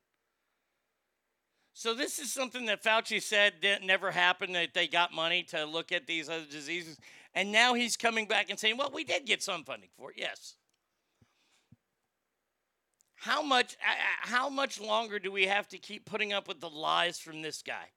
[1.75, 4.55] So this is something that Fauci said that never happened.
[4.55, 6.99] That they got money to look at these other diseases,
[7.35, 10.19] and now he's coming back and saying, "Well, we did get some funding for it."
[10.19, 10.57] Yes.
[13.15, 13.77] How much?
[13.81, 17.63] How much longer do we have to keep putting up with the lies from this
[17.63, 17.89] guy?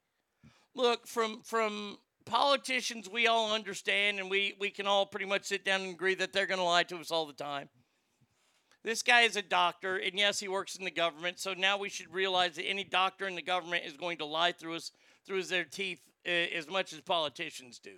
[0.76, 5.64] Look from from politicians we all understand and we we can all pretty much sit
[5.64, 7.70] down and agree that they're going to lie to us all the time.
[8.84, 11.90] This guy is a doctor and yes he works in the government so now we
[11.90, 14.92] should realize that any doctor in the government is going to lie through us
[15.26, 17.98] through their teeth uh, as much as politicians do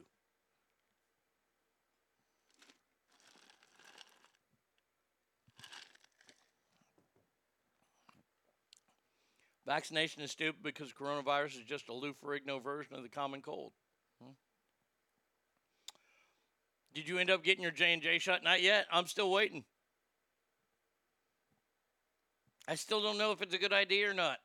[9.68, 13.74] Vaccination is stupid because coronavirus is just a Lou Ferrigno version of the common cold.
[14.24, 14.32] Hmm?
[16.96, 18.46] Did you end up getting your J and J shot?
[18.46, 18.86] Not yet.
[18.90, 19.66] I'm still waiting.
[22.66, 24.38] I still don't know if it's a good idea or not.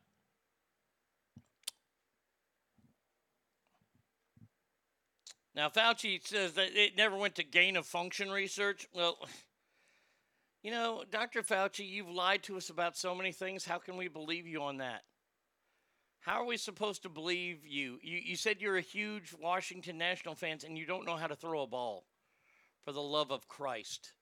[5.55, 8.87] Now Fauci says that it never went to gain of function research.
[8.93, 9.17] Well,
[10.63, 11.43] you know, Dr.
[11.43, 13.63] Fauci, you've lied to us about so many things.
[13.63, 15.03] How can we believe you on that?
[16.23, 17.99] How are we supposed to believe you?
[18.01, 21.35] You, you said you're a huge Washington National fan and you don't know how to
[21.35, 22.05] throw a ball.
[22.85, 24.13] For the love of Christ.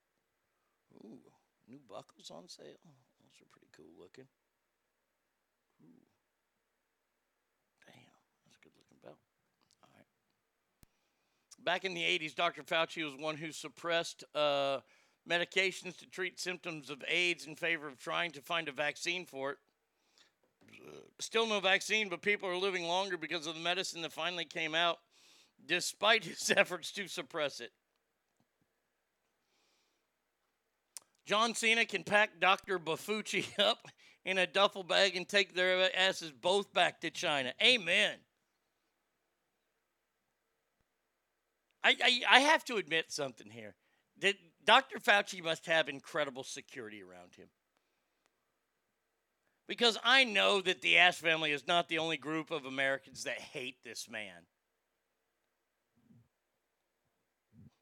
[1.04, 1.18] Ooh,
[1.68, 2.64] new buckles on sale.
[2.64, 4.26] Those are pretty cool looking.
[5.82, 6.06] Ooh.
[7.86, 7.94] Damn,
[8.44, 9.18] that's a good looking belt.
[9.82, 10.06] All right.
[11.64, 12.62] Back in the 80s, Dr.
[12.62, 14.78] Fauci was one who suppressed uh,
[15.28, 19.52] medications to treat symptoms of AIDS in favor of trying to find a vaccine for
[19.52, 19.58] it
[21.18, 24.74] still no vaccine, but people are living longer because of the medicine that finally came
[24.74, 24.98] out,
[25.64, 27.72] despite his efforts to suppress it.
[31.24, 32.78] John Cena can pack Dr.
[32.78, 33.86] Bafucci up
[34.24, 37.52] in a duffel bag and take their asses both back to China.
[37.62, 38.16] Amen.
[41.84, 43.74] I, I, I have to admit something here.
[44.20, 44.98] That Dr.
[44.98, 47.48] Fauci must have incredible security around him
[49.68, 53.40] because I know that the Ash family is not the only group of Americans that
[53.40, 54.46] hate this man.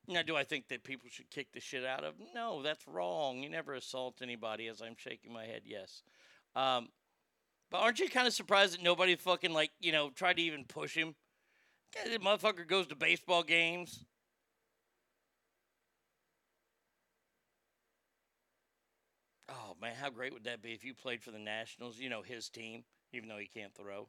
[0.06, 2.26] Now, do I think that people should kick the shit out of him?
[2.34, 3.38] No, that's wrong.
[3.38, 6.02] You never assault anybody, as I'm shaking my head, yes.
[6.56, 6.88] Um,
[7.70, 10.64] but aren't you kind of surprised that nobody fucking, like, you know, tried to even
[10.64, 11.14] push him?
[12.04, 14.04] The motherfucker goes to baseball games.
[19.50, 21.98] Oh man, how great would that be if you played for the Nationals?
[21.98, 24.08] You know his team, even though he can't throw.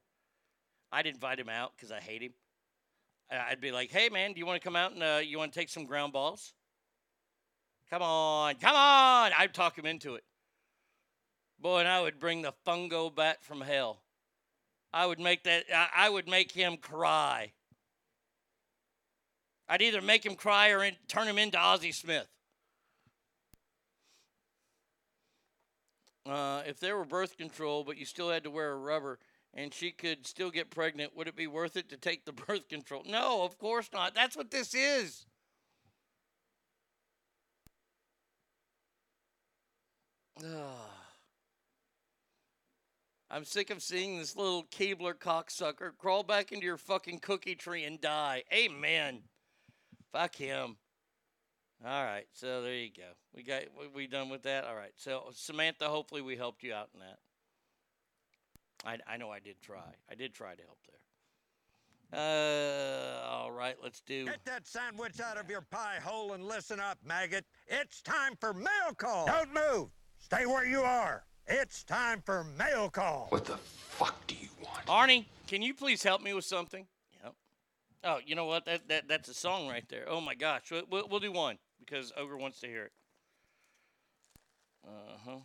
[0.91, 2.33] I'd invite him out because I hate him.
[3.31, 5.53] I'd be like, "Hey, man, do you want to come out and uh, you want
[5.53, 6.53] to take some ground balls?
[7.89, 10.23] Come on, come on!" I'd talk him into it.
[11.59, 14.01] Boy, and I would bring the fungo bat from hell.
[14.93, 15.65] I would make that.
[15.95, 17.53] I, would make him cry.
[19.69, 22.27] I'd either make him cry or in, turn him into Ozzie Smith.
[26.25, 29.19] Uh, if there were birth control, but you still had to wear a rubber,
[29.53, 32.69] and she could still get pregnant, would it be worth it to take the birth
[32.69, 33.03] control?
[33.05, 34.13] No, of course not.
[34.13, 35.25] That's what this is.
[43.33, 47.85] I'm sick of seeing this little Keebler cocksucker crawl back into your fucking cookie tree
[47.85, 48.43] and die.
[48.53, 49.21] Amen.
[50.11, 50.75] Fuck him.
[51.83, 53.03] All right, so there you go.
[53.35, 54.65] We got we, we done with that.
[54.65, 57.17] All right, so Samantha, hopefully we helped you out in that.
[58.85, 59.95] I I know I did try.
[60.09, 60.97] I did try to help there.
[62.13, 64.25] Uh, all right, let's do.
[64.25, 67.45] Get that sandwich out of your pie hole and listen up, maggot.
[67.67, 69.25] It's time for mail call.
[69.25, 69.89] Don't move.
[70.19, 71.23] Stay where you are.
[71.47, 73.27] It's time for mail call.
[73.29, 74.85] What the fuck do you want?
[74.85, 76.85] Arnie, can you please help me with something?
[77.23, 77.33] Yep.
[78.03, 78.65] Oh, you know what?
[78.65, 80.05] That, that that's a song right there.
[80.07, 81.57] Oh my gosh, we'll, we'll, we'll do one
[81.91, 82.91] because Ogre wants to hear it.
[84.87, 85.39] Uh huh.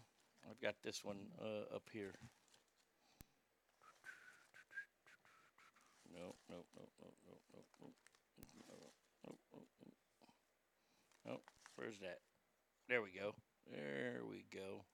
[0.49, 2.15] I've got this one uh, up here.
[6.15, 7.91] No, no, no, no, no, no, no,
[9.25, 9.91] no, no, no,
[11.27, 11.41] no.
[11.75, 12.21] Where's that?
[12.89, 13.35] There we go.
[13.71, 14.85] There we go.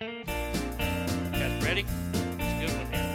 [0.00, 1.84] Guys ready?
[2.38, 3.10] It's a good one here.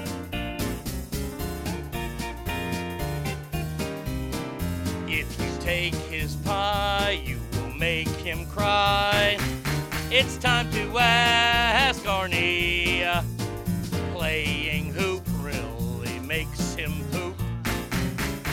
[5.08, 7.39] If you take his pie, you
[7.80, 9.38] make him cry.
[10.12, 13.24] It's time to ask Arnie.
[14.14, 17.36] Playing hoop really makes him poop.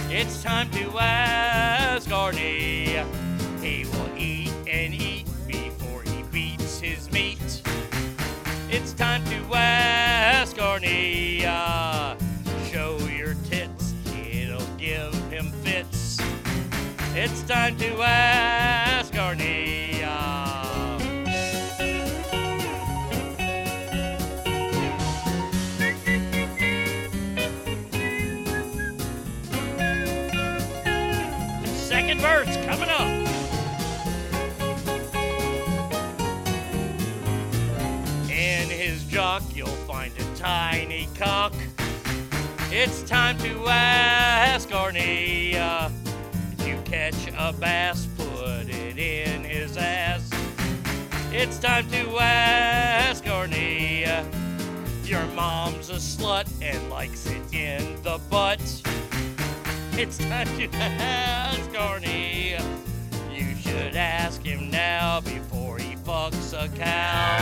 [0.08, 3.04] It's time to ask Arnie.
[3.60, 7.62] He will eat and eat before he beats his meat.
[8.70, 11.40] It's time to ask Arnie.
[12.70, 16.18] Show your tits, it'll give him fits.
[17.14, 18.85] It's time to ask
[19.28, 20.98] Uh,
[31.74, 33.08] Second verse coming up.
[38.30, 41.52] In his jock, you'll find a tiny cock.
[42.70, 45.56] It's time to ask Arnie.
[45.56, 45.90] Uh,
[46.52, 48.06] if you catch a bass,
[48.98, 50.30] it in his ass.
[51.32, 54.06] It's time to ask Arnie.
[55.04, 58.60] Your mom's a slut and likes it in the butt.
[59.92, 62.60] It's time to ask Arnie.
[63.32, 67.36] You should ask him now before he fucks a cow.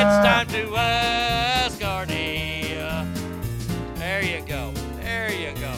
[0.00, 2.76] It's time to ask Arnie.
[3.96, 4.72] There you go.
[5.00, 5.72] There you go.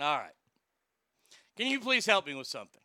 [0.00, 0.37] All right.
[1.58, 2.80] Can you please help me with something?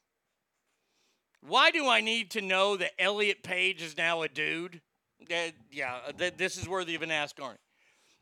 [1.41, 4.81] Why do I need to know that Elliot Page is now a dude?
[5.29, 7.57] Uh, yeah, th- this is worthy of an ask Arnie.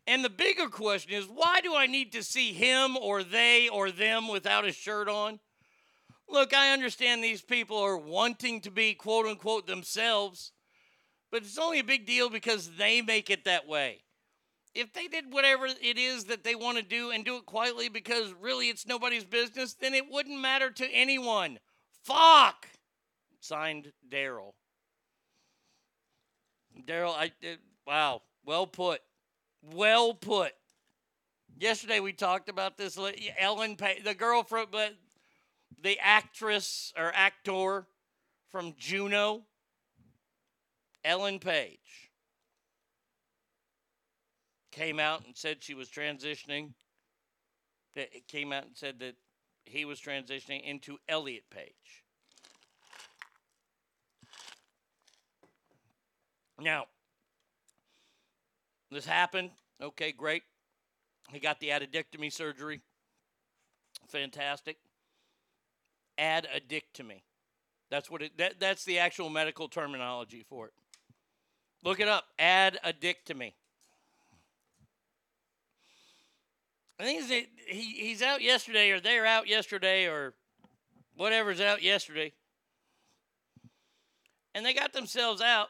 [0.08, 3.92] And the bigger question is why do I need to see him or they or
[3.92, 5.40] them without a shirt on?
[6.28, 10.52] Look, I understand these people are wanting to be quote unquote themselves,
[11.32, 14.02] but it's only a big deal because they make it that way.
[14.74, 17.90] If they did whatever it is that they want to do and do it quietly
[17.90, 21.60] because really it's nobody's business, then it wouldn't matter to anyone.
[22.04, 22.68] Fuck!
[23.40, 24.54] Signed Daryl.
[26.86, 29.02] Daryl, I uh, wow, well put,
[29.62, 30.54] well put.
[31.60, 32.98] Yesterday we talked about this.
[33.38, 34.96] Ellen, Page, the girl from, but
[35.84, 37.86] the actress or actor
[38.50, 39.44] from Juno,
[41.04, 42.11] Ellen Page,
[44.72, 46.72] came out and said she was transitioning.
[47.96, 49.16] That it came out and said that
[49.66, 52.04] he was transitioning into Elliot Page.
[56.60, 56.86] Now,
[58.92, 59.50] this happened.
[59.82, 60.44] Okay, great.
[61.32, 62.82] He got the addictomy surgery.
[64.08, 64.78] Fantastic.
[66.20, 67.24] Addictomy.
[67.90, 70.74] That's what it that, that's the actual medical terminology for it.
[71.84, 72.26] Look it up.
[72.40, 73.54] Addictomy.
[77.02, 80.36] I think he's, he, he's out yesterday, or they're out yesterday, or
[81.16, 82.32] whatever's out yesterday.
[84.54, 85.70] And they got themselves out.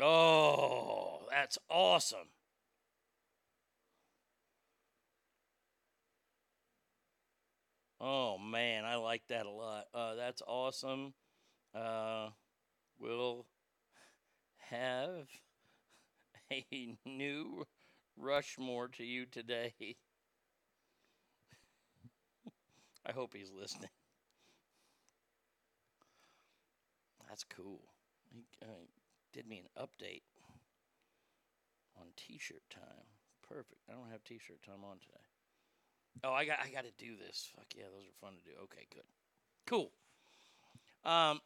[0.00, 2.28] Oh, that's awesome.
[8.00, 9.86] Oh, man, I like that a lot.
[9.92, 11.12] Uh, that's awesome.
[11.74, 12.28] Uh,
[13.00, 13.46] we'll
[14.70, 15.26] have
[16.52, 17.66] a new
[18.16, 19.74] Rushmore to you today.
[23.06, 23.90] I hope he's listening.
[27.28, 27.80] That's cool.
[28.32, 28.86] He uh,
[29.32, 30.22] did me an update
[31.98, 33.06] on T-shirt time.
[33.46, 33.82] Perfect.
[33.88, 35.24] I don't have T-shirt time on today.
[36.24, 37.48] Oh, I got I got to do this.
[37.54, 38.56] Fuck yeah, those are fun to do.
[38.64, 39.04] Okay, good,
[39.66, 39.90] cool.
[41.04, 41.40] Um,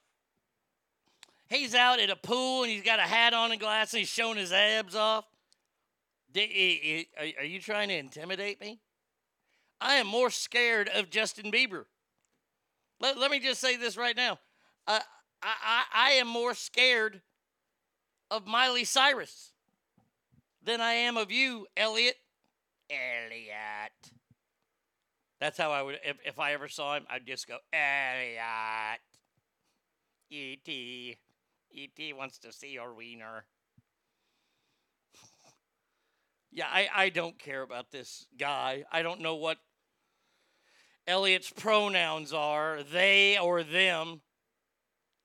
[1.48, 3.94] he's out at a pool and he's got a hat on and glasses.
[3.94, 5.24] And he's showing his abs off.
[6.36, 8.81] Are are you trying to intimidate me?
[9.81, 11.85] I am more scared of Justin Bieber.
[13.01, 14.39] Let, let me just say this right now.
[14.86, 15.01] Uh,
[15.43, 17.23] I, I, I am more scared
[18.31, 19.52] of Miley Cyrus
[20.62, 22.16] than I am of you, Elliot.
[22.90, 24.12] Elliot.
[25.40, 29.01] That's how I would, if, if I ever saw him, I'd just go, Elliot.
[30.28, 31.16] E.T.
[31.73, 32.12] E.T.
[32.12, 33.47] wants to see your wiener.
[36.52, 38.85] Yeah, I, I don't care about this guy.
[38.90, 39.59] I don't know what
[41.06, 44.20] Elliot's pronouns are, they or them.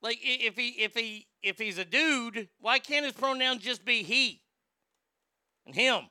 [0.01, 4.03] Like if he if he if he's a dude, why can't his pronouns just be
[4.03, 4.41] he
[5.65, 6.01] and him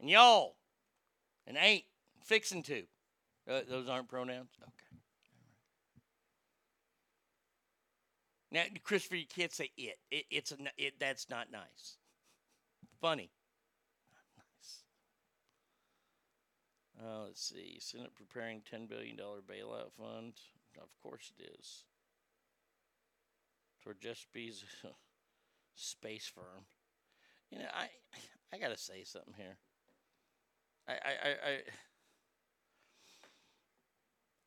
[0.00, 0.56] and y'all
[1.46, 1.84] and ain't
[2.22, 2.82] fixing to?
[3.48, 4.50] Uh, those aren't pronouns.
[4.62, 5.00] Okay.
[8.50, 9.98] Now, Christopher, you can't say it.
[10.10, 10.94] it it's a, it.
[11.00, 11.98] That's not nice.
[13.00, 13.30] Funny.
[16.98, 17.78] Uh, let's see.
[17.80, 20.34] Senate preparing $10 billion bailout fund.
[20.80, 21.84] Of course it is.
[24.00, 24.64] Chesapeake's
[25.74, 26.64] space firm.
[27.50, 27.88] You know, I
[28.52, 29.58] I gotta say something here.
[30.88, 31.60] I I I, I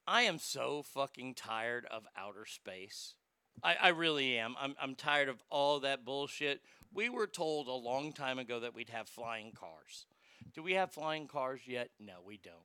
[0.07, 3.15] I am so fucking tired of outer space.
[3.61, 4.55] I, I really am.
[4.59, 6.61] I'm, I'm tired of all that bullshit.
[6.93, 10.05] We were told a long time ago that we'd have flying cars.
[10.53, 11.89] Do we have flying cars yet?
[11.99, 12.55] No, we don't.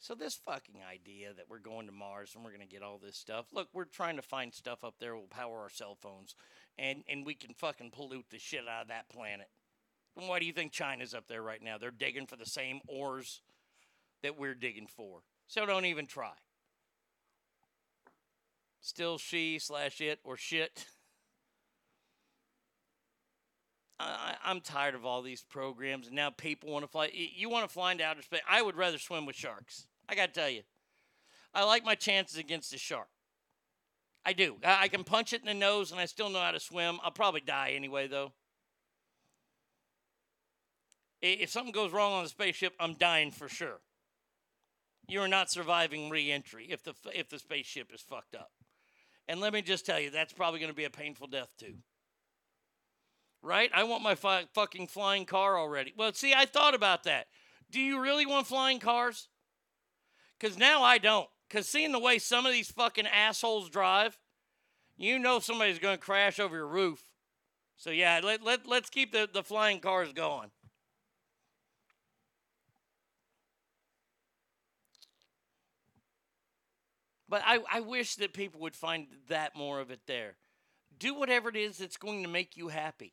[0.00, 2.98] So this fucking idea that we're going to Mars and we're going to get all
[2.98, 3.46] this stuff.
[3.52, 6.36] Look, we're trying to find stuff up there will power our cell phones
[6.78, 9.48] and and we can fucking pollute the shit out of that planet.
[10.16, 11.78] And why do you think China's up there right now?
[11.78, 13.40] They're digging for the same ores
[14.22, 15.20] that we're digging for.
[15.46, 16.32] So don't even try.
[18.80, 20.86] Still she slash it or shit.
[24.00, 27.10] I, I'm tired of all these programs, and now people want to fly.
[27.12, 28.40] You want to fly into outer space?
[28.48, 29.86] I would rather swim with sharks.
[30.08, 30.62] I got to tell you,
[31.52, 33.08] I like my chances against a shark.
[34.24, 34.56] I do.
[34.64, 36.98] I, I can punch it in the nose, and I still know how to swim.
[37.02, 38.32] I'll probably die anyway, though.
[41.20, 43.80] If something goes wrong on the spaceship, I'm dying for sure.
[45.08, 48.52] You are not surviving re-entry if the if the spaceship is fucked up.
[49.26, 51.74] And let me just tell you, that's probably going to be a painful death too.
[53.42, 53.70] Right?
[53.74, 55.94] I want my fi- fucking flying car already.
[55.96, 57.28] Well, see, I thought about that.
[57.70, 59.28] Do you really want flying cars?
[60.38, 61.28] Because now I don't.
[61.48, 64.18] Because seeing the way some of these fucking assholes drive,
[64.96, 67.02] you know somebody's going to crash over your roof.
[67.76, 70.50] So, yeah, let, let, let's keep the, the flying cars going.
[77.28, 80.36] But I, I wish that people would find that more of it there.
[80.98, 83.12] Do whatever it is that's going to make you happy.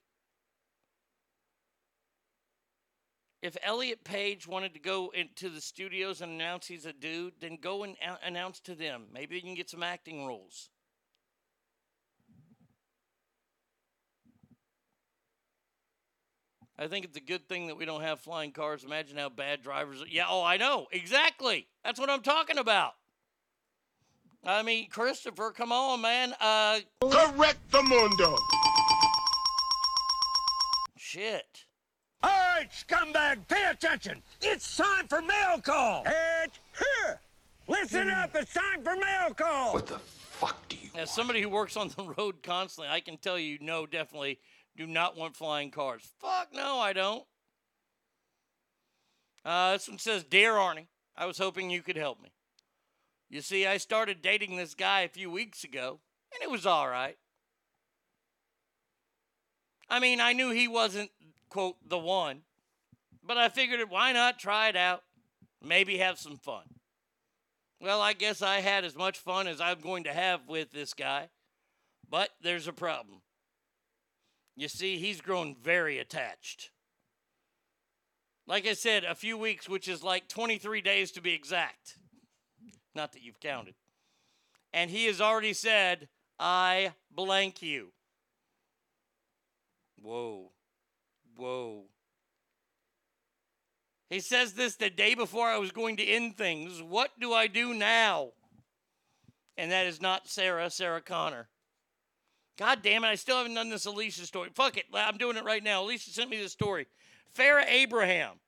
[3.46, 7.60] If Elliot Page wanted to go into the studios and announce he's a dude, then
[7.62, 9.04] go and announce to them.
[9.14, 10.72] Maybe you can get some acting roles.
[16.80, 18.84] I think it's a good thing that we don't have flying cars.
[18.84, 20.08] Imagine how bad drivers are.
[20.08, 20.88] Yeah, oh, I know.
[20.92, 21.68] Exactly.
[21.84, 22.94] That's what I'm talking about.
[24.44, 26.34] I mean, Christopher, come on, man.
[26.42, 28.36] Uh, Correct the mundo.
[30.98, 31.66] shit.
[32.24, 34.22] All right, scumbag, pay attention.
[34.42, 36.04] It's time for mail call.
[36.06, 37.20] It's here.
[37.68, 39.74] Listen up, it's time for mail call.
[39.74, 43.18] What the fuck do you As somebody who works on the road constantly, I can
[43.18, 44.40] tell you, no, definitely
[44.76, 46.02] do not want flying cars.
[46.20, 47.24] Fuck no, I don't.
[49.44, 52.32] Uh, this one says, Dear Arnie, I was hoping you could help me.
[53.30, 56.00] You see, I started dating this guy a few weeks ago,
[56.34, 57.18] and it was all right.
[59.90, 61.12] I mean, I knew he wasn't,
[61.50, 62.42] quote, the one,
[63.24, 65.04] but I figured, why not try it out?
[65.64, 66.64] Maybe have some fun.
[67.82, 70.94] Well, I guess I had as much fun as I'm going to have with this
[70.94, 71.30] guy,
[72.10, 73.22] but there's a problem.
[74.56, 76.72] You see, he's grown very attached.
[78.48, 81.98] Like I said, a few weeks, which is like 23 days to be exact.
[82.94, 83.74] Not that you've counted.
[84.72, 86.08] And he has already said,
[86.40, 87.92] I blank you.
[90.02, 90.52] Whoa.
[91.36, 91.84] Whoa.
[94.10, 96.82] He says this the day before I was going to end things.
[96.82, 98.32] What do I do now?
[99.58, 101.50] And that is not Sarah, Sarah Connor.
[102.58, 104.50] God damn it, I still haven't done this Alicia story.
[104.54, 105.84] Fuck it, I'm doing it right now.
[105.84, 106.88] Alicia sent me this story.
[107.38, 108.40] Farrah Abraham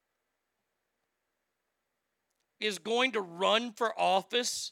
[2.59, 4.72] is going to run for office.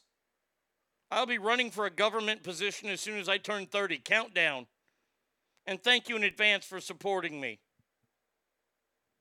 [1.10, 3.98] I'll be running for a government position as soon as I turn 30.
[3.98, 4.66] Countdown.
[5.66, 7.60] And thank you in advance for supporting me.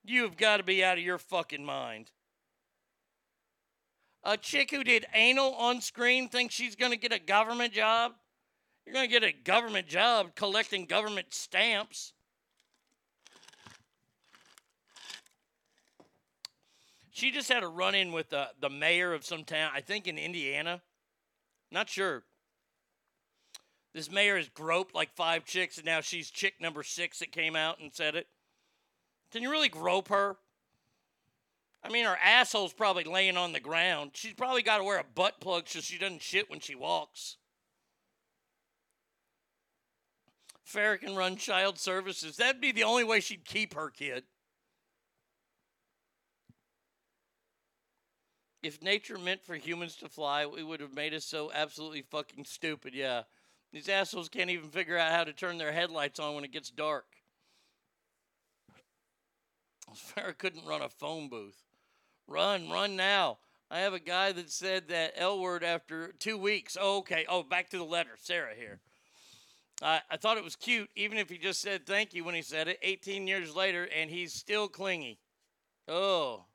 [0.07, 2.11] You've got to be out of your fucking mind.
[4.23, 8.13] A chick who did anal on screen thinks she's going to get a government job?
[8.85, 12.13] You're going to get a government job collecting government stamps.
[17.11, 20.07] She just had a run in with the, the mayor of some town, I think
[20.07, 20.81] in Indiana.
[21.71, 22.23] Not sure.
[23.93, 27.55] This mayor has groped like five chicks, and now she's chick number six that came
[27.55, 28.27] out and said it.
[29.35, 30.37] Can you really grope her?
[31.83, 34.11] I mean, her asshole's probably laying on the ground.
[34.13, 37.35] She's probably got to wear a butt plug so she doesn't shit when she walks.
[40.65, 42.37] Farrah can run child services.
[42.37, 44.23] That'd be the only way she'd keep her kid.
[48.63, 52.45] If nature meant for humans to fly, it would have made us so absolutely fucking
[52.45, 52.93] stupid.
[52.93, 53.23] Yeah.
[53.73, 56.69] These assholes can't even figure out how to turn their headlights on when it gets
[56.69, 57.07] dark.
[59.95, 61.63] Farrah couldn't run a phone booth.
[62.27, 63.37] Run, run now.
[63.69, 66.77] I have a guy that said that L word after two weeks.
[66.79, 67.25] Oh, okay.
[67.27, 68.11] Oh, back to the letter.
[68.17, 68.79] Sarah here.
[69.81, 72.41] I, I thought it was cute, even if he just said thank you when he
[72.41, 75.19] said it 18 years later, and he's still clingy.
[75.87, 76.45] Oh.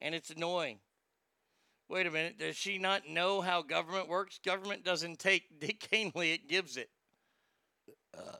[0.00, 0.78] And it's annoying.
[1.88, 2.38] Wait a minute.
[2.38, 4.40] Does she not know how government works?
[4.44, 6.90] Government doesn't take Dick Canely, it gives it.
[8.16, 8.36] Uh,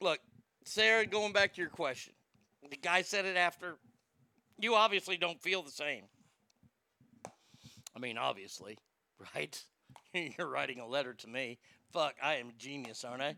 [0.00, 0.18] look,
[0.64, 2.14] Sarah, going back to your question.
[2.70, 3.76] The guy said it after.
[4.58, 6.04] You obviously don't feel the same.
[7.94, 8.78] I mean, obviously,
[9.34, 9.62] right?
[10.38, 11.58] You're writing a letter to me.
[11.92, 13.36] Fuck, I am a genius, aren't I?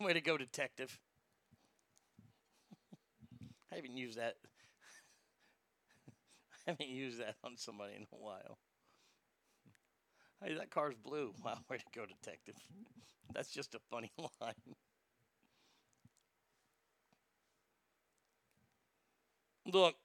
[0.00, 0.98] Way to go, detective.
[3.72, 4.36] I haven't used that.
[6.66, 8.58] I haven't used that on somebody in a while.
[10.42, 11.32] Hey, that car's blue.
[11.44, 12.56] Wow, way to go, detective.
[13.32, 14.54] That's just a funny line.
[19.72, 19.96] Look,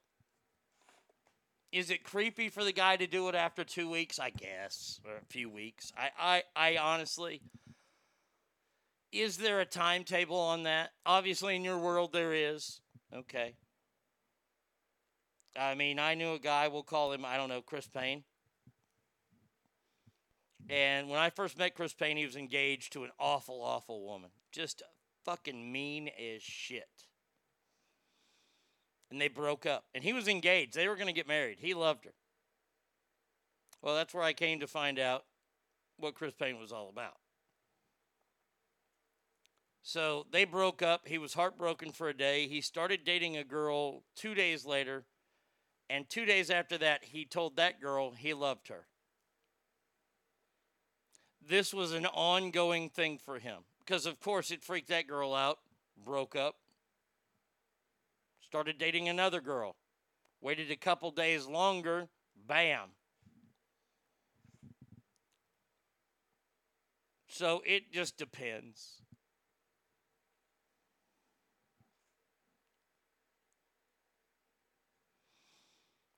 [1.72, 4.20] is it creepy for the guy to do it after two weeks?
[4.20, 5.94] I guess, or a few weeks.
[5.96, 7.42] I, I, I honestly,
[9.12, 10.92] is there a timetable on that?
[11.06, 12.82] Obviously, in your world, there is.
[13.14, 13.56] Okay.
[15.58, 18.24] I mean, I knew a guy, we'll call him, I don't know, Chris Payne.
[20.70, 24.30] And when I first met Chris Payne, he was engaged to an awful, awful woman.
[24.54, 24.82] Just
[25.26, 26.88] fucking mean as shit
[29.12, 29.86] and they broke up.
[29.94, 30.74] And he was engaged.
[30.74, 31.58] They were going to get married.
[31.60, 32.14] He loved her.
[33.82, 35.26] Well, that's where I came to find out
[35.98, 37.18] what Chris Payne was all about.
[39.84, 41.08] So they broke up.
[41.08, 42.48] He was heartbroken for a day.
[42.48, 45.04] He started dating a girl two days later.
[45.90, 48.86] And two days after that, he told that girl he loved her.
[51.46, 55.60] This was an ongoing thing for him because, of course, it freaked that girl out,
[56.02, 56.61] broke up.
[58.52, 59.78] Started dating another girl.
[60.42, 62.10] Waited a couple days longer.
[62.36, 62.90] Bam.
[67.30, 68.98] So it just depends.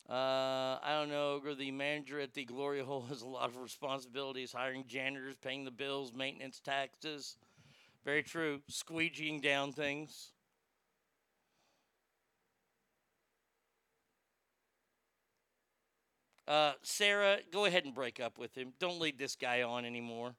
[0.10, 1.34] Uh, I don't know.
[1.34, 1.54] Ogre.
[1.54, 5.70] The manager at the Glory Hole has a lot of responsibilities hiring janitors, paying the
[5.70, 7.38] bills, maintenance, taxes.
[8.04, 8.62] Very true.
[8.72, 10.33] Squeegeeing down things.
[16.54, 18.74] Uh, Sarah, go ahead and break up with him.
[18.78, 20.36] Don't lead this guy on anymore.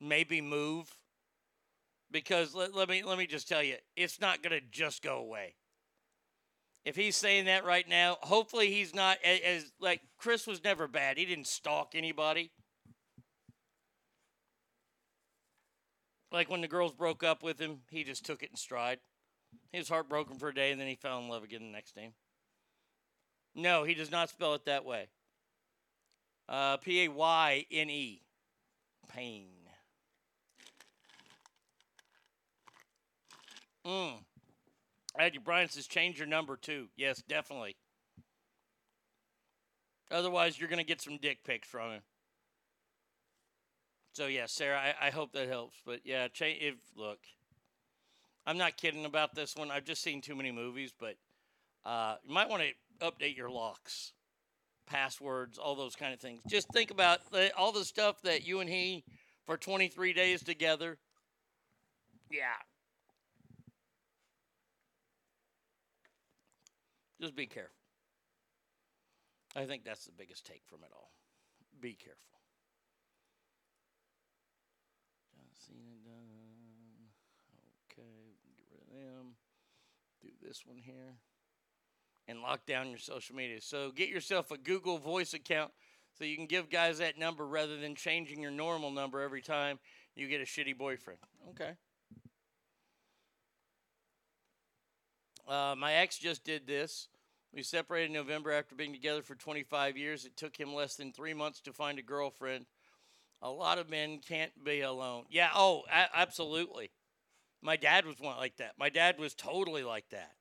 [0.00, 0.92] Maybe move.
[2.10, 5.54] Because let, let me let me just tell you, it's not gonna just go away.
[6.84, 10.88] If he's saying that right now, hopefully he's not as, as like Chris was never
[10.88, 11.16] bad.
[11.16, 12.50] He didn't stalk anybody.
[16.32, 18.98] Like when the girls broke up with him, he just took it in stride.
[19.70, 21.94] He was heartbroken for a day and then he fell in love again the next
[21.94, 22.10] day.
[23.54, 25.06] No, he does not spell it that way.
[26.50, 28.22] Uh, P A Y N E.
[29.08, 29.46] Pain.
[33.86, 34.14] Mm.
[35.18, 36.88] Eddie Bryan says change your number too.
[36.96, 37.76] Yes, definitely.
[40.10, 42.02] Otherwise, you're going to get some dick pics from him.
[44.12, 45.78] So yeah, Sarah, I, I hope that helps.
[45.86, 47.20] But yeah, cha- if look,
[48.44, 49.70] I'm not kidding about this one.
[49.70, 51.14] I've just seen too many movies, but
[51.84, 54.12] uh, you might want to update your locks,
[54.90, 56.42] passwords, all those kind of things.
[56.48, 59.04] Just think about the, all the stuff that you and he
[59.46, 60.98] for 23 days together.
[62.30, 62.44] Yeah.
[67.20, 67.74] Just be careful.
[69.56, 71.10] I think that's the biggest take from it all.
[71.80, 72.40] Be careful.
[75.34, 77.10] John Cena done.
[77.90, 79.34] Okay, get rid of them.
[80.22, 81.16] Do this one here.
[82.30, 83.60] And lock down your social media.
[83.60, 85.72] So get yourself a Google Voice account
[86.16, 89.80] so you can give guys that number rather than changing your normal number every time
[90.14, 91.18] you get a shitty boyfriend.
[91.50, 91.72] Okay.
[95.48, 97.08] Uh, my ex just did this.
[97.52, 100.24] We separated in November after being together for 25 years.
[100.24, 102.66] It took him less than three months to find a girlfriend.
[103.42, 105.24] A lot of men can't be alone.
[105.30, 106.92] Yeah, oh, a- absolutely.
[107.60, 108.74] My dad was one like that.
[108.78, 110.32] My dad was totally like that.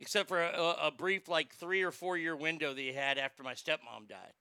[0.00, 3.42] Except for a, a brief, like, three or four year window that he had after
[3.42, 4.32] my stepmom died.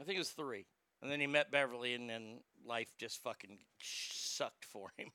[0.00, 0.66] I think it was three.
[1.02, 5.08] And then he met Beverly, and then life just fucking sucked for him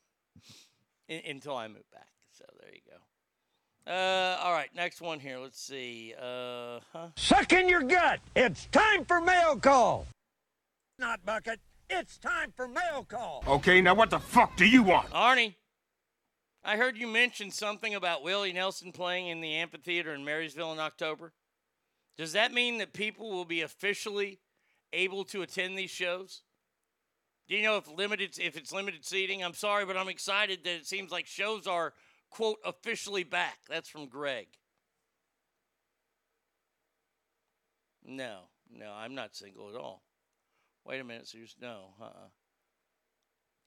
[1.07, 2.09] in, until I moved back.
[2.31, 3.91] So there you go.
[3.91, 5.39] Uh, all right, next one here.
[5.39, 6.13] Let's see.
[6.21, 7.07] Uh, huh?
[7.15, 8.19] Suck in your gut.
[8.35, 10.05] It's time for mail call.
[10.99, 11.59] Not bucket.
[11.89, 13.43] It's time for mail call.
[13.47, 15.09] Okay, now what the fuck do you want?
[15.09, 15.55] Arnie,
[16.63, 20.79] I heard you mention something about Willie Nelson playing in the amphitheater in Marysville in
[20.79, 21.33] October.
[22.17, 24.39] Does that mean that people will be officially
[24.91, 26.41] able to attend these shows?
[27.47, 29.43] Do you know if limited if it's limited seating?
[29.43, 31.93] I'm sorry, but I'm excited that it seems like shows are
[32.29, 33.59] quote officially back.
[33.69, 34.47] That's from Greg.
[38.05, 40.03] No, no, I'm not single at all.
[40.85, 42.29] Wait a minute, so you're, no, uh-uh.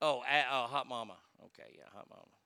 [0.01, 1.17] Oh, a, oh, Hot Mama.
[1.45, 2.42] Okay, yeah, Hot Mama.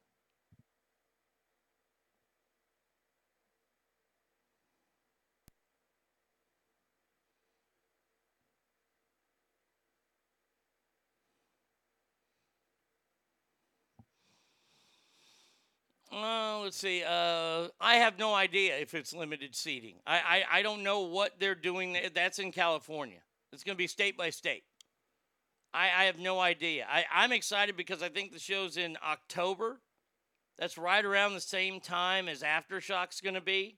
[16.12, 17.02] Uh, let's see.
[17.02, 19.96] Uh, I have no idea if it's limited seating.
[20.06, 21.96] I, I, I don't know what they're doing.
[22.14, 23.18] That's in California.
[23.52, 24.64] It's going to be state by state.
[25.74, 26.86] I, I have no idea.
[26.88, 29.80] I, I'm excited because I think the show's in October.
[30.58, 33.76] That's right around the same time as Aftershock's going to be.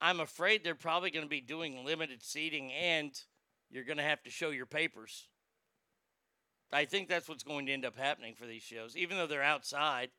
[0.00, 3.12] I'm afraid they're probably going to be doing limited seating and
[3.70, 5.28] you're going to have to show your papers.
[6.72, 9.42] I think that's what's going to end up happening for these shows, even though they're
[9.42, 10.10] outside.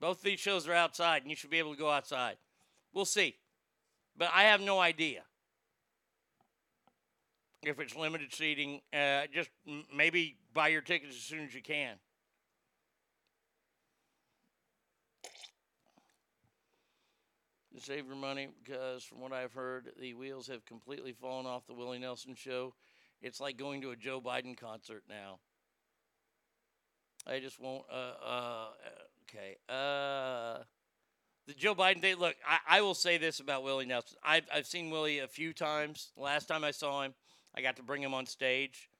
[0.00, 2.36] Both these shows are outside, and you should be able to go outside.
[2.92, 3.36] We'll see.
[4.16, 5.22] But I have no idea
[7.62, 8.80] if it's limited seating.
[8.92, 11.96] Uh, just m- maybe buy your tickets as soon as you can.
[17.78, 21.74] Save your money, because from what I've heard, the wheels have completely fallen off the
[21.74, 22.72] Willie Nelson show.
[23.20, 25.40] It's like going to a Joe Biden concert now.
[27.26, 27.84] I just won't.
[27.90, 28.66] Uh, uh,
[29.28, 29.56] okay.
[29.68, 30.62] Uh,
[31.46, 32.16] the Joe Biden thing.
[32.16, 34.18] Look, I, I will say this about Willie Nelson.
[34.22, 36.12] I've I've seen Willie a few times.
[36.16, 37.14] Last time I saw him,
[37.54, 38.90] I got to bring him on stage,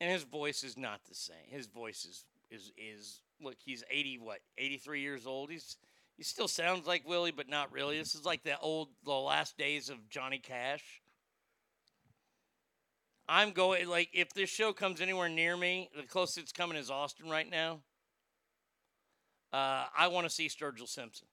[0.00, 1.36] and his voice is not the same.
[1.48, 3.56] His voice is is is look.
[3.64, 5.50] He's eighty what eighty three years old.
[5.50, 5.76] He's
[6.16, 7.98] he still sounds like Willie, but not really.
[7.98, 10.99] This is like the old the last days of Johnny Cash.
[13.32, 16.90] I'm going like if this show comes anywhere near me, the closest it's coming is
[16.90, 17.78] Austin right now.
[19.52, 21.28] Uh, I want to see Sturgill Simpson.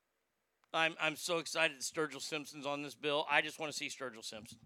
[0.71, 3.25] I'm I'm so excited that Sturgill Simpson's on this bill.
[3.31, 4.59] I just want to see Sturgill Simpson.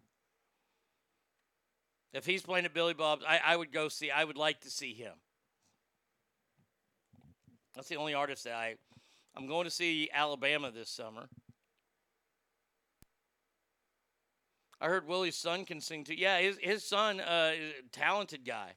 [2.14, 4.12] If he's playing at Billy Bob's, I, I would go see.
[4.12, 5.14] I would like to see him.
[7.74, 8.76] That's the only artist that I.
[9.38, 11.30] I'm going to see Alabama this summer.
[14.82, 16.16] I heard Willie's son can sing too.
[16.16, 18.74] Yeah, his his son uh, is a talented guy.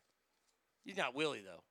[0.84, 1.62] He's not Willie though.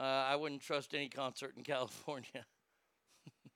[0.00, 2.46] Uh, I wouldn't trust any concert in California.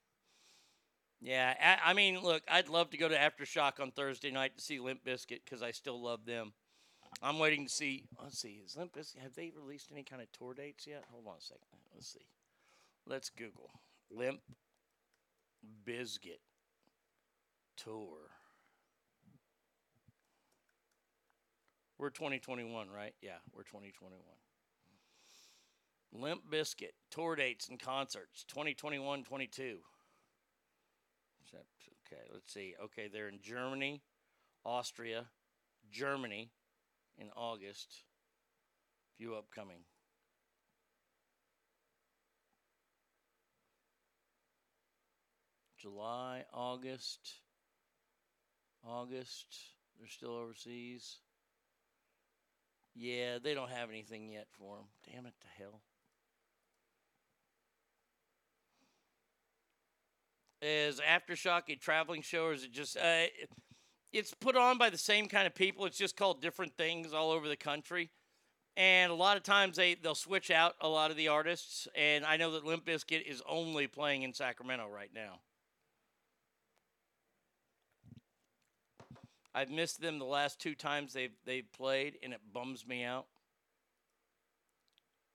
[1.21, 4.63] yeah, I, I mean, look, I'd love to go to Aftershock on Thursday night to
[4.63, 6.53] see Limp Bizkit because I still love them.
[7.23, 8.05] I'm waiting to see.
[8.21, 11.05] Let's see, is Limp Bizkit have they released any kind of tour dates yet?
[11.13, 11.79] Hold on a second.
[11.95, 12.27] Let's see.
[13.07, 13.71] Let's Google
[14.11, 14.41] Limp
[15.87, 16.41] Bizkit
[17.77, 18.31] tour.
[21.99, 23.15] We're 2021, right?
[23.21, 24.21] Yeah, we're 2021.
[26.13, 29.79] Limp Bizkit tour dates and concerts 2021 22.
[32.07, 32.75] Okay, let's see.
[32.83, 34.03] Okay, they're in Germany,
[34.65, 35.27] Austria,
[35.91, 36.51] Germany
[37.19, 38.05] in August.
[39.17, 39.85] Few upcoming.
[45.85, 47.21] July, August,
[48.83, 49.55] August.
[49.99, 51.19] They're still overseas.
[52.95, 54.87] Yeah, they don't have anything yet for them.
[55.05, 55.83] Damn it to hell.
[60.63, 62.97] Is Aftershock a traveling show, or is it just?
[62.97, 63.27] Uh,
[64.11, 65.85] it's put on by the same kind of people.
[65.85, 68.09] It's just called different things all over the country,
[68.75, 71.87] and a lot of times they they'll switch out a lot of the artists.
[71.95, 75.41] And I know that Limp Bizkit is only playing in Sacramento right now.
[79.55, 83.27] I've missed them the last two times they've they've played, and it bums me out.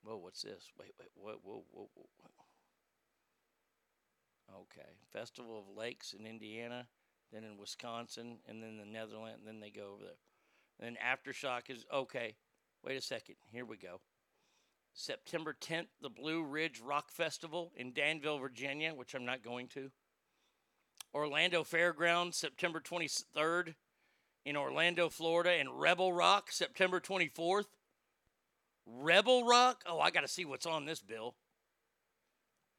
[0.04, 0.72] Whoa, what's this?
[0.78, 2.10] Wait, wait, whoa, whoa, whoa, whoa.
[4.62, 6.88] Okay, Festival of Lakes in Indiana,
[7.32, 10.18] then in Wisconsin, and then the Netherlands, and then they go over there.
[10.80, 12.36] And then Aftershock is okay.
[12.84, 13.36] Wait a second.
[13.52, 14.02] Here we go.
[14.94, 19.92] September 10th, the Blue Ridge Rock Festival in Danville, Virginia, which I'm not going to.
[21.14, 23.76] Orlando Fairgrounds, September 23rd
[24.45, 27.66] in Orlando, Florida, and Rebel Rock, September 24th.
[28.85, 29.84] Rebel Rock?
[29.88, 31.35] Oh, I got to see what's on this bill.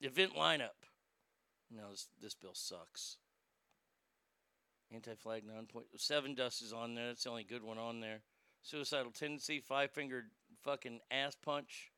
[0.00, 0.88] Event lineup.
[1.70, 3.18] No, this, this bill sucks.
[4.92, 7.08] Anti flag nine point Sevendust is on there.
[7.08, 8.22] That's the only good one on there.
[8.62, 10.30] Suicidal tendency, five fingered
[10.64, 11.92] fucking ass punch.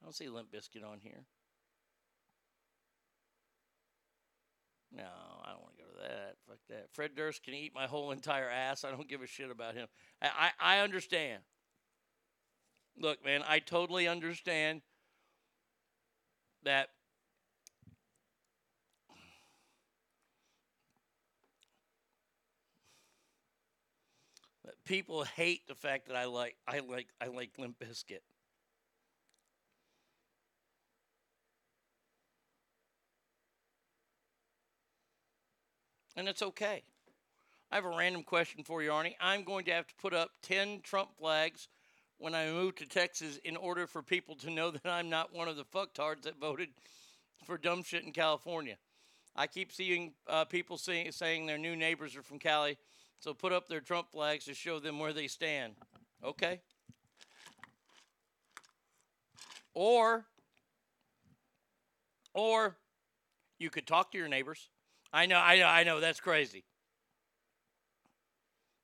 [0.00, 1.24] I don't see Limp Bizkit on here.
[4.92, 5.04] No,
[5.44, 6.36] I don't want to go to that.
[6.68, 6.88] That.
[6.92, 8.84] Fred Durst can eat my whole entire ass.
[8.84, 9.86] I don't give a shit about him.
[10.20, 11.42] I, I, I understand.
[12.98, 14.80] Look, man, I totally understand
[16.64, 16.88] that
[24.64, 28.20] that people hate the fact that I like I like I like Limp Bizkit.
[36.16, 36.82] And it's okay.
[37.70, 39.14] I have a random question for you, Arnie.
[39.20, 41.68] I'm going to have to put up 10 Trump flags
[42.18, 45.48] when I move to Texas in order for people to know that I'm not one
[45.48, 46.68] of the fucktards that voted
[47.44, 48.76] for dumb shit in California.
[49.34, 52.78] I keep seeing uh, people say, saying their new neighbors are from Cali,
[53.20, 55.74] so put up their Trump flags to show them where they stand.
[56.24, 56.60] Okay?
[59.74, 60.24] Or,
[62.32, 62.78] or
[63.58, 64.70] you could talk to your neighbors.
[65.12, 66.00] I know, I know, I know.
[66.00, 66.64] That's crazy.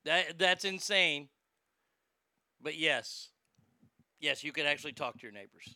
[0.05, 1.29] That that's insane.
[2.61, 3.29] But yes,
[4.21, 5.75] yes, you could actually talk to your neighbors.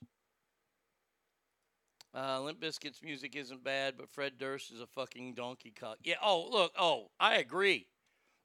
[2.14, 5.98] Uh, Limp Bizkit's music isn't bad, but Fred Durst is a fucking donkey cock.
[6.02, 6.14] Yeah.
[6.22, 6.72] Oh, look.
[6.78, 7.88] Oh, I agree.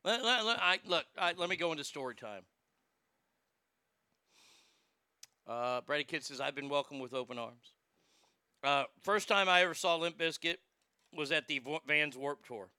[0.04, 2.42] Let, let, let, I, look, I, let me go into story time.
[5.48, 7.76] Uh, Brady Kid says, I've been welcomed with open arms.
[8.64, 10.58] Uh, first time I ever saw Limp Bizkit
[11.16, 12.70] was at the Vans Warp Tour,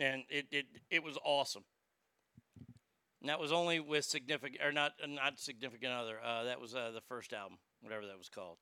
[0.00, 1.64] and it, it, it was awesome.
[3.20, 6.18] And that was only with significant, or not, not significant other.
[6.22, 8.58] Uh, that was uh, the first album, whatever that was called.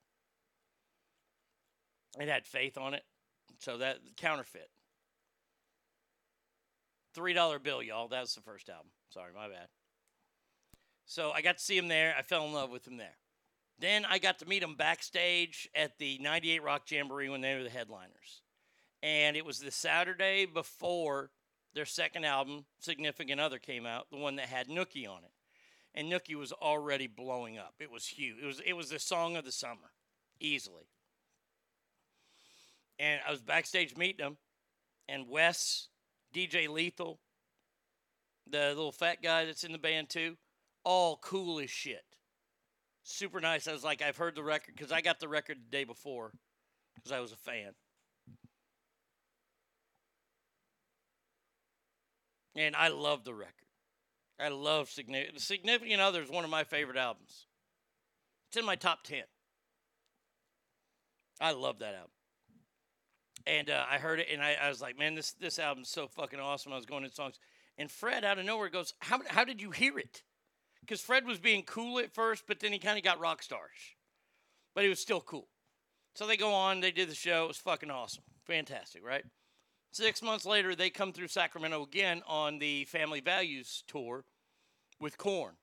[2.19, 3.03] It had faith on it,
[3.59, 4.69] so that counterfeit.
[7.13, 8.07] Three dollar bill, y'all.
[8.07, 8.87] That was the first album.
[9.09, 9.67] Sorry, my bad.
[11.05, 12.15] So I got to see him there.
[12.17, 13.17] I fell in love with him there.
[13.79, 17.63] Then I got to meet him backstage at the 98 Rock Jamboree when they were
[17.63, 18.41] the headliners.
[19.03, 21.29] And it was the Saturday before
[21.75, 25.31] their second album, Significant Other, came out, the one that had Nookie on it.
[25.93, 27.75] And Nookie was already blowing up.
[27.79, 28.37] It was huge.
[28.41, 29.91] It was it was the song of the summer,
[30.39, 30.87] easily.
[32.97, 34.37] And I was backstage meeting him,
[35.09, 35.89] and Wes,
[36.33, 37.19] DJ Lethal,
[38.49, 40.37] the little fat guy that's in the band too,
[40.85, 42.05] all cool as shit.
[43.03, 43.67] Super nice.
[43.67, 46.31] I was like, I've heard the record because I got the record the day before
[46.95, 47.73] because I was a fan.
[52.55, 53.53] And I love the record.
[54.39, 55.41] I love Significant.
[55.41, 57.47] Significant Other is one of my favorite albums.
[58.49, 59.23] It's in my top 10.
[61.41, 62.11] I love that album.
[63.45, 66.07] And uh, I heard it, and I, I, was like, man, this this album's so
[66.07, 66.71] fucking awesome.
[66.71, 67.39] I was going in songs,
[67.77, 70.23] and Fred out of nowhere goes, how how did you hear it?
[70.79, 73.95] Because Fred was being cool at first, but then he kind of got rock stars,
[74.73, 75.49] but he was still cool.
[76.15, 77.45] So they go on, they did the show.
[77.45, 79.25] It was fucking awesome, fantastic, right?
[79.93, 84.25] Six months later, they come through Sacramento again on the Family Values tour
[84.99, 85.53] with Korn.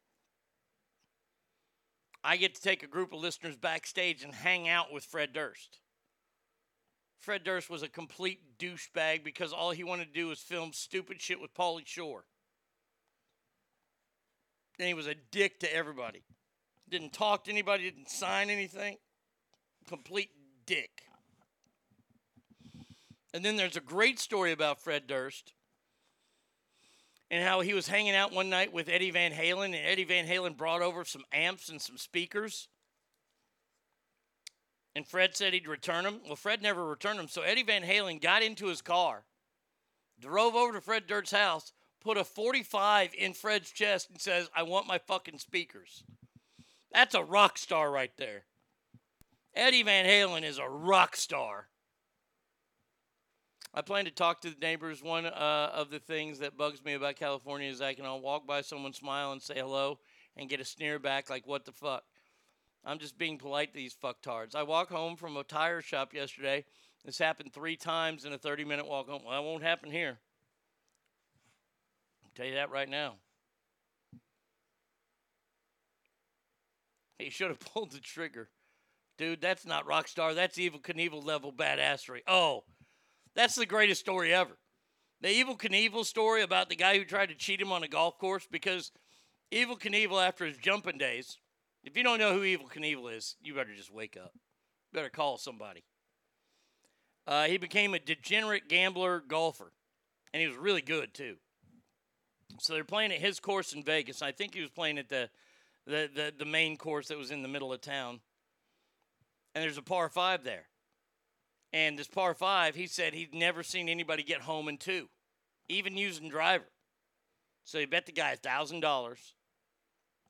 [2.23, 5.81] I get to take a group of listeners backstage and hang out with Fred Durst.
[7.18, 11.20] Fred Durst was a complete douchebag because all he wanted to do was film stupid
[11.20, 12.25] shit with Pauly Shore.
[14.78, 16.23] And he was a dick to everybody.
[16.89, 18.99] Didn't talk to anybody, didn't sign anything.
[19.89, 20.31] Complete
[20.67, 21.02] dick.
[23.33, 25.52] And then there's a great story about Fred Durst
[27.31, 30.26] and how he was hanging out one night with Eddie Van Halen, and Eddie Van
[30.26, 32.67] Halen brought over some amps and some speakers.
[34.97, 36.20] And Fred said he'd return them.
[36.26, 37.28] Well, Fred never returned them.
[37.28, 39.23] So Eddie Van Halen got into his car,
[40.18, 44.65] drove over to Fred Durst's house, put a 45 in Fred's chest, and says, I
[44.65, 46.02] want my fucking speakers.
[46.92, 48.47] That's a rock star right there.
[49.55, 51.68] Eddie Van Halen is a rock star.
[53.73, 55.02] I plan to talk to the neighbors.
[55.02, 58.47] One uh, of the things that bugs me about California is I can all walk
[58.47, 60.00] by someone, smile, and say hello,
[60.36, 62.02] and get a sneer back like, what the fuck?
[62.84, 64.57] I'm just being polite to these fucktards.
[64.57, 66.65] I walk home from a tire shop yesterday.
[67.05, 69.23] This happened three times in a 30 minute walk home.
[69.24, 70.18] Well, that won't happen here.
[72.24, 73.15] I'll tell you that right now.
[77.18, 78.49] He should have pulled the trigger.
[79.18, 80.34] Dude, that's not Rockstar.
[80.34, 82.20] That's Evel Knievel level badassery.
[82.26, 82.65] Oh,
[83.41, 84.59] that's the greatest story ever.
[85.23, 88.19] The Evel Knievel story about the guy who tried to cheat him on a golf
[88.19, 88.93] course because
[89.51, 91.39] Evel Knievel, after his jumping days,
[91.83, 94.33] if you don't know who Evel Knievel is, you better just wake up.
[94.35, 95.85] You better call somebody.
[97.27, 99.73] Uh, he became a degenerate gambler golfer,
[100.35, 101.36] and he was really good too.
[102.59, 104.20] So they're playing at his course in Vegas.
[104.20, 105.31] I think he was playing at the,
[105.86, 108.20] the, the, the main course that was in the middle of town.
[109.55, 110.67] And there's a par five there.
[111.73, 115.08] And this par five, he said he'd never seen anybody get home in two,
[115.68, 116.70] even using driver.
[117.65, 119.16] So he bet the guy $1,000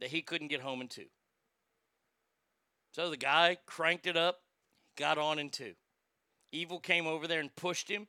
[0.01, 1.07] that he couldn't get home in two.
[2.93, 4.41] So the guy cranked it up,
[4.97, 5.75] got on in two.
[6.53, 8.09] Evel came over there and pushed him.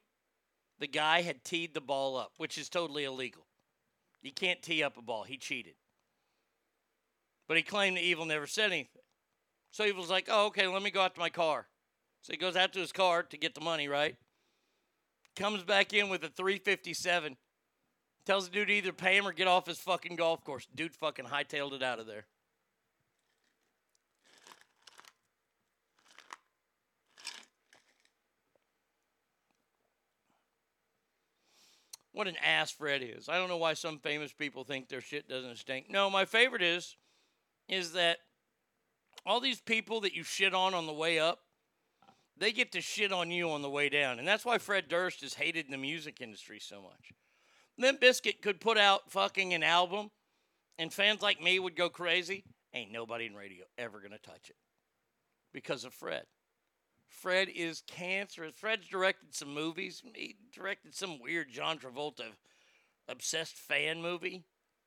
[0.80, 3.46] The guy had teed the ball up, which is totally illegal.
[4.22, 5.24] You can't tee up a ball.
[5.24, 5.76] He cheated.
[7.48, 9.04] But he claimed that Evel never said anything.
[9.70, 11.68] So Evel's like, oh, okay, let me go out to my car.
[12.22, 14.16] So he goes out to his car to get the money, right?
[15.36, 17.38] Comes back in with a 357.
[18.26, 20.68] Tells the dude either pay him or get off his fucking golf course.
[20.74, 22.26] Dude fucking hightailed it out of there.
[32.14, 33.30] What an ass Fred is.
[33.30, 35.90] I don't know why some famous people think their shit doesn't stink.
[35.90, 36.98] No, my favorite is
[37.68, 38.18] is that
[39.26, 41.40] all these people that you shit on on the way up,
[42.42, 44.18] they get to shit on you on the way down.
[44.18, 47.14] And that's why Fred Durst is hated in the music industry so much.
[47.78, 50.10] Limp Bizkit could put out fucking an album
[50.80, 52.44] and fans like me would go crazy.
[52.74, 54.56] Ain't nobody in radio ever going to touch it
[55.54, 56.24] because of Fred.
[57.08, 58.56] Fred is cancerous.
[58.56, 60.02] Fred's directed some movies.
[60.16, 62.24] He directed some weird John Travolta
[63.08, 64.46] obsessed fan movie.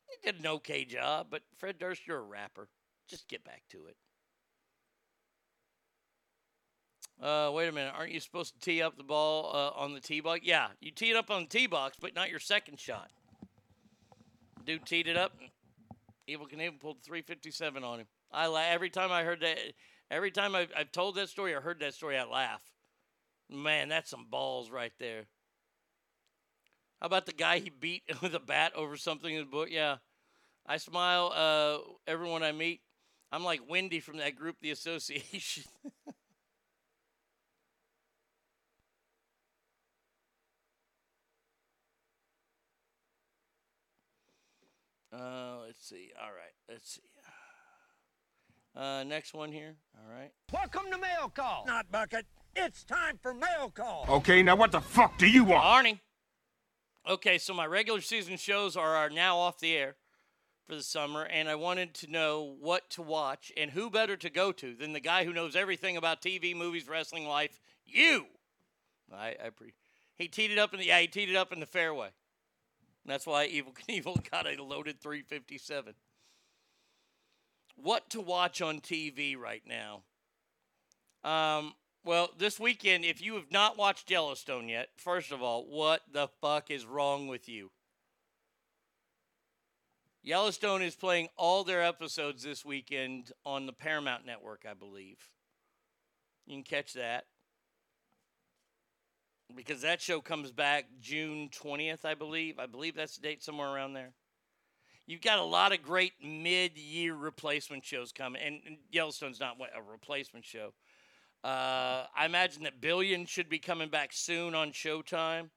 [0.08, 2.68] He did an okay job, but Fred Durst, you're a rapper.
[3.08, 3.96] Just get back to it.
[7.22, 7.92] Uh, wait a minute.
[7.96, 10.40] Aren't you supposed to tee up the ball uh, on the tee box?
[10.42, 13.10] Yeah, you tee it up on the tee box, but not your second shot.
[14.64, 15.32] Dude teed it up.
[16.28, 18.06] Evel Knievel pulled 357 on him.
[18.32, 19.58] I la- every time I heard that,
[20.10, 22.62] every time I've, I've told that story or heard that story, I laugh.
[23.50, 25.24] Man, that's some balls right there.
[27.00, 29.68] How about the guy he beat with a bat over something in the book?
[29.70, 29.96] Yeah.
[30.66, 31.78] I smile uh,
[32.10, 32.80] everyone I meet.
[33.30, 35.64] I'm like Windy from that group, The Association.
[45.14, 46.10] uh, let's see.
[46.20, 46.54] All right.
[46.68, 47.02] Let's see.
[48.76, 49.76] Uh, next one here.
[49.96, 50.32] All right.
[50.52, 51.64] Welcome to Mail Call.
[51.66, 52.26] Not Bucket.
[52.56, 54.06] It's time for Mail Call.
[54.08, 55.64] Okay, now what the fuck do you want?
[55.64, 56.00] Arnie.
[57.08, 59.96] Okay, so my regular season shows are, are now off the air
[60.66, 64.30] for the summer, and I wanted to know what to watch and who better to
[64.30, 67.60] go to than the guy who knows everything about TV, movies, wrestling, life.
[67.84, 68.26] You.
[69.12, 69.74] I, I pre-
[70.16, 72.08] he teed it up in the yeah he teed it up in the fairway.
[73.04, 75.94] And that's why Evel Knievel got a loaded 357.
[77.76, 80.02] What to watch on TV right now?
[81.28, 81.74] Um,
[82.04, 86.28] well, this weekend, if you have not watched Yellowstone yet, first of all, what the
[86.40, 87.70] fuck is wrong with you?
[90.22, 95.18] Yellowstone is playing all their episodes this weekend on the Paramount Network, I believe.
[96.46, 97.24] You can catch that.
[99.54, 102.58] Because that show comes back June 20th, I believe.
[102.58, 104.12] I believe that's the date somewhere around there.
[105.06, 110.44] You've got a lot of great mid-year replacement shows coming, and, Yellowstone's not a replacement
[110.46, 110.72] show.
[111.44, 115.50] Uh, I imagine that Billion should be coming back soon on Showtime.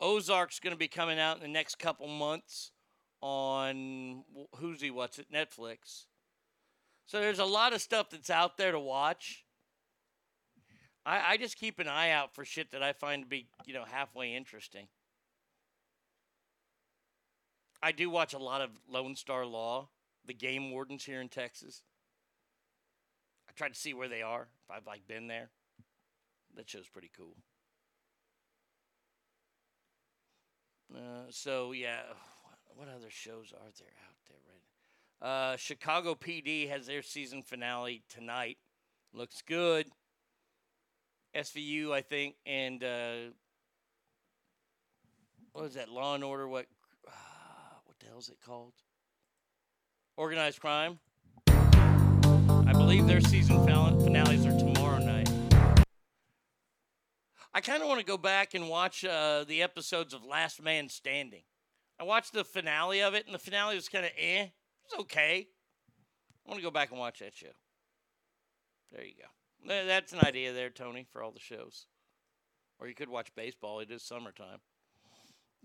[0.00, 2.70] Ozark's going to be coming out in the next couple months
[3.20, 4.22] on
[4.56, 4.90] who's he?
[4.90, 5.26] What's it?
[5.32, 6.04] Netflix.
[7.06, 9.43] So there's a lot of stuff that's out there to watch.
[11.06, 13.74] I, I just keep an eye out for shit that I find to be, you
[13.74, 14.88] know, halfway interesting.
[17.82, 19.88] I do watch a lot of Lone Star Law,
[20.24, 21.82] the game wardens here in Texas.
[23.48, 25.50] I try to see where they are, if I've like been there.
[26.56, 27.36] That show's pretty cool.
[30.94, 32.00] Uh, so yeah,
[32.74, 34.64] what other shows are there out there right
[35.24, 38.58] uh, Chicago PD has their season finale tonight.
[39.12, 39.86] Looks good.
[41.34, 43.14] SVU, I think, and uh,
[45.52, 45.88] what is that?
[45.88, 46.48] Law and Order.
[46.48, 46.66] What?
[47.06, 47.10] Uh,
[47.84, 48.72] what the hell is it called?
[50.16, 50.98] Organized Crime.
[51.48, 55.28] I believe their season final- finales are tomorrow night.
[57.52, 60.88] I kind of want to go back and watch uh, the episodes of Last Man
[60.88, 61.42] Standing.
[62.00, 64.42] I watched the finale of it, and the finale was kind of eh.
[64.42, 64.52] It
[64.90, 65.46] was okay.
[66.44, 67.46] I want to go back and watch that show.
[68.92, 69.28] There you go.
[69.66, 71.86] Th- That's an idea there, Tony, for all the shows.
[72.78, 73.80] Or you could watch baseball.
[73.80, 74.58] It is summertime.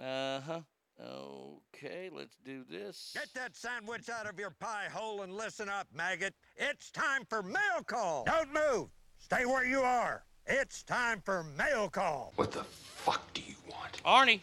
[0.02, 0.60] Uh huh.
[1.02, 3.12] Okay, let's do this.
[3.14, 6.34] Get that sandwich out of your pie hole and listen up, maggot.
[6.58, 8.26] It's time for mail call.
[8.26, 8.90] Don't move.
[9.18, 10.24] Stay where you are.
[10.46, 12.34] It's time for mail call.
[12.36, 14.02] What the fuck do you want?
[14.04, 14.42] Arnie,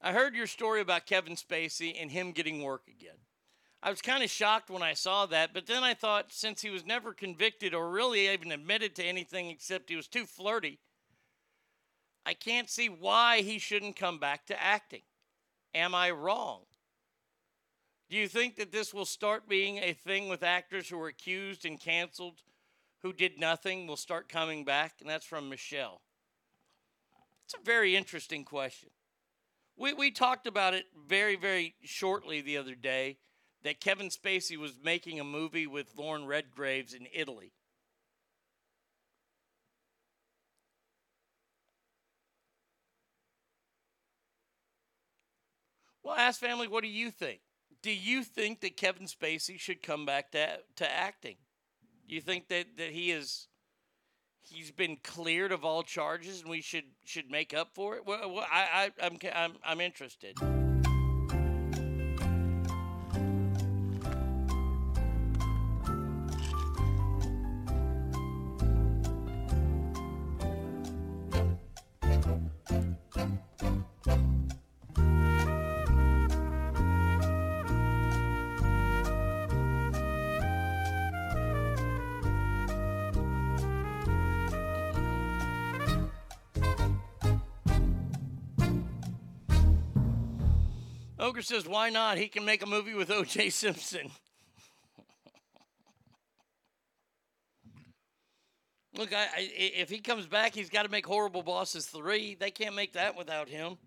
[0.00, 3.16] I heard your story about Kevin Spacey and him getting work again.
[3.82, 6.70] I was kind of shocked when I saw that, but then I thought since he
[6.70, 10.80] was never convicted or really even admitted to anything except he was too flirty,
[12.26, 15.02] I can't see why he shouldn't come back to acting.
[15.74, 16.62] Am I wrong?
[18.10, 21.64] Do you think that this will start being a thing with actors who were accused
[21.64, 22.42] and canceled
[23.02, 24.94] who did nothing will start coming back?
[25.00, 26.00] And that's from Michelle.
[27.44, 28.90] It's a very interesting question.
[29.76, 33.18] We, we talked about it very, very shortly the other day
[33.64, 37.52] that Kevin Spacey was making a movie with Lauren Redgraves in Italy.
[46.02, 47.40] Well, ask family, what do you think?
[47.82, 51.36] Do you think that Kevin Spacey should come back to, to acting?
[52.08, 53.48] Do you think that, that he is
[54.42, 58.06] he's been cleared of all charges and we should should make up for it?
[58.06, 60.36] Well, I, I I'm I'm I'm interested.
[91.48, 92.18] Says, why not?
[92.18, 93.50] He can make a movie with O.J.
[93.50, 94.10] Simpson.
[98.96, 102.36] Look, I, I, if he comes back, he's got to make Horrible Bosses 3.
[102.38, 103.78] They can't make that without him.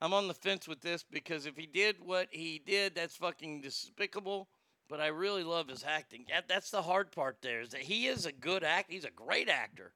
[0.00, 3.60] I'm on the fence with this because if he did what he did, that's fucking
[3.60, 4.48] despicable.
[4.88, 6.26] But I really love his acting.
[6.28, 8.92] That, that's the hard part there is that he is a good actor.
[8.92, 9.92] He's a great actor.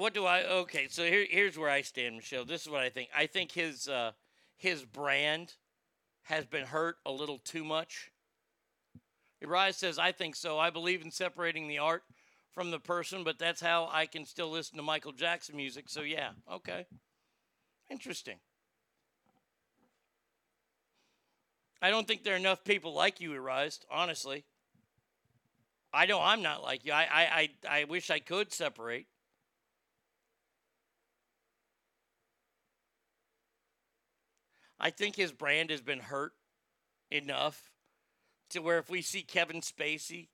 [0.00, 0.44] What do I?
[0.44, 2.46] Okay, so here, here's where I stand, Michelle.
[2.46, 3.10] This is what I think.
[3.14, 4.12] I think his uh,
[4.56, 5.52] his brand
[6.22, 8.10] has been hurt a little too much.
[9.42, 10.58] Uriah says, "I think so.
[10.58, 12.02] I believe in separating the art
[12.50, 16.00] from the person, but that's how I can still listen to Michael Jackson music." So
[16.00, 16.86] yeah, okay,
[17.90, 18.38] interesting.
[21.82, 23.70] I don't think there are enough people like you, Uriah.
[23.90, 24.46] Honestly,
[25.92, 26.92] I know I'm not like you.
[26.94, 29.06] I I I, I wish I could separate.
[34.80, 36.32] I think his brand has been hurt
[37.10, 37.70] enough
[38.50, 40.28] to where if we see Kevin Spacey,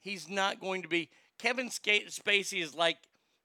[0.00, 1.10] he's not going to be.
[1.38, 2.98] Kevin Spacey is like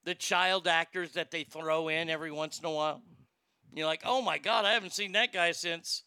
[0.05, 3.01] the child actors that they throw in every once in a while.
[3.73, 6.03] You're like, oh my God, I haven't seen that guy since.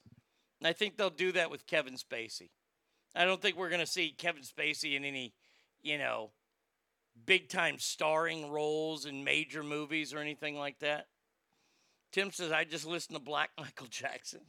[0.61, 2.51] And I think they'll do that with Kevin Spacey.
[3.15, 5.35] I don't think we're going to see Kevin Spacey in any,
[5.83, 6.31] you know,
[7.27, 11.07] big time starring roles in major movies or anything like that.
[12.13, 14.41] Tim says, I just listened to Black Michael Jackson.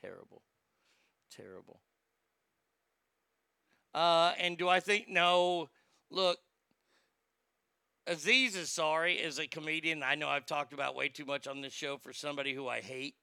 [0.00, 0.42] Terrible.
[1.34, 1.80] Terrible.
[3.94, 5.68] Uh, and do I think, no,
[6.10, 6.38] look,
[8.06, 11.72] Aziz Ansari is a comedian I know I've talked about way too much on this
[11.72, 13.14] show for somebody who I hate.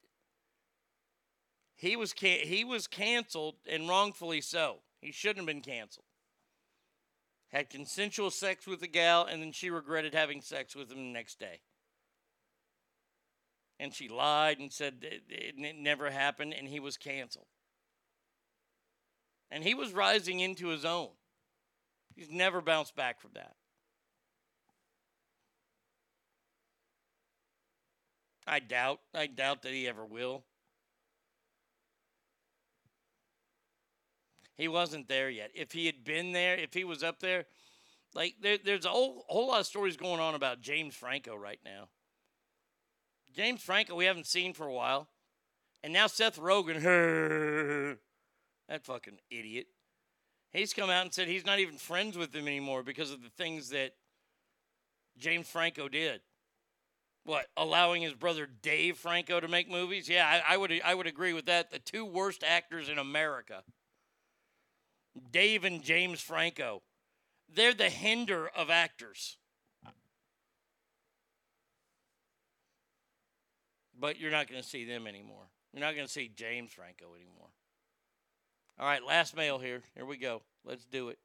[1.76, 4.82] He was can- he was canceled and wrongfully so.
[5.02, 6.06] He shouldn't have been canceled.
[7.52, 11.14] Had consensual sex with a gal and then she regretted having sex with him the
[11.14, 11.62] next day.
[13.80, 17.48] And she lied and said it, it, it never happened and he was canceled.
[19.50, 21.10] And he was rising into his own.
[22.16, 23.56] He's never bounced back from that.
[28.48, 29.02] I doubt.
[29.14, 30.44] I doubt that he ever will.
[34.62, 35.50] He wasn't there yet.
[35.56, 37.46] If he had been there, if he was up there,
[38.14, 41.60] like there, there's a whole, whole lot of stories going on about James Franco right
[41.66, 41.88] now.
[43.36, 45.08] James Franco, we haven't seen for a while.
[45.82, 46.76] And now Seth Rogen,
[48.70, 49.66] that fucking idiot.
[50.54, 53.30] He's come out and said he's not even friends with him anymore because of the
[53.30, 53.96] things that
[55.18, 56.22] James Franco did.
[57.24, 60.08] What, allowing his brother Dave Franco to make movies?
[60.08, 61.72] Yeah, I, I would I would agree with that.
[61.72, 63.64] The two worst actors in America.
[65.32, 66.82] Dave and James Franco.
[67.54, 69.38] They're the hinder of actors.
[74.00, 75.50] But you're not going to see them anymore.
[75.74, 77.50] You're not going to see James Franco anymore.
[78.80, 79.84] All right, last mail here.
[79.96, 80.42] Here we go.
[80.66, 81.20] Let's do it.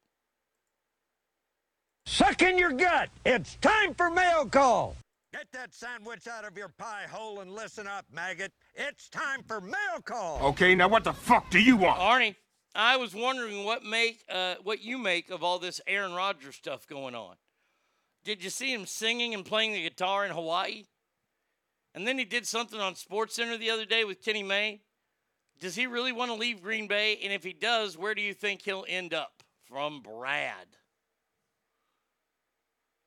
[2.05, 3.09] Suck in your gut.
[3.25, 4.97] It's time for mail call.
[5.33, 8.53] Get that sandwich out of your pie hole and listen up, maggot.
[8.75, 10.41] It's time for mail call.
[10.43, 11.99] Okay, now what the fuck do you want?
[11.99, 12.37] Arnie,
[12.77, 16.87] I was wondering what make uh, what you make of all this Aaron Rodgers stuff
[16.87, 17.37] going on.
[18.25, 20.85] Did you see him singing and playing the guitar in Hawaii?
[21.95, 24.81] And then he did something on Sports Center the other day with Kenny Mayne.
[25.59, 27.19] Does he really want to leave Green Bay?
[27.23, 29.43] And if he does, where do you think he'll end up?
[29.65, 30.67] From Brad.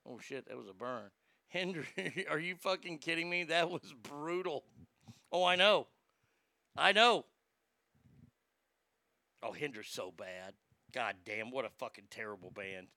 [0.06, 1.10] Oh shit, that was a burn.
[1.48, 3.44] Hendry, are you fucking kidding me?
[3.44, 4.64] That was brutal.
[5.32, 5.86] Oh, I know.
[6.76, 7.24] I know.
[9.42, 10.54] Oh, Hinder's so bad.
[10.92, 12.88] God damn, what a fucking terrible band.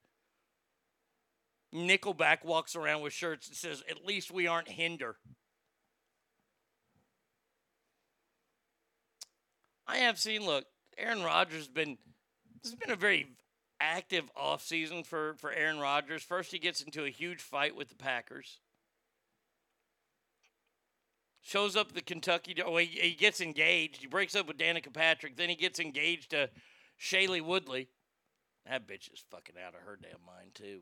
[1.74, 5.16] Nickelback walks around with shirts that says, At least we aren't Hinder.
[9.88, 10.66] I have seen, look,
[10.98, 11.98] Aaron Rodgers has been,
[12.62, 13.28] this has been a very
[13.80, 16.24] active offseason for, for Aaron Rodgers.
[16.24, 18.60] First, he gets into a huge fight with the Packers.
[21.46, 23.98] Shows up the Kentucky, oh, he, he gets engaged.
[24.02, 25.36] He breaks up with Danica Patrick.
[25.36, 26.50] Then he gets engaged to
[26.98, 27.90] Shailene Woodley.
[28.66, 30.80] That bitch is fucking out of her damn mind, too.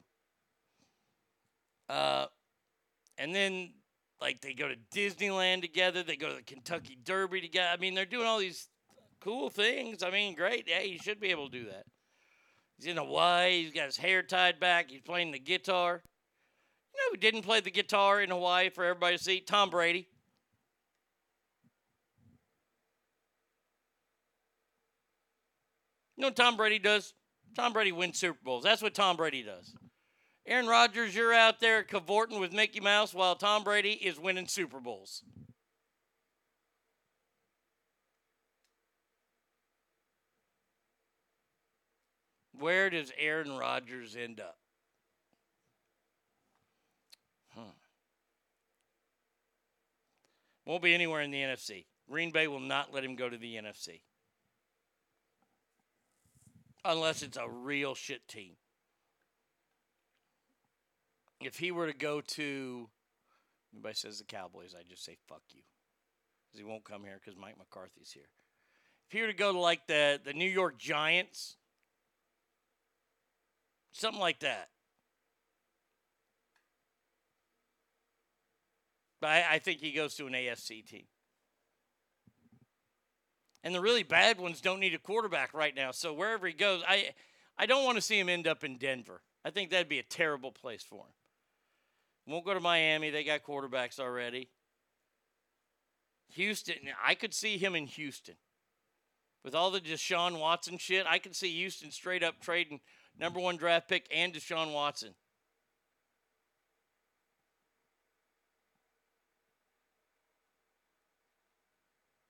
[1.89, 2.27] Uh,
[3.17, 3.73] and then,
[4.21, 6.03] like, they go to Disneyland together.
[6.03, 7.69] They go to the Kentucky Derby together.
[7.73, 8.69] I mean, they're doing all these
[9.19, 10.03] cool things.
[10.03, 10.67] I mean, great.
[10.67, 11.85] Yeah, you should be able to do that.
[12.77, 13.63] He's in Hawaii.
[13.63, 14.91] He's got his hair tied back.
[14.91, 16.03] He's playing the guitar.
[16.93, 19.39] You know who didn't play the guitar in Hawaii for everybody to see?
[19.39, 20.07] Tom Brady.
[26.21, 27.15] You know what Tom Brady does?
[27.55, 28.63] Tom Brady wins Super Bowls.
[28.63, 29.73] That's what Tom Brady does.
[30.45, 34.79] Aaron Rodgers, you're out there cavorting with Mickey Mouse while Tom Brady is winning Super
[34.79, 35.23] Bowls.
[42.51, 44.59] Where does Aaron Rodgers end up?
[47.55, 47.61] Huh.
[50.67, 51.85] Won't be anywhere in the NFC.
[52.07, 54.01] Green Bay will not let him go to the NFC.
[56.83, 58.53] Unless it's a real shit team.
[61.39, 62.89] If he were to go to,
[63.73, 65.61] anybody says the Cowboys, I just say fuck you.
[66.47, 68.29] Because he won't come here because Mike McCarthy's here.
[69.07, 71.57] If he were to go to like the, the New York Giants,
[73.91, 74.69] Something like that.
[79.19, 81.03] But I, I, think he goes to an AFC team.
[83.63, 85.91] And the really bad ones don't need a quarterback right now.
[85.91, 87.09] So wherever he goes, I
[87.57, 89.21] I don't want to see him end up in Denver.
[89.45, 91.13] I think that'd be a terrible place for him.
[92.27, 93.09] Won't go to Miami.
[93.09, 94.49] They got quarterbacks already.
[96.33, 98.35] Houston, I could see him in Houston.
[99.43, 102.79] With all the Deshaun Watson shit, I could see Houston straight up trading
[103.19, 105.15] number one draft pick, and Deshaun Watson.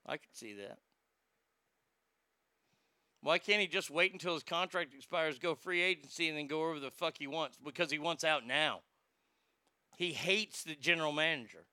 [0.06, 0.78] I could see that.
[3.22, 6.68] Why can't he just wait until his contract expires, go free agency, and then go
[6.68, 7.56] over the fuck he wants?
[7.64, 8.80] Because he wants out now.
[9.96, 11.64] He hates the general manager.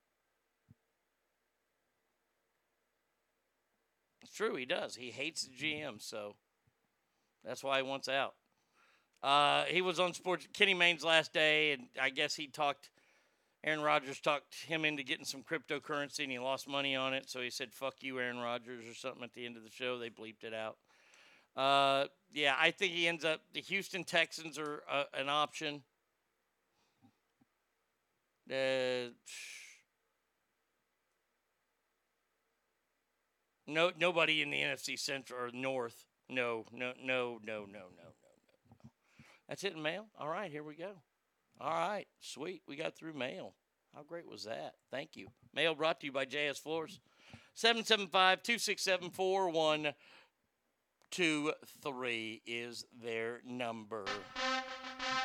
[4.22, 4.95] It's true, he does.
[4.95, 6.36] He hates the GM, so
[7.44, 8.36] that's why he wants out.
[9.24, 12.92] Uh, he was on sports Kenny Mayne's last day, and I guess he talked.
[13.64, 17.30] Aaron Rodgers talked him into getting some cryptocurrency, and he lost money on it.
[17.30, 19.98] So he said, "Fuck you, Aaron Rodgers," or something at the end of the show.
[19.98, 20.78] They bleeped it out.
[21.60, 23.42] Uh, yeah, I think he ends up.
[23.54, 25.84] The Houston Texans are uh, an option.
[28.50, 29.12] Uh,
[33.68, 36.06] no, nobody in the NFC Central or North.
[36.30, 38.90] No, no, no, no, no, no, no, no.
[39.50, 40.06] That's it in mail.
[40.18, 40.94] All right, here we go.
[41.60, 42.62] All right, sweet.
[42.70, 43.56] We got through mail.
[43.94, 44.76] How great was that?
[44.92, 45.28] Thank you.
[45.54, 47.02] Mail brought to you by JS Floors.
[47.56, 49.10] 775 267
[51.12, 54.06] 4123 is their number.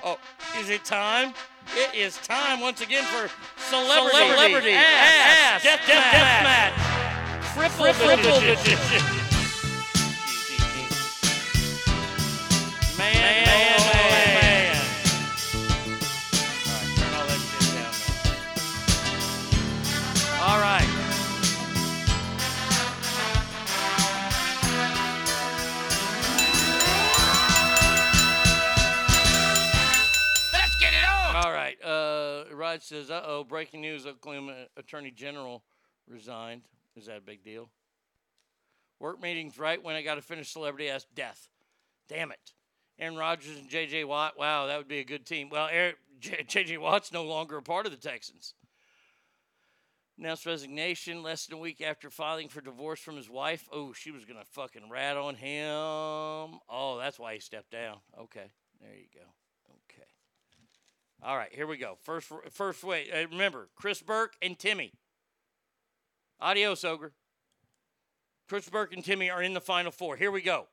[0.02, 0.18] Oh,
[0.58, 1.34] is it time?
[1.76, 3.30] It is time once again for
[3.60, 6.76] Celebrity, Celebrity Ass, Ass Death, Death Death Match.
[6.76, 7.54] Match.
[7.54, 8.72] Triple, Triple edition.
[8.74, 8.98] edition.
[8.98, 9.13] Man,
[32.74, 35.62] Rod says, "Uh oh, breaking news: Oklahoma Attorney General
[36.08, 36.62] resigned.
[36.96, 37.70] Is that a big deal?
[38.98, 41.48] Work meetings right when I got to finish celebrity ass death.
[42.08, 42.52] Damn it.
[42.98, 44.02] Aaron Rodgers and J.J.
[44.02, 44.36] Watt.
[44.36, 45.50] Wow, that would be a good team.
[45.50, 45.68] Well,
[46.18, 46.76] J.J.
[46.78, 48.54] Watt's no longer a part of the Texans.
[50.18, 53.68] Announced resignation less than a week after filing for divorce from his wife.
[53.70, 56.58] Oh, she was gonna fucking rat on him.
[56.68, 57.98] Oh, that's why he stepped down.
[58.18, 59.26] Okay, there you go.
[61.24, 61.96] All right, here we go.
[62.02, 63.06] First, first way.
[63.10, 64.92] Uh, remember, Chris Burke and Timmy.
[66.38, 67.12] Adios, Ogre.
[68.46, 70.16] Chris Burke and Timmy are in the final four.
[70.16, 70.66] Here we go.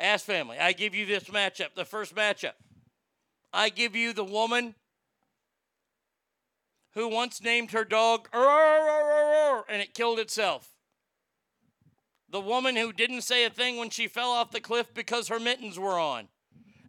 [0.00, 2.54] Ass family, I give you this matchup, the first matchup.
[3.52, 4.74] I give you the woman
[6.94, 10.72] who once named her dog and it killed itself.
[12.28, 15.38] The woman who didn't say a thing when she fell off the cliff because her
[15.38, 16.28] mittens were on.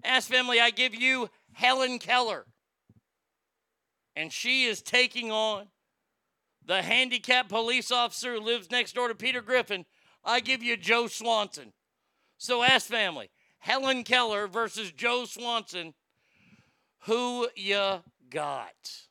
[0.03, 2.45] Ass family, I give you Helen Keller.
[4.16, 5.69] And she is taking on
[6.64, 9.86] the handicapped police officer who lives next door to Peter Griffin.
[10.24, 11.74] I give you Joe Swanson.
[12.38, 15.95] So, ask family, Helen Keller versus Joe Swanson.
[17.06, 19.07] Who ya got?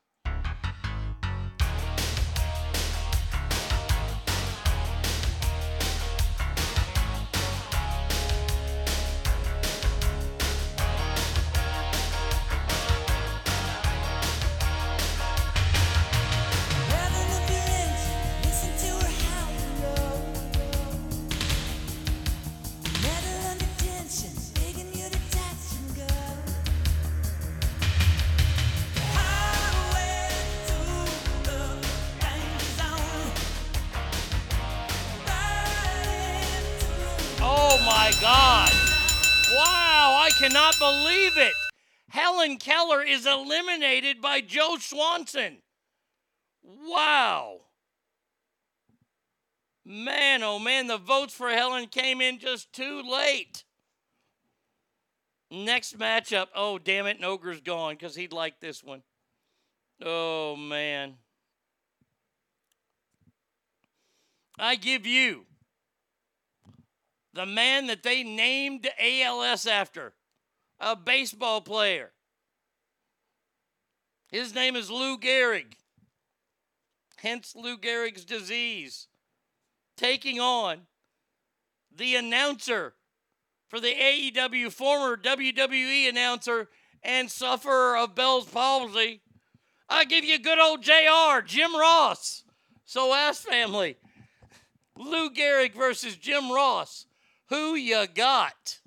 [40.46, 41.54] Cannot believe it.
[42.08, 45.58] Helen Keller is eliminated by Joe Swanson.
[46.62, 47.62] Wow.
[49.84, 53.64] Man, oh man, the votes for Helen came in just too late.
[55.50, 56.46] Next matchup.
[56.54, 57.22] Oh, damn it.
[57.24, 59.02] Ogre's gone because he'd like this one.
[60.04, 61.14] Oh, man.
[64.58, 65.46] I give you
[67.32, 70.14] the man that they named ALS after,
[70.80, 72.12] a baseball player.
[74.30, 75.74] His name is Lou Gehrig,
[77.16, 79.08] hence Lou Gehrig's disease.
[79.96, 80.82] Taking on
[81.94, 82.94] the announcer
[83.68, 86.68] for the AEW, former WWE announcer
[87.02, 89.22] and sufferer of Bell's palsy.
[89.88, 92.44] I give you good old JR, Jim Ross.
[92.84, 93.96] So ask family.
[94.96, 97.06] Lou Gehrig versus Jim Ross.
[97.48, 98.80] Who you got?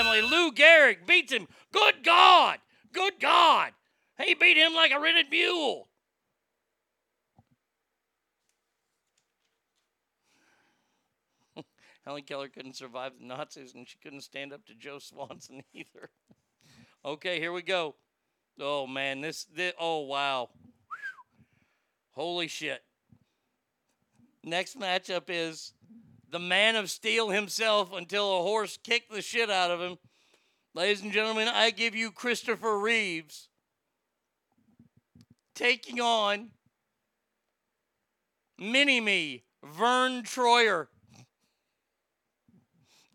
[0.00, 0.22] Family.
[0.22, 1.46] Lou Gehrig beats him.
[1.72, 2.58] Good God.
[2.92, 3.72] Good God.
[4.22, 5.88] He beat him like a rented mule.
[12.04, 16.10] Helen Keller couldn't survive the Nazis, and she couldn't stand up to Joe Swanson either.
[17.04, 17.94] okay, here we go.
[18.58, 20.50] Oh man, this, this oh wow.
[22.12, 22.82] Holy shit.
[24.42, 25.72] Next matchup is
[26.30, 29.98] the man of steel himself until a horse kicked the shit out of him.
[30.74, 33.48] Ladies and gentlemen, I give you Christopher Reeves
[35.54, 36.50] taking on
[38.58, 40.86] Mini Me, Vern Troyer.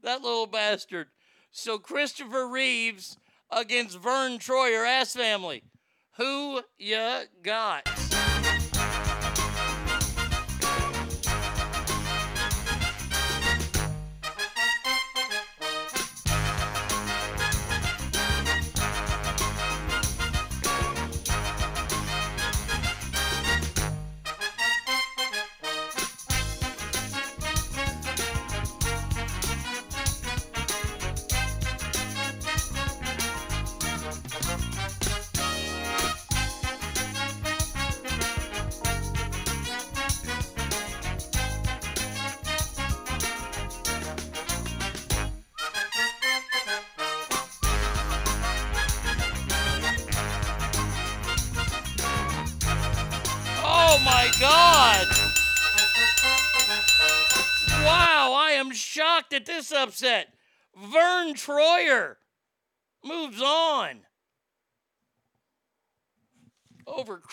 [0.03, 1.07] That little bastard.
[1.51, 3.17] So Christopher Reeves
[3.49, 5.63] against Vern Troyer ass family.
[6.17, 7.94] Who ya got?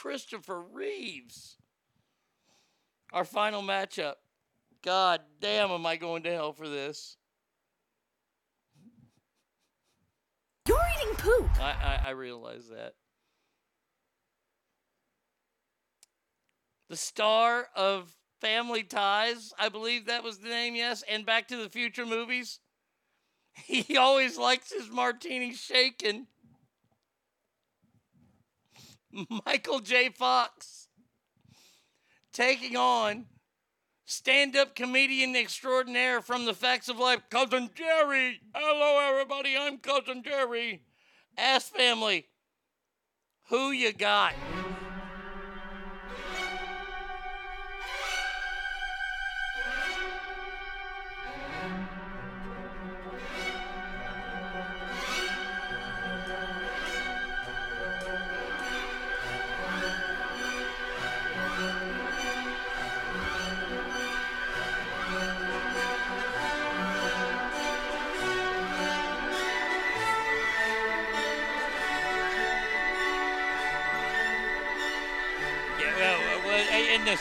[0.03, 1.59] Christopher Reeves.
[3.13, 4.15] Our final matchup.
[4.83, 7.17] God damn, am I going to hell for this?
[10.67, 11.49] You're eating poop.
[11.61, 12.95] I, I, I realize that.
[16.89, 21.57] The star of Family Ties, I believe that was the name, yes, and Back to
[21.57, 22.59] the Future movies.
[23.55, 26.27] He always likes his martini shaken.
[29.47, 30.09] Michael J.
[30.11, 30.89] Fox
[32.33, 33.27] taking on
[34.05, 38.41] stand up comedian extraordinaire from the facts of life, Cousin Geri.
[38.55, 39.57] Hello, everybody.
[39.59, 40.83] I'm Cousin Geri.
[41.37, 42.27] Ass family.
[43.49, 44.35] Who you got?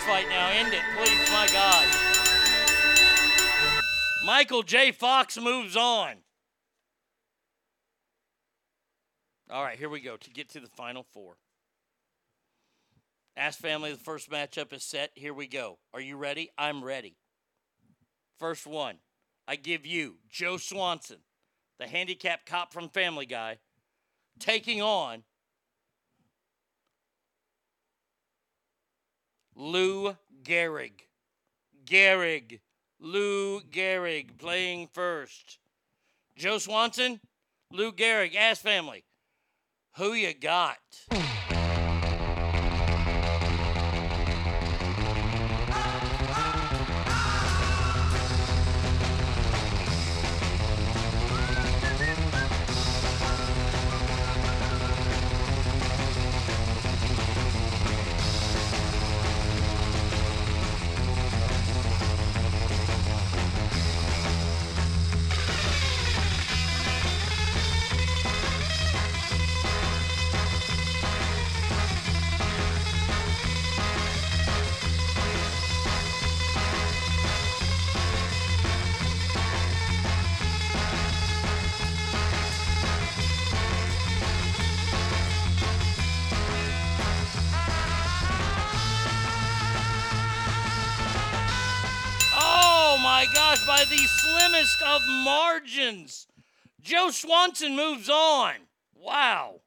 [0.02, 0.50] Fight now.
[0.50, 1.32] End it, please.
[1.32, 1.88] My God.
[4.26, 4.92] Michael J.
[4.92, 6.16] Fox moves on.
[9.50, 11.36] All right, here we go to get to the final four.
[13.36, 15.12] Ask family, the first matchup is set.
[15.16, 15.80] Here we go.
[15.94, 16.50] Are you ready?
[16.58, 17.18] I'm ready.
[18.40, 18.98] First one,
[19.48, 21.20] I give you Joe Swanson,
[21.80, 23.58] the handicapped cop from Family Guy,
[24.40, 25.24] taking on
[29.62, 31.08] Lou Gehrig.
[31.86, 32.62] Gehrig.
[33.00, 35.60] Lou Gehrig playing first.
[36.36, 37.20] Joe Swanson,
[37.72, 39.04] Lou Gehrig, Ass Family.
[39.98, 40.80] Who you got?
[96.92, 98.56] Joe Swanson moves on.
[98.94, 99.62] Wow.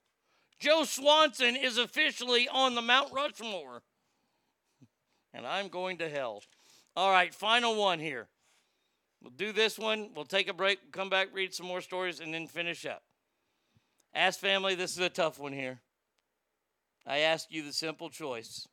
[0.58, 3.80] Joe Swanson is officially on the Mount Rushmore.
[5.32, 6.42] And I'm going to hell.
[6.94, 8.28] All right, final one here.
[9.22, 10.10] We'll do this one.
[10.14, 13.02] We'll take a break, come back, read some more stories, and then finish up.
[14.14, 15.80] Ask family, this is a tough one here.
[17.06, 18.68] I ask you the simple choice.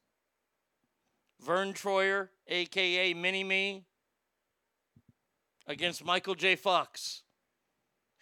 [1.39, 3.85] Vern Troyer, aka Mini Me,
[5.67, 6.57] against Michael J.
[6.57, 7.23] Fox,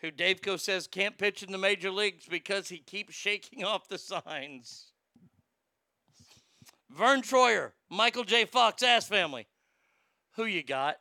[0.01, 3.97] who Daveco says can't pitch in the major leagues because he keeps shaking off the
[3.97, 4.91] signs.
[6.89, 8.45] Vern Troyer, Michael J.
[8.45, 9.47] Fox, ass family.
[10.35, 10.97] Who you got?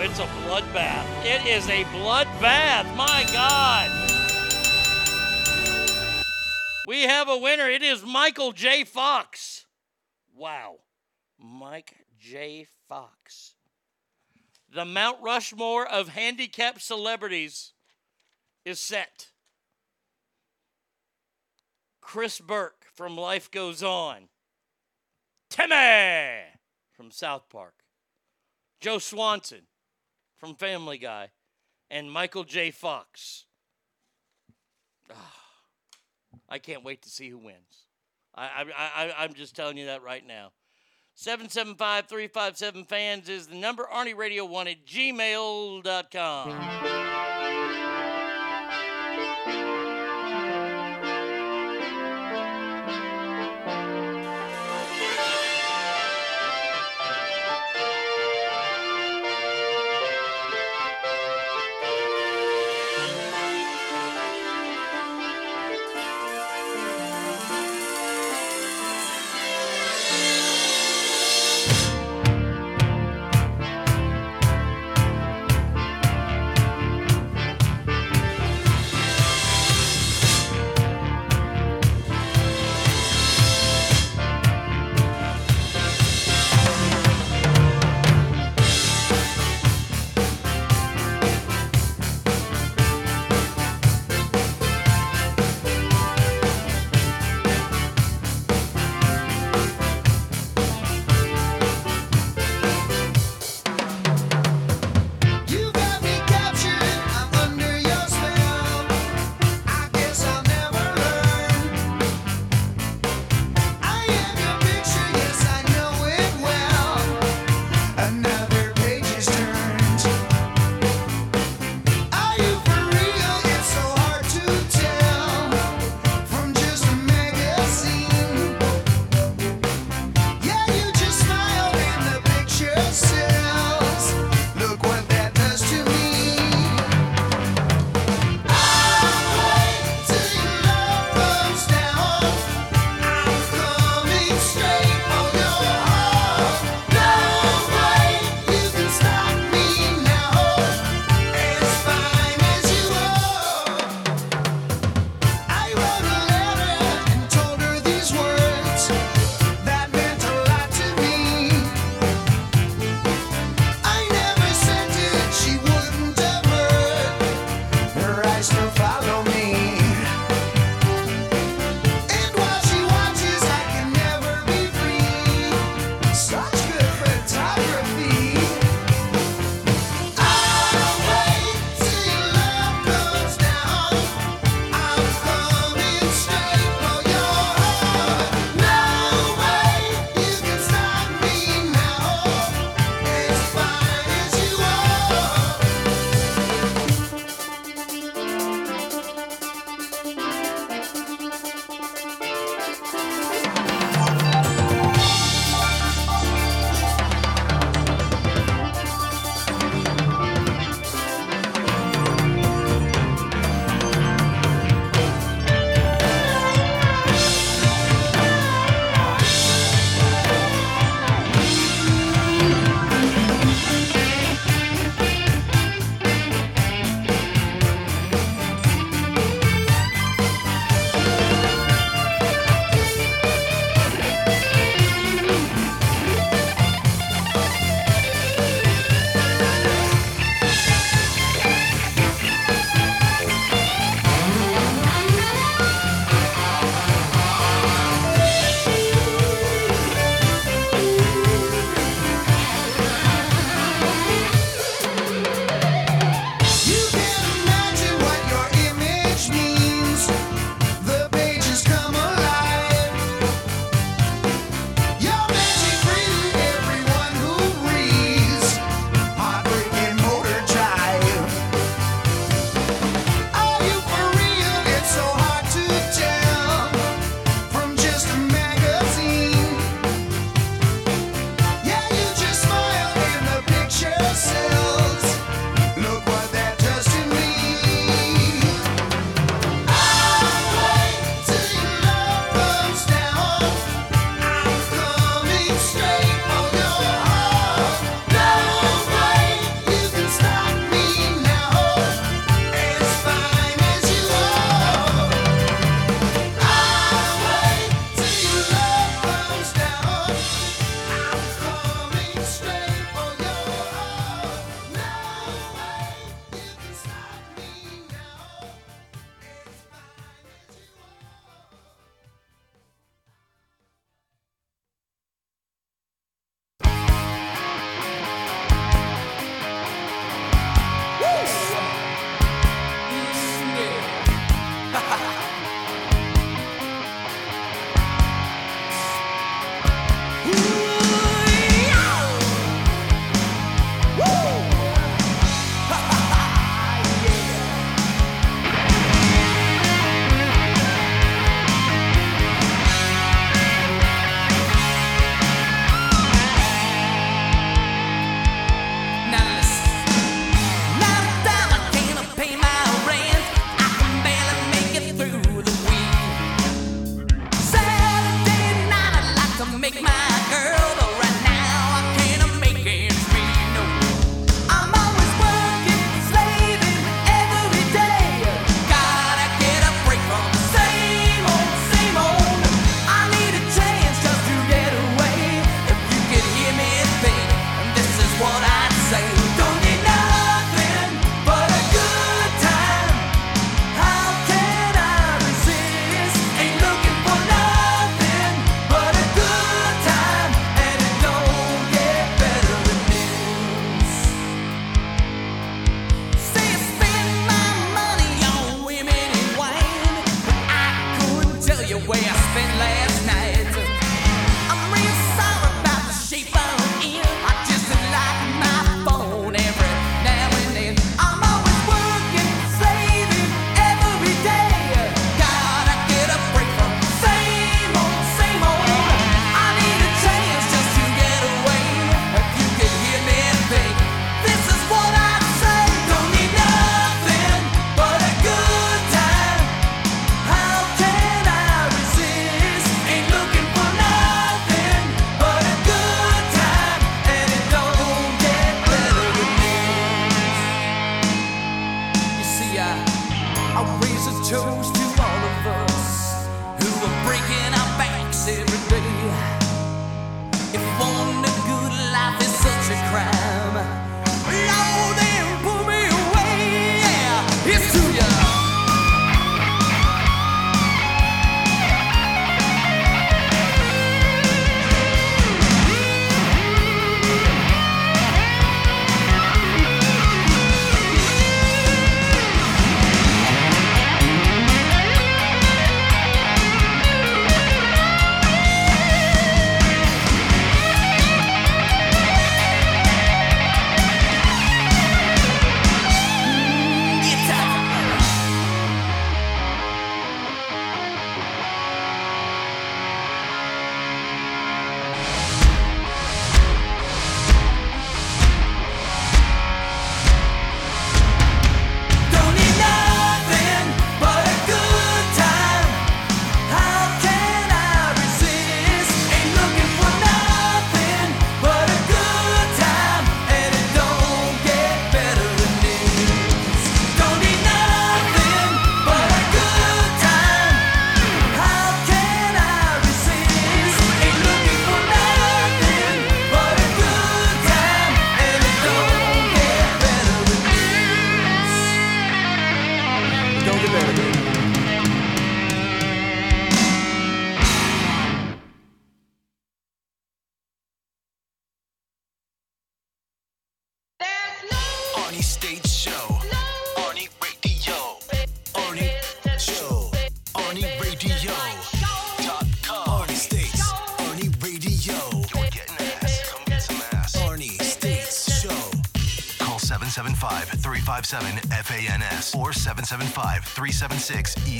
[0.00, 1.04] It's a bloodbath.
[1.24, 2.94] It is a bloodbath.
[2.96, 3.90] My God.
[6.86, 7.68] We have a winner.
[7.68, 8.84] It is Michael J.
[8.84, 9.66] Fox.
[10.34, 10.76] Wow.
[11.36, 12.68] Mike J.
[12.88, 13.54] Fox.
[14.72, 17.72] The Mount Rushmore of handicapped celebrities
[18.64, 19.30] is set.
[22.00, 24.28] Chris Burke from Life Goes On.
[25.50, 26.44] Timmy
[26.92, 27.74] from South Park.
[28.80, 29.62] Joe Swanson
[30.38, 31.30] from Family Guy,
[31.90, 32.70] and Michael J.
[32.70, 33.44] Fox.
[35.10, 35.34] Ah,
[36.48, 37.86] I can't wait to see who wins.
[38.34, 40.52] I, I, I, I'm just telling you that right now.
[41.14, 43.84] 775 357 fans is the number.
[43.92, 46.48] Arnie Radio 1 at gmail.com.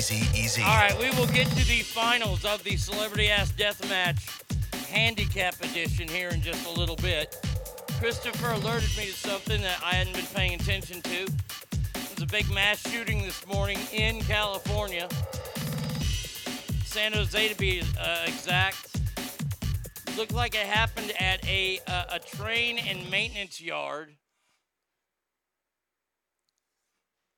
[0.09, 0.63] 775-376-EASY-EASY.
[0.63, 4.43] All right, we will get to the finals of the Celebrity Ass Deathmatch
[4.89, 7.37] Handicap Edition here in just a little bit.
[7.99, 11.27] Christopher alerted me to something that I hadn't been paying attention to.
[11.95, 15.09] There's a big mass shooting this morning in California.
[16.85, 19.01] San Jose, to be uh, exact.
[20.17, 24.15] Looked like it happened at a, uh, a train and maintenance yard.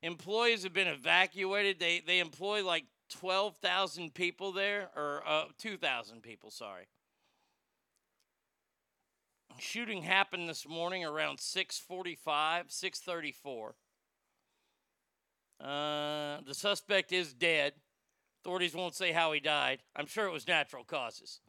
[0.03, 1.79] Employees have been evacuated.
[1.79, 6.87] They, they employ like 12,000 people there, or uh, 2,000 people, sorry.
[9.59, 13.75] Shooting happened this morning around 6:45, 6:34.
[15.61, 17.75] Uh, the suspect is dead.
[18.43, 19.83] Authorities won't say how he died.
[19.95, 21.41] I'm sure it was natural causes.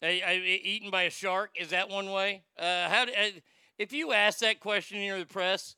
[0.00, 2.44] Uh, uh, eaten by a shark is that one way?
[2.56, 3.02] Uh, how?
[3.02, 3.30] Uh,
[3.78, 5.74] if you ask that question in the press,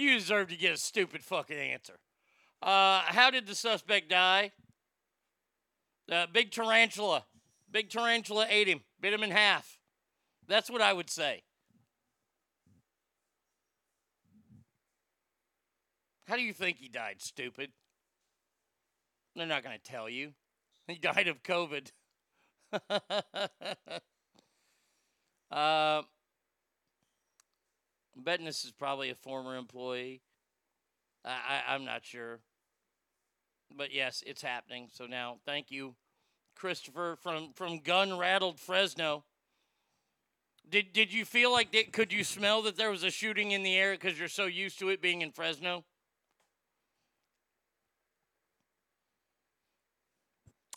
[0.00, 1.98] you deserve to get a stupid fucking answer.
[2.62, 4.50] Uh, how did the suspect die?
[6.10, 7.24] Uh, big tarantula.
[7.70, 9.78] Big tarantula ate him, bit him in half.
[10.48, 11.42] That's what I would say.
[16.26, 17.70] How do you think he died, stupid?
[19.34, 20.32] They're not going to tell you.
[20.86, 21.92] He died of COVID.
[25.50, 26.02] uh,
[28.20, 30.20] I'm betting this is probably a former employee.
[31.24, 32.40] I, I, I'm not sure.
[33.74, 34.88] But yes, it's happening.
[34.92, 35.94] So now, thank you,
[36.54, 39.24] Christopher from, from Gun Rattled Fresno.
[40.68, 41.94] Did did you feel like that?
[41.94, 44.78] Could you smell that there was a shooting in the air because you're so used
[44.80, 45.84] to it being in Fresno?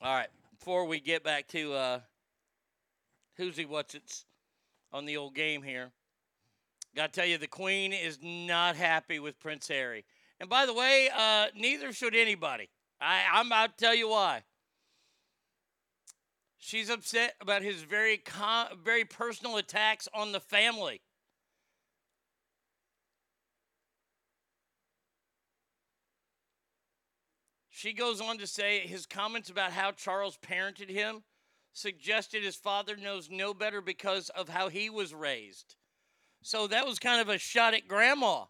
[0.01, 0.29] All right.
[0.57, 1.99] Before we get back to uh,
[3.35, 4.23] who's he, what's it's
[4.93, 5.91] on the old game here,
[6.95, 10.05] got to tell you the Queen is not happy with Prince Harry.
[10.39, 12.69] And by the way, uh, neither should anybody.
[12.99, 14.43] I, I'm about to tell you why.
[16.57, 21.01] She's upset about his very con- very personal attacks on the family.
[27.69, 31.23] She goes on to say his comments about how Charles parented him
[31.73, 35.75] suggested his father knows no better because of how he was raised.
[36.43, 38.43] So that was kind of a shot at grandma.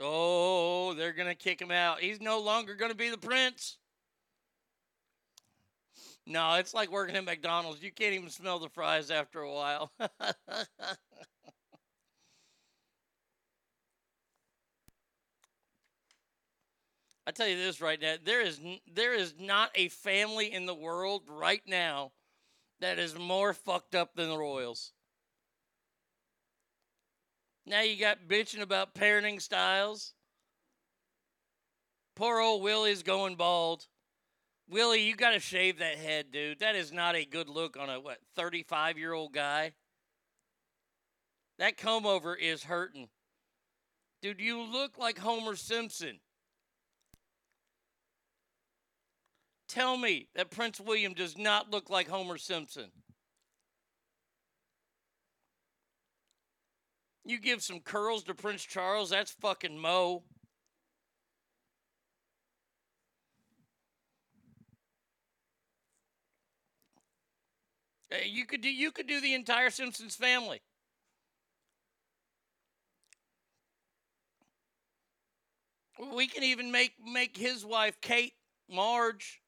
[0.00, 2.00] Oh, they're going to kick him out.
[2.00, 3.76] He's no longer going to be the prince.
[6.26, 7.82] No, it's like working at McDonald's.
[7.82, 9.92] You can't even smell the fries after a while.
[17.24, 18.58] I tell you this right now, there is
[18.92, 22.12] there is not a family in the world right now
[22.82, 24.92] that is more fucked up than the Royals.
[27.64, 30.14] Now you got bitching about parenting styles.
[32.16, 33.86] Poor old Willie's going bald.
[34.68, 36.58] Willie, you got to shave that head, dude.
[36.58, 39.72] That is not a good look on a what 35 year old guy.
[41.58, 43.08] That comb over is hurting.
[44.22, 46.18] Dude, you look like Homer Simpson.
[49.72, 52.90] Tell me that Prince William does not look like Homer Simpson.
[57.24, 60.24] You give some curls to Prince Charles, that's fucking Moe.
[68.26, 70.60] You could do you could do the entire Simpsons family.
[76.14, 78.34] We can even make make his wife Kate
[78.68, 79.41] Marge.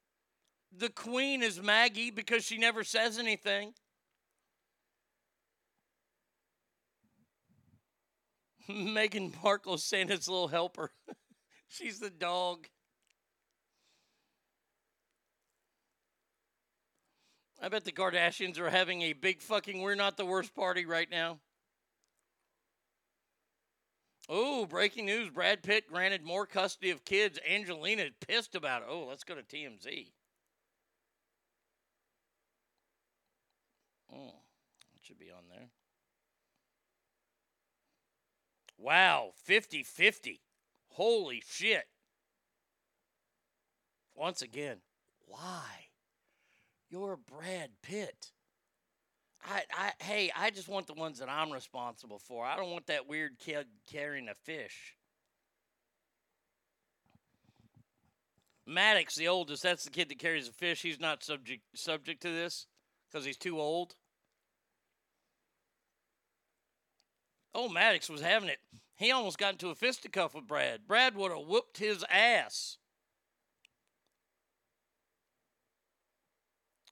[0.77, 3.75] The queen is Maggie because she never says anything.
[8.69, 10.91] Meghan Markle Santa's little helper.
[11.69, 12.67] She's the dog.
[17.61, 21.11] I bet the Kardashians are having a big fucking we're not the worst party right
[21.11, 21.39] now.
[24.29, 25.31] Oh, breaking news.
[25.31, 27.39] Brad Pitt granted more custody of kids.
[27.49, 28.89] Angelina pissed about it.
[28.91, 30.09] Oh, let's go to TMZ.
[34.15, 34.41] Oh,
[34.95, 35.69] it should be on there.
[38.79, 40.41] Wow, 50 50.
[40.89, 41.85] Holy shit.
[44.15, 44.79] Once again,
[45.27, 45.89] why?
[46.89, 48.31] You're Brad Pitt.
[49.47, 52.47] I, I, hey, I just want the ones that I'm responsible for.
[52.47, 54.97] I don't want that weird kid carrying a fish.
[58.67, 60.81] Maddox, the oldest, that's the kid that carries a fish.
[60.81, 62.67] He's not subject subject to this
[63.11, 63.95] because he's too old.
[67.55, 68.59] Oh, Maddox was having it.
[68.97, 70.87] He almost got into a fisticuff with Brad.
[70.87, 72.79] Brad would have whooped his ass.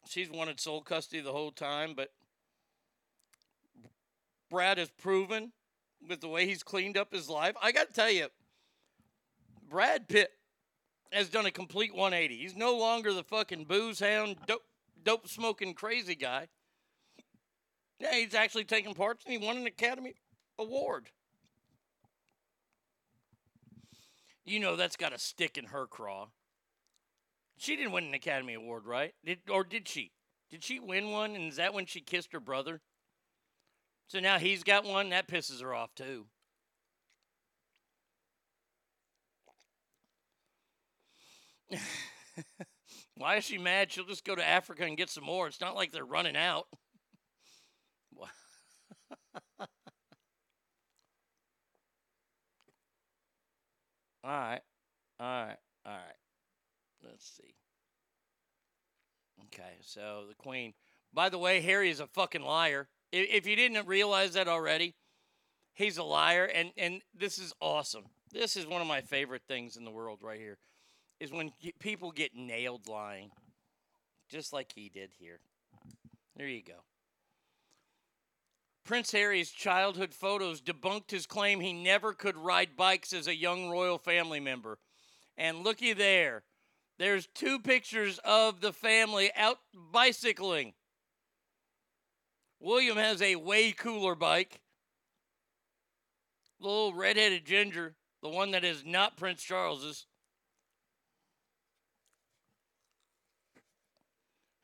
[0.07, 2.13] She's wanted sole custody the whole time, but
[4.51, 5.53] Brad has proven
[6.07, 7.55] with the way he's cleaned up his life.
[7.63, 8.27] I got to tell you,
[9.69, 10.31] Brad Pitt
[11.13, 12.37] has done a complete 180.
[12.37, 14.65] He's no longer the fucking booze hound, dope,
[15.03, 16.49] dope smoking crazy guy.
[17.99, 20.15] Yeah, he's actually taking parts and he won an Academy
[20.63, 21.11] Award.
[24.45, 26.29] You know that's got a stick in her craw.
[27.57, 29.15] She didn't win an Academy Award, right?
[29.25, 30.13] Did or did she?
[30.51, 31.35] Did she win one?
[31.37, 32.81] And is that when she kissed her brother?
[34.09, 35.11] So now he's got one.
[35.11, 36.27] That pisses her off too.
[43.17, 43.93] Why is she mad?
[43.93, 45.47] She'll just go to Africa and get some more.
[45.47, 46.67] It's not like they're running out.
[54.25, 54.61] All right.
[55.21, 55.57] All right.
[55.87, 56.17] All right.
[57.05, 57.55] Let's see.
[59.47, 60.75] Okay, so the queen.
[61.13, 62.89] By the way, Harry is a fucking liar.
[63.13, 64.95] If, you didn't realize that already,
[65.75, 68.05] he's a liar, and and this is awesome.
[68.33, 70.57] This is one of my favorite things in the world right here,
[71.21, 73.31] is when people get nailed lying,
[74.31, 75.41] just like he did here.
[76.37, 76.85] There you go.
[78.85, 83.71] Prince Harry's childhood photos debunked his claim he never could ride bikes as a young
[83.71, 84.79] royal family member.
[85.37, 86.43] And looky there.
[86.99, 90.75] There's two pictures of the family out bicycling.
[92.61, 94.61] William has a way cooler bike.
[96.61, 100.07] Little redheaded ginger, the one that is not Prince Charles's.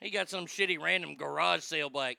[0.00, 2.18] He got some shitty random garage sale bike.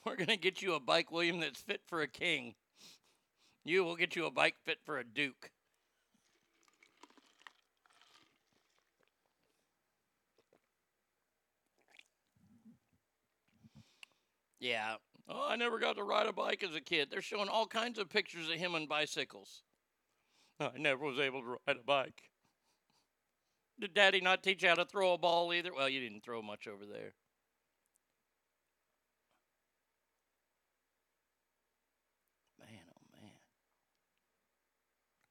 [0.06, 2.54] We're going to get you a bike, William, that's fit for a king.
[3.64, 5.50] You will get you a bike fit for a duke.
[14.60, 14.96] Yeah.
[15.28, 17.08] Oh, I never got to ride a bike as a kid.
[17.10, 19.62] They're showing all kinds of pictures of him on bicycles.
[20.60, 22.30] I never was able to ride a bike.
[23.80, 25.74] Did daddy not teach you how to throw a ball either?
[25.74, 27.14] Well, you didn't throw much over there.
[32.60, 33.32] Man, oh man.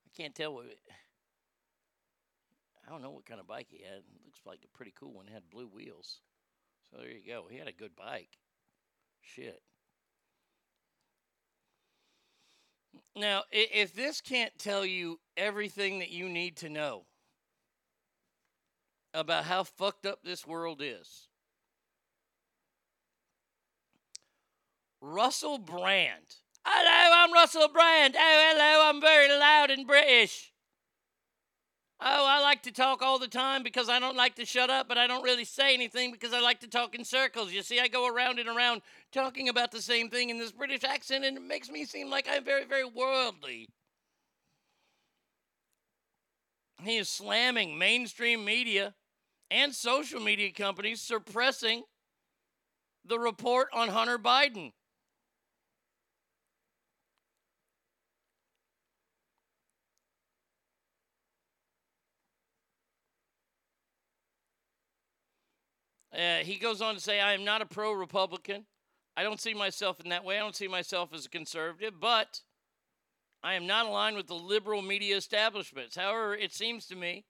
[0.06, 0.66] I can't tell what.
[2.86, 4.00] I don't know what kind of bike he had.
[4.00, 5.28] It looks like a pretty cool one.
[5.28, 6.20] It had blue wheels.
[6.92, 7.46] So there you go.
[7.50, 8.38] He had a good bike.
[9.22, 9.62] Shit.
[13.16, 17.06] Now, if this can't tell you everything that you need to know
[19.14, 21.28] about how fucked up this world is,
[25.02, 26.36] Russell Brand.
[26.72, 28.16] Hello, I'm Russell Brand.
[28.16, 30.54] Oh, hello, I'm very loud and British.
[32.00, 34.88] Oh, I like to talk all the time because I don't like to shut up,
[34.88, 37.52] but I don't really say anything because I like to talk in circles.
[37.52, 40.84] You see, I go around and around talking about the same thing in this British
[40.84, 43.68] accent, and it makes me seem like I'm very, very worldly.
[46.84, 48.94] He is slamming mainstream media
[49.50, 51.82] and social media companies suppressing
[53.04, 54.72] the report on Hunter Biden.
[66.20, 68.66] Uh, he goes on to say, I am not a pro Republican.
[69.16, 70.36] I don't see myself in that way.
[70.36, 72.42] I don't see myself as a conservative, but
[73.42, 75.96] I am not aligned with the liberal media establishments.
[75.96, 77.24] However, it seems to me,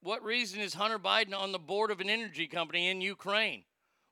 [0.00, 3.64] what reason is Hunter Biden on the board of an energy company in Ukraine?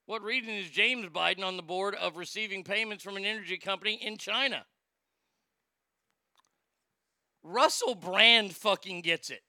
[0.04, 3.94] What reason is James Biden on the board of receiving payments from an energy company
[3.94, 4.66] in China?
[7.42, 9.42] Russell Brand fucking gets it.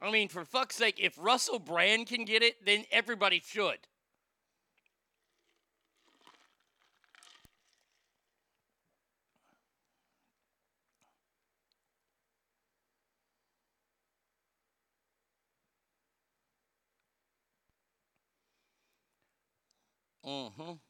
[0.00, 3.78] I mean, for fuck's sake, if Russell Brand can get it, then everybody should.
[20.24, 20.87] Mm-hmm.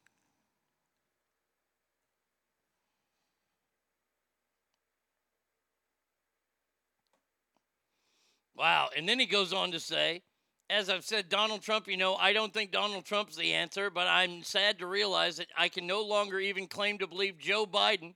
[8.59, 8.89] Wow.
[8.95, 10.21] And then he goes on to say,
[10.69, 14.05] as I've said, Donald Trump, you know, I don't think Donald Trump's the answer, but
[14.05, 18.15] I'm sad to realize that I can no longer even claim to believe Joe Biden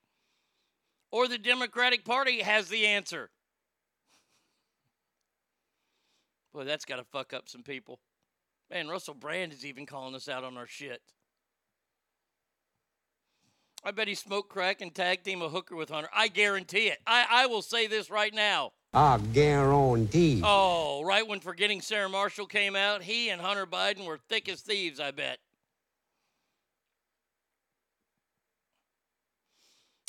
[1.12, 3.30] or the Democratic Party has the answer.
[6.54, 8.00] Boy, that's got to fuck up some people.
[8.70, 11.02] Man, Russell Brand is even calling us out on our shit.
[13.86, 16.10] I bet he smoked crack and tag team a hooker with Hunter.
[16.14, 17.00] I guarantee it.
[17.08, 18.74] I, I will say this right now.
[18.94, 20.42] I guarantee.
[20.44, 24.62] Oh, right when Forgetting Sarah Marshall came out, he and Hunter Biden were thick as
[24.62, 25.40] thieves, I bet.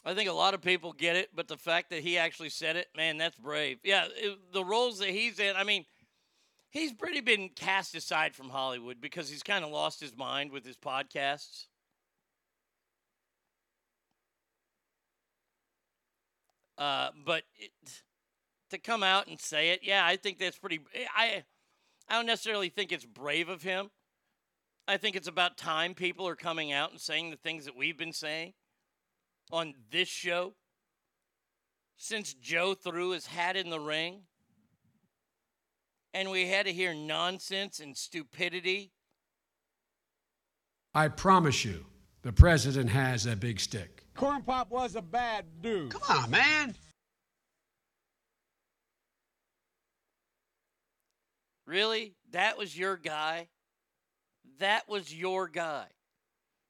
[0.05, 2.77] I think a lot of people get it, but the fact that he actually said
[2.77, 3.79] it, man, that's brave.
[3.83, 5.87] Yeah, it, the roles that he's in, I mean,
[6.71, 10.67] he's pretty been cast aside from Hollywood because he's kind of lost his mind with
[10.67, 11.69] his podcasts.
[16.77, 17.71] Uh, but it,
[18.75, 20.81] to come out and say it, yeah, I think that's pretty.
[20.95, 21.45] Eh, I
[22.09, 23.91] I don't necessarily think it's brave of him.
[24.87, 27.97] I think it's about time people are coming out and saying the things that we've
[27.97, 28.53] been saying
[29.51, 30.55] on this show
[31.97, 34.23] since Joe threw his hat in the ring.
[36.13, 38.93] And we had to hear nonsense and stupidity.
[40.95, 41.87] I promise you,
[42.23, 44.05] the president has a big stick.
[44.15, 45.91] Corn Pop was a bad dude.
[45.91, 46.75] Come on, man.
[51.67, 52.15] Really?
[52.33, 53.49] That was your guy?
[54.59, 55.87] That was your guy?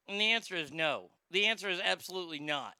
[0.07, 1.09] And the answer is no.
[1.31, 2.75] The answer is absolutely not.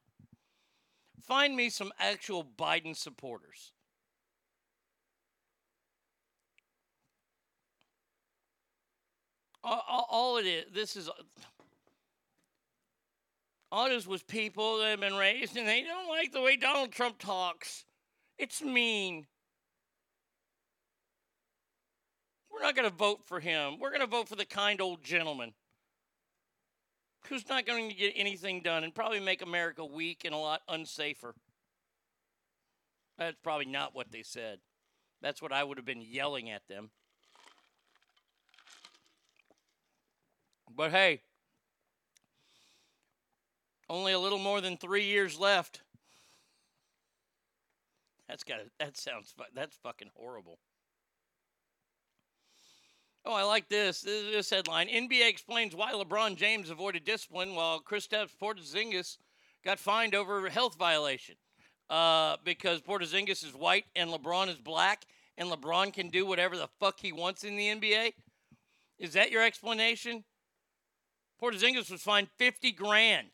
[1.26, 3.72] Find me some actual Biden supporters.
[9.64, 11.10] All, all, all it is, this is.
[13.72, 16.92] All this was people that have been raised and they don't like the way Donald
[16.92, 17.84] Trump talks.
[18.38, 19.26] It's mean.
[22.56, 23.78] We're not going to vote for him.
[23.78, 25.52] We're going to vote for the kind old gentleman
[27.28, 30.62] who's not going to get anything done and probably make America weak and a lot
[30.66, 31.32] unsafer.
[33.18, 34.60] That's probably not what they said.
[35.20, 36.90] That's what I would have been yelling at them.
[40.74, 41.20] But hey,
[43.88, 45.80] only a little more than three years left.
[48.28, 50.58] That's got that sounds that's fucking horrible.
[53.26, 54.02] Oh, I like this.
[54.02, 59.18] This, this headline: NBA explains why LeBron James avoided discipline while Kristaps Porzingis
[59.64, 61.34] got fined over health violation.
[61.90, 65.06] Uh, because Porzingis is white and LeBron is black,
[65.36, 68.12] and LeBron can do whatever the fuck he wants in the NBA.
[69.00, 70.24] Is that your explanation?
[71.42, 73.30] Porzingis was fined fifty grand.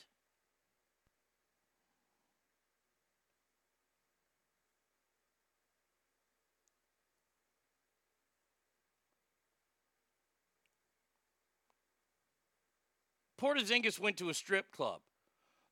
[13.43, 15.01] Porzingis went to a strip club.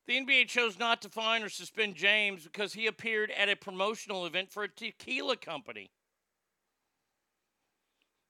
[0.05, 4.25] The NBA chose not to fine or suspend James because he appeared at a promotional
[4.25, 5.91] event for a tequila company.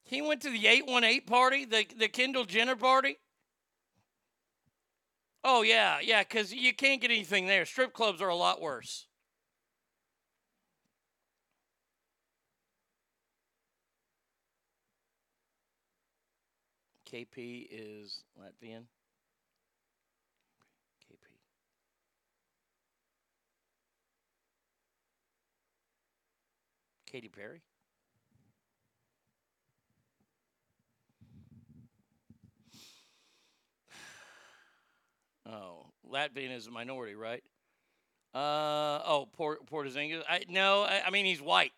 [0.03, 3.17] He went to the 818 party, the, the Kendall Jenner party.
[5.43, 7.65] Oh, yeah, yeah, because you can't get anything there.
[7.65, 9.07] Strip clubs are a lot worse.
[17.11, 18.83] KP is Latvian.
[27.11, 27.61] Katy Perry?
[35.45, 37.43] Oh, Latvian is a minority, right?
[38.33, 40.23] Uh oh, Port Porzingis.
[40.29, 41.73] I no, I, I mean he's white.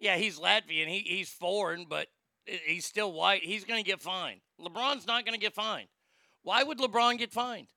[0.00, 0.88] Yeah, he's Latvian.
[0.88, 2.08] He he's foreign, but
[2.46, 3.44] he's still white.
[3.44, 4.40] He's going to get fined.
[4.60, 5.88] LeBron's not going to get fined.
[6.42, 7.68] Why would LeBron get fined?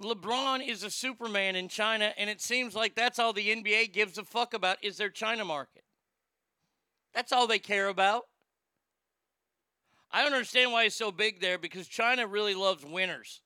[0.00, 4.16] LeBron is a Superman in China, and it seems like that's all the NBA gives
[4.16, 5.84] a fuck about is their China market.
[7.14, 8.24] That's all they care about.
[10.10, 13.42] I don't understand why he's so big there because China really loves winners.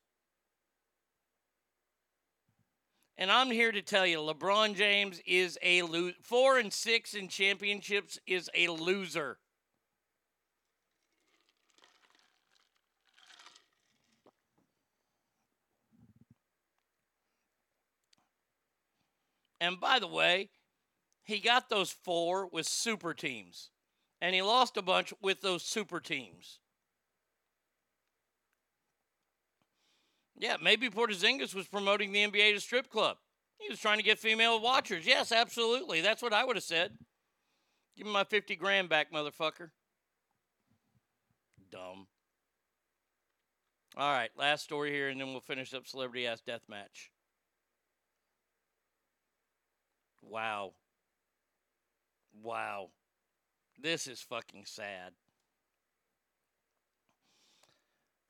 [3.17, 6.15] And I'm here to tell you, LeBron James is a loser.
[6.21, 9.37] Four and six in championships is a loser.
[19.59, 20.49] And by the way,
[21.23, 23.71] he got those four with super teams,
[24.21, 26.59] and he lost a bunch with those super teams.
[30.37, 33.17] Yeah, maybe Porzingis was promoting the NBA to strip club.
[33.57, 35.05] He was trying to get female watchers.
[35.05, 36.01] Yes, absolutely.
[36.01, 36.91] That's what I would have said.
[37.95, 39.69] Give me my 50 grand back, motherfucker.
[41.71, 42.07] Dumb.
[43.97, 47.11] All right, last story here, and then we'll finish up Celebrity Ass Death Match.
[50.29, 50.73] Wow.
[52.41, 52.89] Wow.
[53.81, 55.13] This is fucking sad.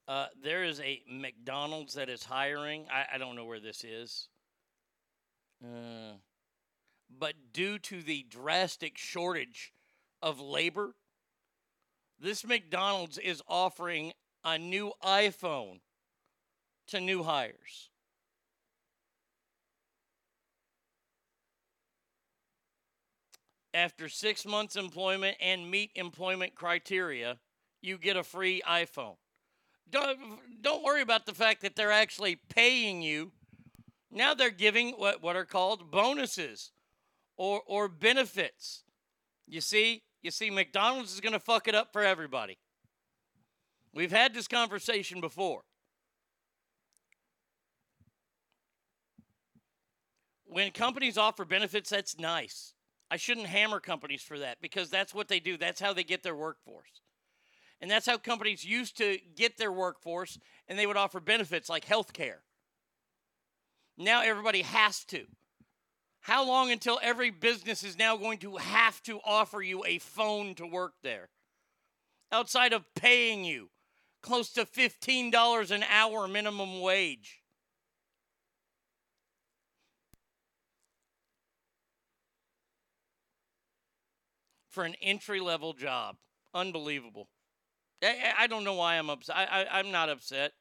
[0.08, 2.86] Uh, there is a McDonald's that is hiring.
[2.92, 4.28] I, I don't know where this is.
[5.64, 6.18] Uh,
[7.10, 9.74] but due to the drastic shortage
[10.22, 10.96] of labor,
[12.20, 15.80] this McDonald's is offering a new iPhone
[16.88, 17.90] to new hires.
[23.76, 27.40] After six months' employment and meet employment criteria,
[27.82, 29.18] you get a free iPhone.
[29.90, 30.18] Don't,
[30.62, 33.34] don't worry about the fact that they're actually paying you.
[34.10, 36.72] Now they're giving what, what are called bonuses
[37.36, 38.86] or, or benefits.
[39.46, 42.58] You see, you see, McDonald's is going to fuck it up for everybody.
[43.94, 45.64] We've had this conversation before.
[50.46, 52.75] When companies offer benefits, that's nice.
[53.16, 55.56] I shouldn't hammer companies for that because that's what they do.
[55.56, 57.00] That's how they get their workforce.
[57.80, 60.38] And that's how companies used to get their workforce,
[60.68, 62.42] and they would offer benefits like health care.
[63.98, 65.28] Now everybody has to.
[66.20, 70.54] How long until every business is now going to have to offer you a phone
[70.56, 71.30] to work there?
[72.34, 73.70] Outside of paying you
[74.22, 77.40] close to $15 an hour minimum wage.
[84.76, 86.18] For an entry level job.
[86.54, 87.30] Unbelievable.
[88.04, 89.34] I, I don't know why I'm upset.
[89.34, 90.52] I, I, I'm not upset.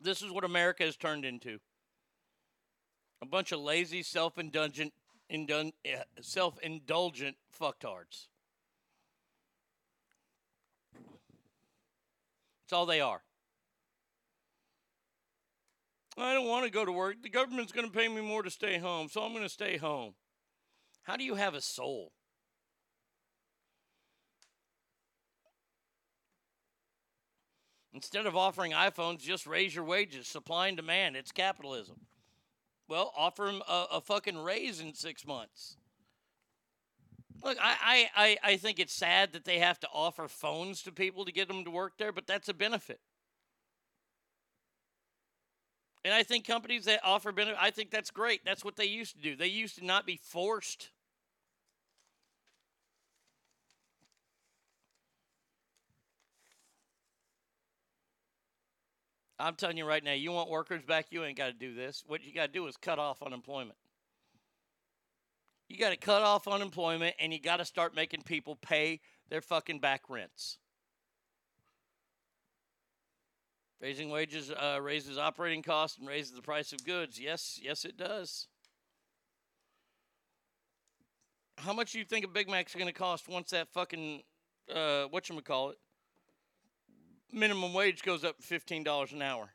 [0.00, 1.58] This is what America has turned into
[3.20, 4.94] a bunch of lazy, self indulgent,
[5.30, 8.28] indun- eh, self indulgent fucktards.
[12.62, 13.20] That's all they are.
[16.16, 17.22] I don't want to go to work.
[17.22, 19.76] The government's going to pay me more to stay home, so I'm going to stay
[19.76, 20.14] home.
[21.02, 22.12] How do you have a soul?
[27.92, 30.26] Instead of offering iPhones, just raise your wages.
[30.26, 31.16] Supply and demand.
[31.16, 32.06] It's capitalism.
[32.88, 35.76] Well, offer them a, a fucking raise in six months.
[37.42, 40.92] Look, I, I, I, I think it's sad that they have to offer phones to
[40.92, 43.00] people to get them to work there, but that's a benefit.
[46.04, 48.44] And I think companies that offer benefit, I think that's great.
[48.44, 49.36] That's what they used to do.
[49.36, 50.90] They used to not be forced.
[59.38, 62.04] I'm telling you right now, you want workers back, you ain't got to do this.
[62.06, 63.76] What you got to do is cut off unemployment.
[65.68, 69.00] You got to cut off unemployment and you got to start making people pay
[69.30, 70.58] their fucking back rents.
[73.84, 77.20] Raising wages uh, raises operating costs and raises the price of goods.
[77.20, 78.48] Yes, yes, it does.
[81.58, 84.22] How much do you think a Big Mac's going to cost once that fucking
[84.74, 85.76] uh, what you call it
[87.30, 89.50] minimum wage goes up fifteen dollars an hour?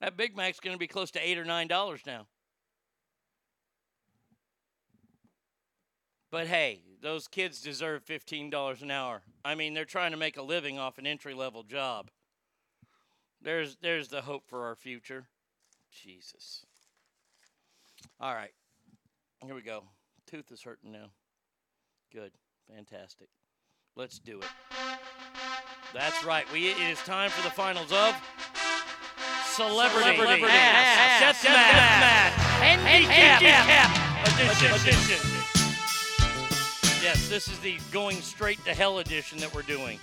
[0.00, 2.26] That Big Mac's going to be close to eight or nine dollars now.
[6.30, 9.20] But hey, those kids deserve $15 an hour.
[9.44, 12.10] I mean, they're trying to make a living off an entry level job.
[13.42, 15.26] There's there's the hope for our future.
[15.92, 16.64] Jesus.
[18.18, 18.52] All right.
[19.44, 19.84] Here we go.
[20.26, 21.10] Tooth is hurting now.
[22.10, 22.32] Good.
[22.74, 23.28] Fantastic.
[23.96, 24.48] Let's do it.
[25.92, 26.50] That's right.
[26.54, 28.16] We it is time for the finals of
[29.44, 32.32] Celebrity, Celebrity Ass Ass Death Match.
[32.80, 33.42] Handicap
[34.26, 34.72] Edition.
[34.72, 35.43] edition.
[37.04, 39.98] Yes, this is the going straight to hell edition that we're doing.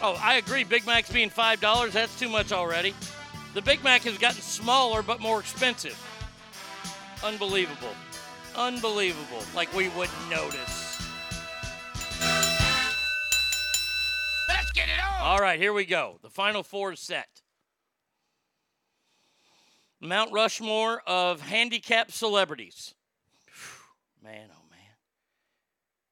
[0.00, 0.62] Oh, I agree.
[0.62, 1.94] Big Mac's being five dollars.
[1.94, 2.94] That's too much already.
[3.54, 5.98] The Big Mac has gotten smaller but more expensive.
[7.24, 7.92] Unbelievable.
[8.54, 9.42] Unbelievable.
[9.52, 11.02] Like we wouldn't notice.
[14.48, 15.22] Let's get it on.
[15.22, 16.20] All right, here we go.
[16.22, 17.42] The final four is set.
[20.00, 22.94] Mount Rushmore of handicapped celebrities.
[24.22, 24.78] Man, oh man.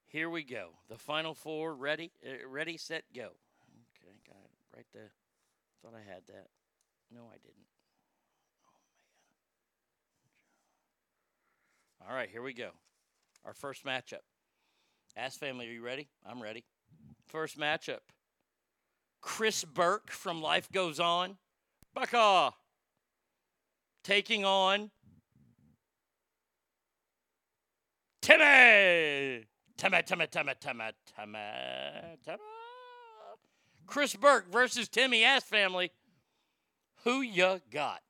[0.07, 0.69] Here we go.
[0.89, 1.75] The final four.
[1.75, 2.11] Ready?
[2.25, 3.21] Uh, ready, set, go.
[3.21, 5.11] Okay, got it right there.
[5.83, 6.47] Thought I had that.
[7.13, 7.67] No, I didn't.
[8.67, 8.79] Oh
[12.01, 12.09] man.
[12.09, 12.71] All right, here we go.
[13.45, 14.23] Our first matchup.
[15.15, 16.07] Ask family, are you ready?
[16.25, 16.63] I'm ready.
[17.27, 17.99] First matchup.
[19.21, 21.37] Chris Burke from Life Goes On.
[21.93, 22.53] Baka.
[24.03, 24.91] Taking on
[28.21, 29.45] Timmy.
[29.77, 30.83] Timmy, Timmy, Timmy, Timmy,
[31.15, 31.39] Timmy,
[32.23, 32.37] Timmy.
[33.85, 35.91] Chris Burke versus Timmy Ass Family.
[37.03, 38.01] Who you got?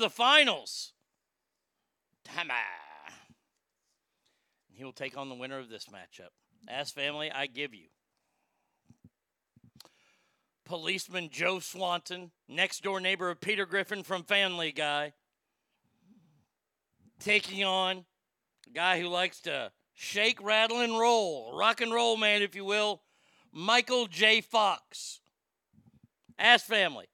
[0.00, 0.94] The finals.
[2.24, 2.52] Timmy.
[2.52, 3.12] Ah.
[4.72, 6.30] He will take on the winner of this matchup.
[6.66, 7.88] Ass family, I give you.
[10.64, 15.12] Policeman Joe Swanson, next door neighbor of Peter Griffin from Family Guy,
[17.18, 18.06] taking on
[18.66, 22.64] a guy who likes to shake, rattle, and roll, rock and roll man, if you
[22.64, 23.02] will,
[23.52, 24.40] Michael J.
[24.40, 25.20] Fox.
[26.38, 27.08] Ass family,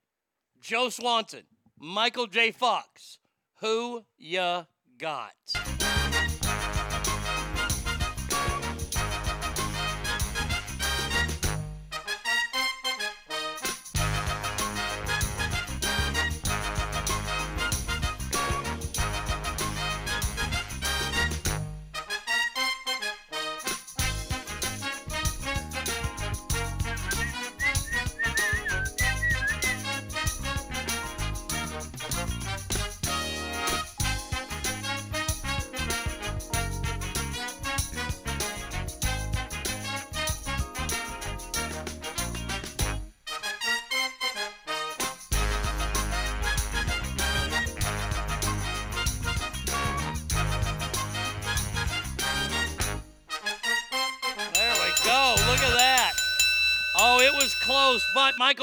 [0.61, 1.47] Joe Swanson,
[1.79, 2.53] Michael J.
[2.53, 3.19] Fox.
[3.61, 4.65] Who ya
[4.99, 5.76] got?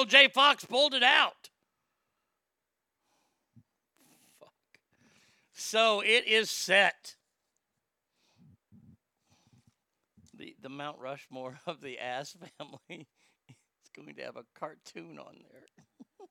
[0.03, 0.27] Michael J.
[0.27, 1.49] Fox pulled it out.
[4.38, 4.51] Fuck.
[5.53, 7.15] So it is set.
[10.33, 12.80] The the Mount Rushmore of the Ass family
[13.48, 15.69] is going to have a cartoon on there.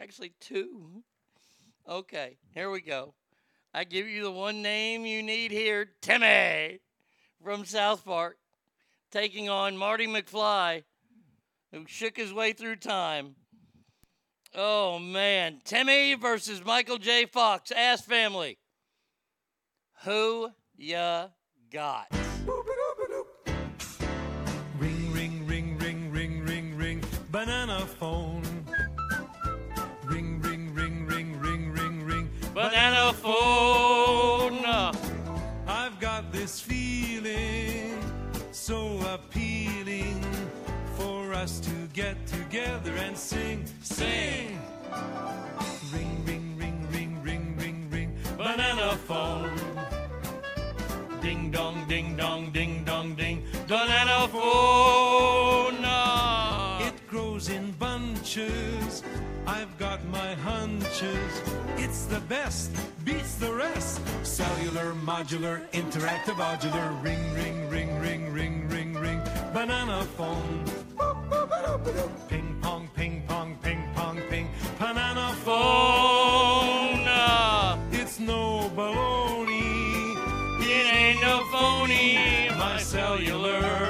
[0.00, 1.02] Actually, two.
[1.86, 3.12] Okay, here we go.
[3.74, 6.80] I give you the one name you need here Timmy
[7.44, 8.38] from South Park,
[9.10, 10.84] taking on Marty McFly,
[11.72, 13.36] who shook his way through time.
[14.54, 15.60] Oh, man.
[15.64, 17.26] Timmy versus Michael J.
[17.26, 18.58] Fox, Ass Family.
[20.04, 21.28] Who ya
[21.70, 22.19] got?
[41.40, 44.60] Us to get together and sing, sing.
[45.90, 49.50] Ring, ring, ring, ring, ring, ring, ring, banana phone.
[51.22, 53.42] Ding dong, ding dong, ding dong, ding.
[53.66, 55.80] Banana phone.
[56.86, 59.02] It grows in bunches.
[59.46, 61.32] I've got my hunches.
[61.78, 62.70] It's the best,
[63.06, 64.02] beats the rest.
[64.24, 67.02] Cellular, modular, interactive, modular.
[67.02, 69.20] Ring, ring, ring, ring, ring, ring, ring.
[69.54, 70.79] Banana phone.
[72.28, 74.50] Ping pong, ping pong, ping pong, ping.
[74.78, 77.08] Banana phone.
[77.90, 80.14] It's no baloney.
[80.60, 82.50] It ain't no phony.
[82.58, 83.88] My cellular,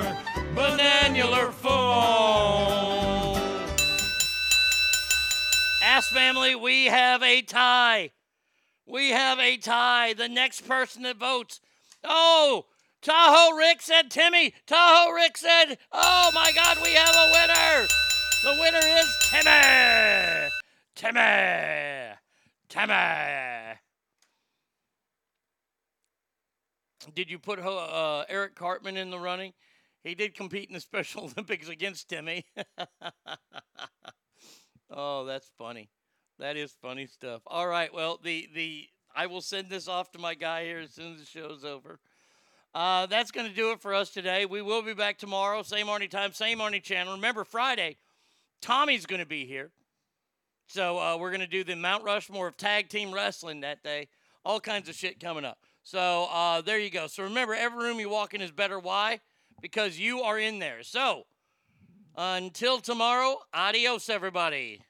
[0.54, 3.40] bananular phone.
[5.82, 8.12] Ass family, we have a tie.
[8.86, 10.12] We have a tie.
[10.12, 11.60] The next person that votes.
[12.04, 12.66] Oh,
[13.02, 14.54] Tahoe Rick said Timmy.
[14.66, 17.86] Tahoe Rick said, oh my God, we have a winner.
[18.42, 20.50] The winner is Timmy.
[20.94, 22.14] Timmy.
[22.68, 23.78] Timmy.
[27.14, 29.52] did you put uh, Eric Cartman in the running?
[30.04, 32.44] He did compete in the Special Olympics against Timmy.
[34.90, 35.90] oh, that's funny.
[36.38, 37.42] That is funny stuff.
[37.46, 37.92] All right.
[37.92, 41.20] Well, the the I will send this off to my guy here as soon as
[41.20, 42.00] the show's over.
[42.74, 44.46] Uh, that's going to do it for us today.
[44.46, 47.14] We will be back tomorrow, same Arnie time, same Arnie channel.
[47.14, 47.96] Remember, Friday,
[48.60, 49.70] Tommy's going to be here.
[50.68, 54.06] So uh, we're going to do the Mount Rushmore of tag team wrestling that day.
[54.44, 55.58] All kinds of shit coming up.
[55.82, 57.08] So uh, there you go.
[57.08, 58.78] So remember, every room you walk in is better.
[58.78, 59.18] Why?
[59.60, 60.84] Because you are in there.
[60.84, 61.24] So
[62.16, 64.80] until tomorrow, adios, everybody.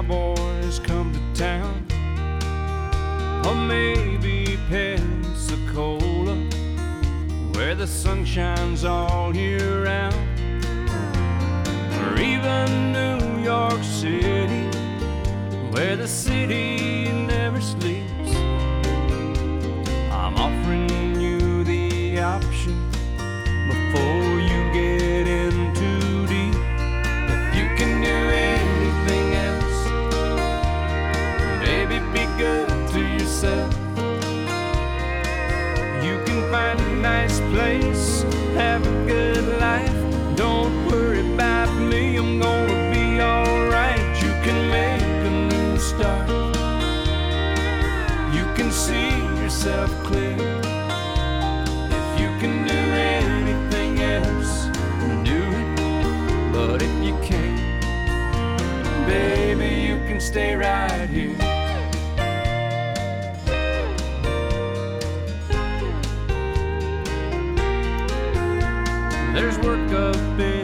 [0.00, 1.84] Cowboys come to town?
[3.44, 6.36] Or maybe Pensacola,
[7.52, 10.14] where the sun shines all year round?
[12.00, 14.64] Or even New York City,
[15.70, 17.29] where the city
[37.50, 38.22] place,
[38.54, 40.36] have a good life.
[40.36, 44.00] Don't worry about me, I'm gonna be alright.
[44.22, 46.28] You can make a new start.
[48.36, 49.10] You can see
[49.42, 50.38] yourself clear.
[51.98, 52.80] If you can do
[53.24, 54.66] anything else,
[55.24, 55.70] do it.
[56.52, 57.84] But if you can't,
[59.06, 61.39] baby, you can stay right here.
[69.62, 70.59] Work of in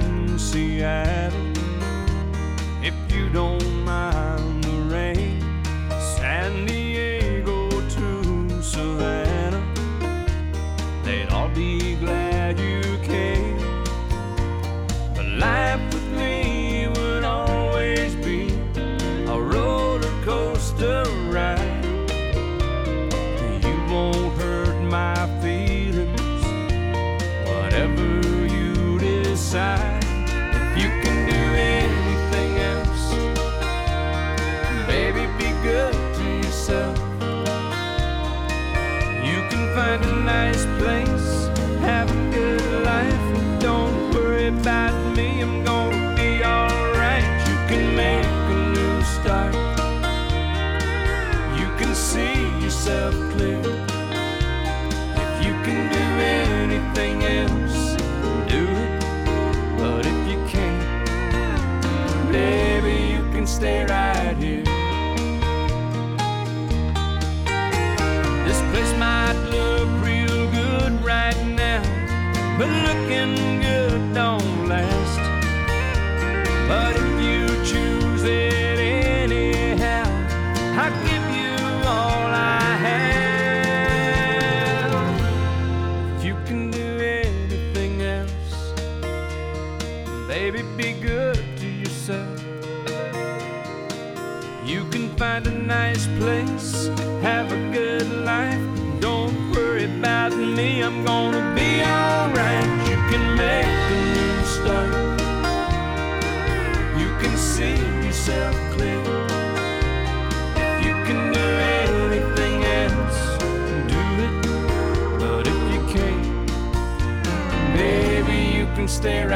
[119.01, 119.36] baby,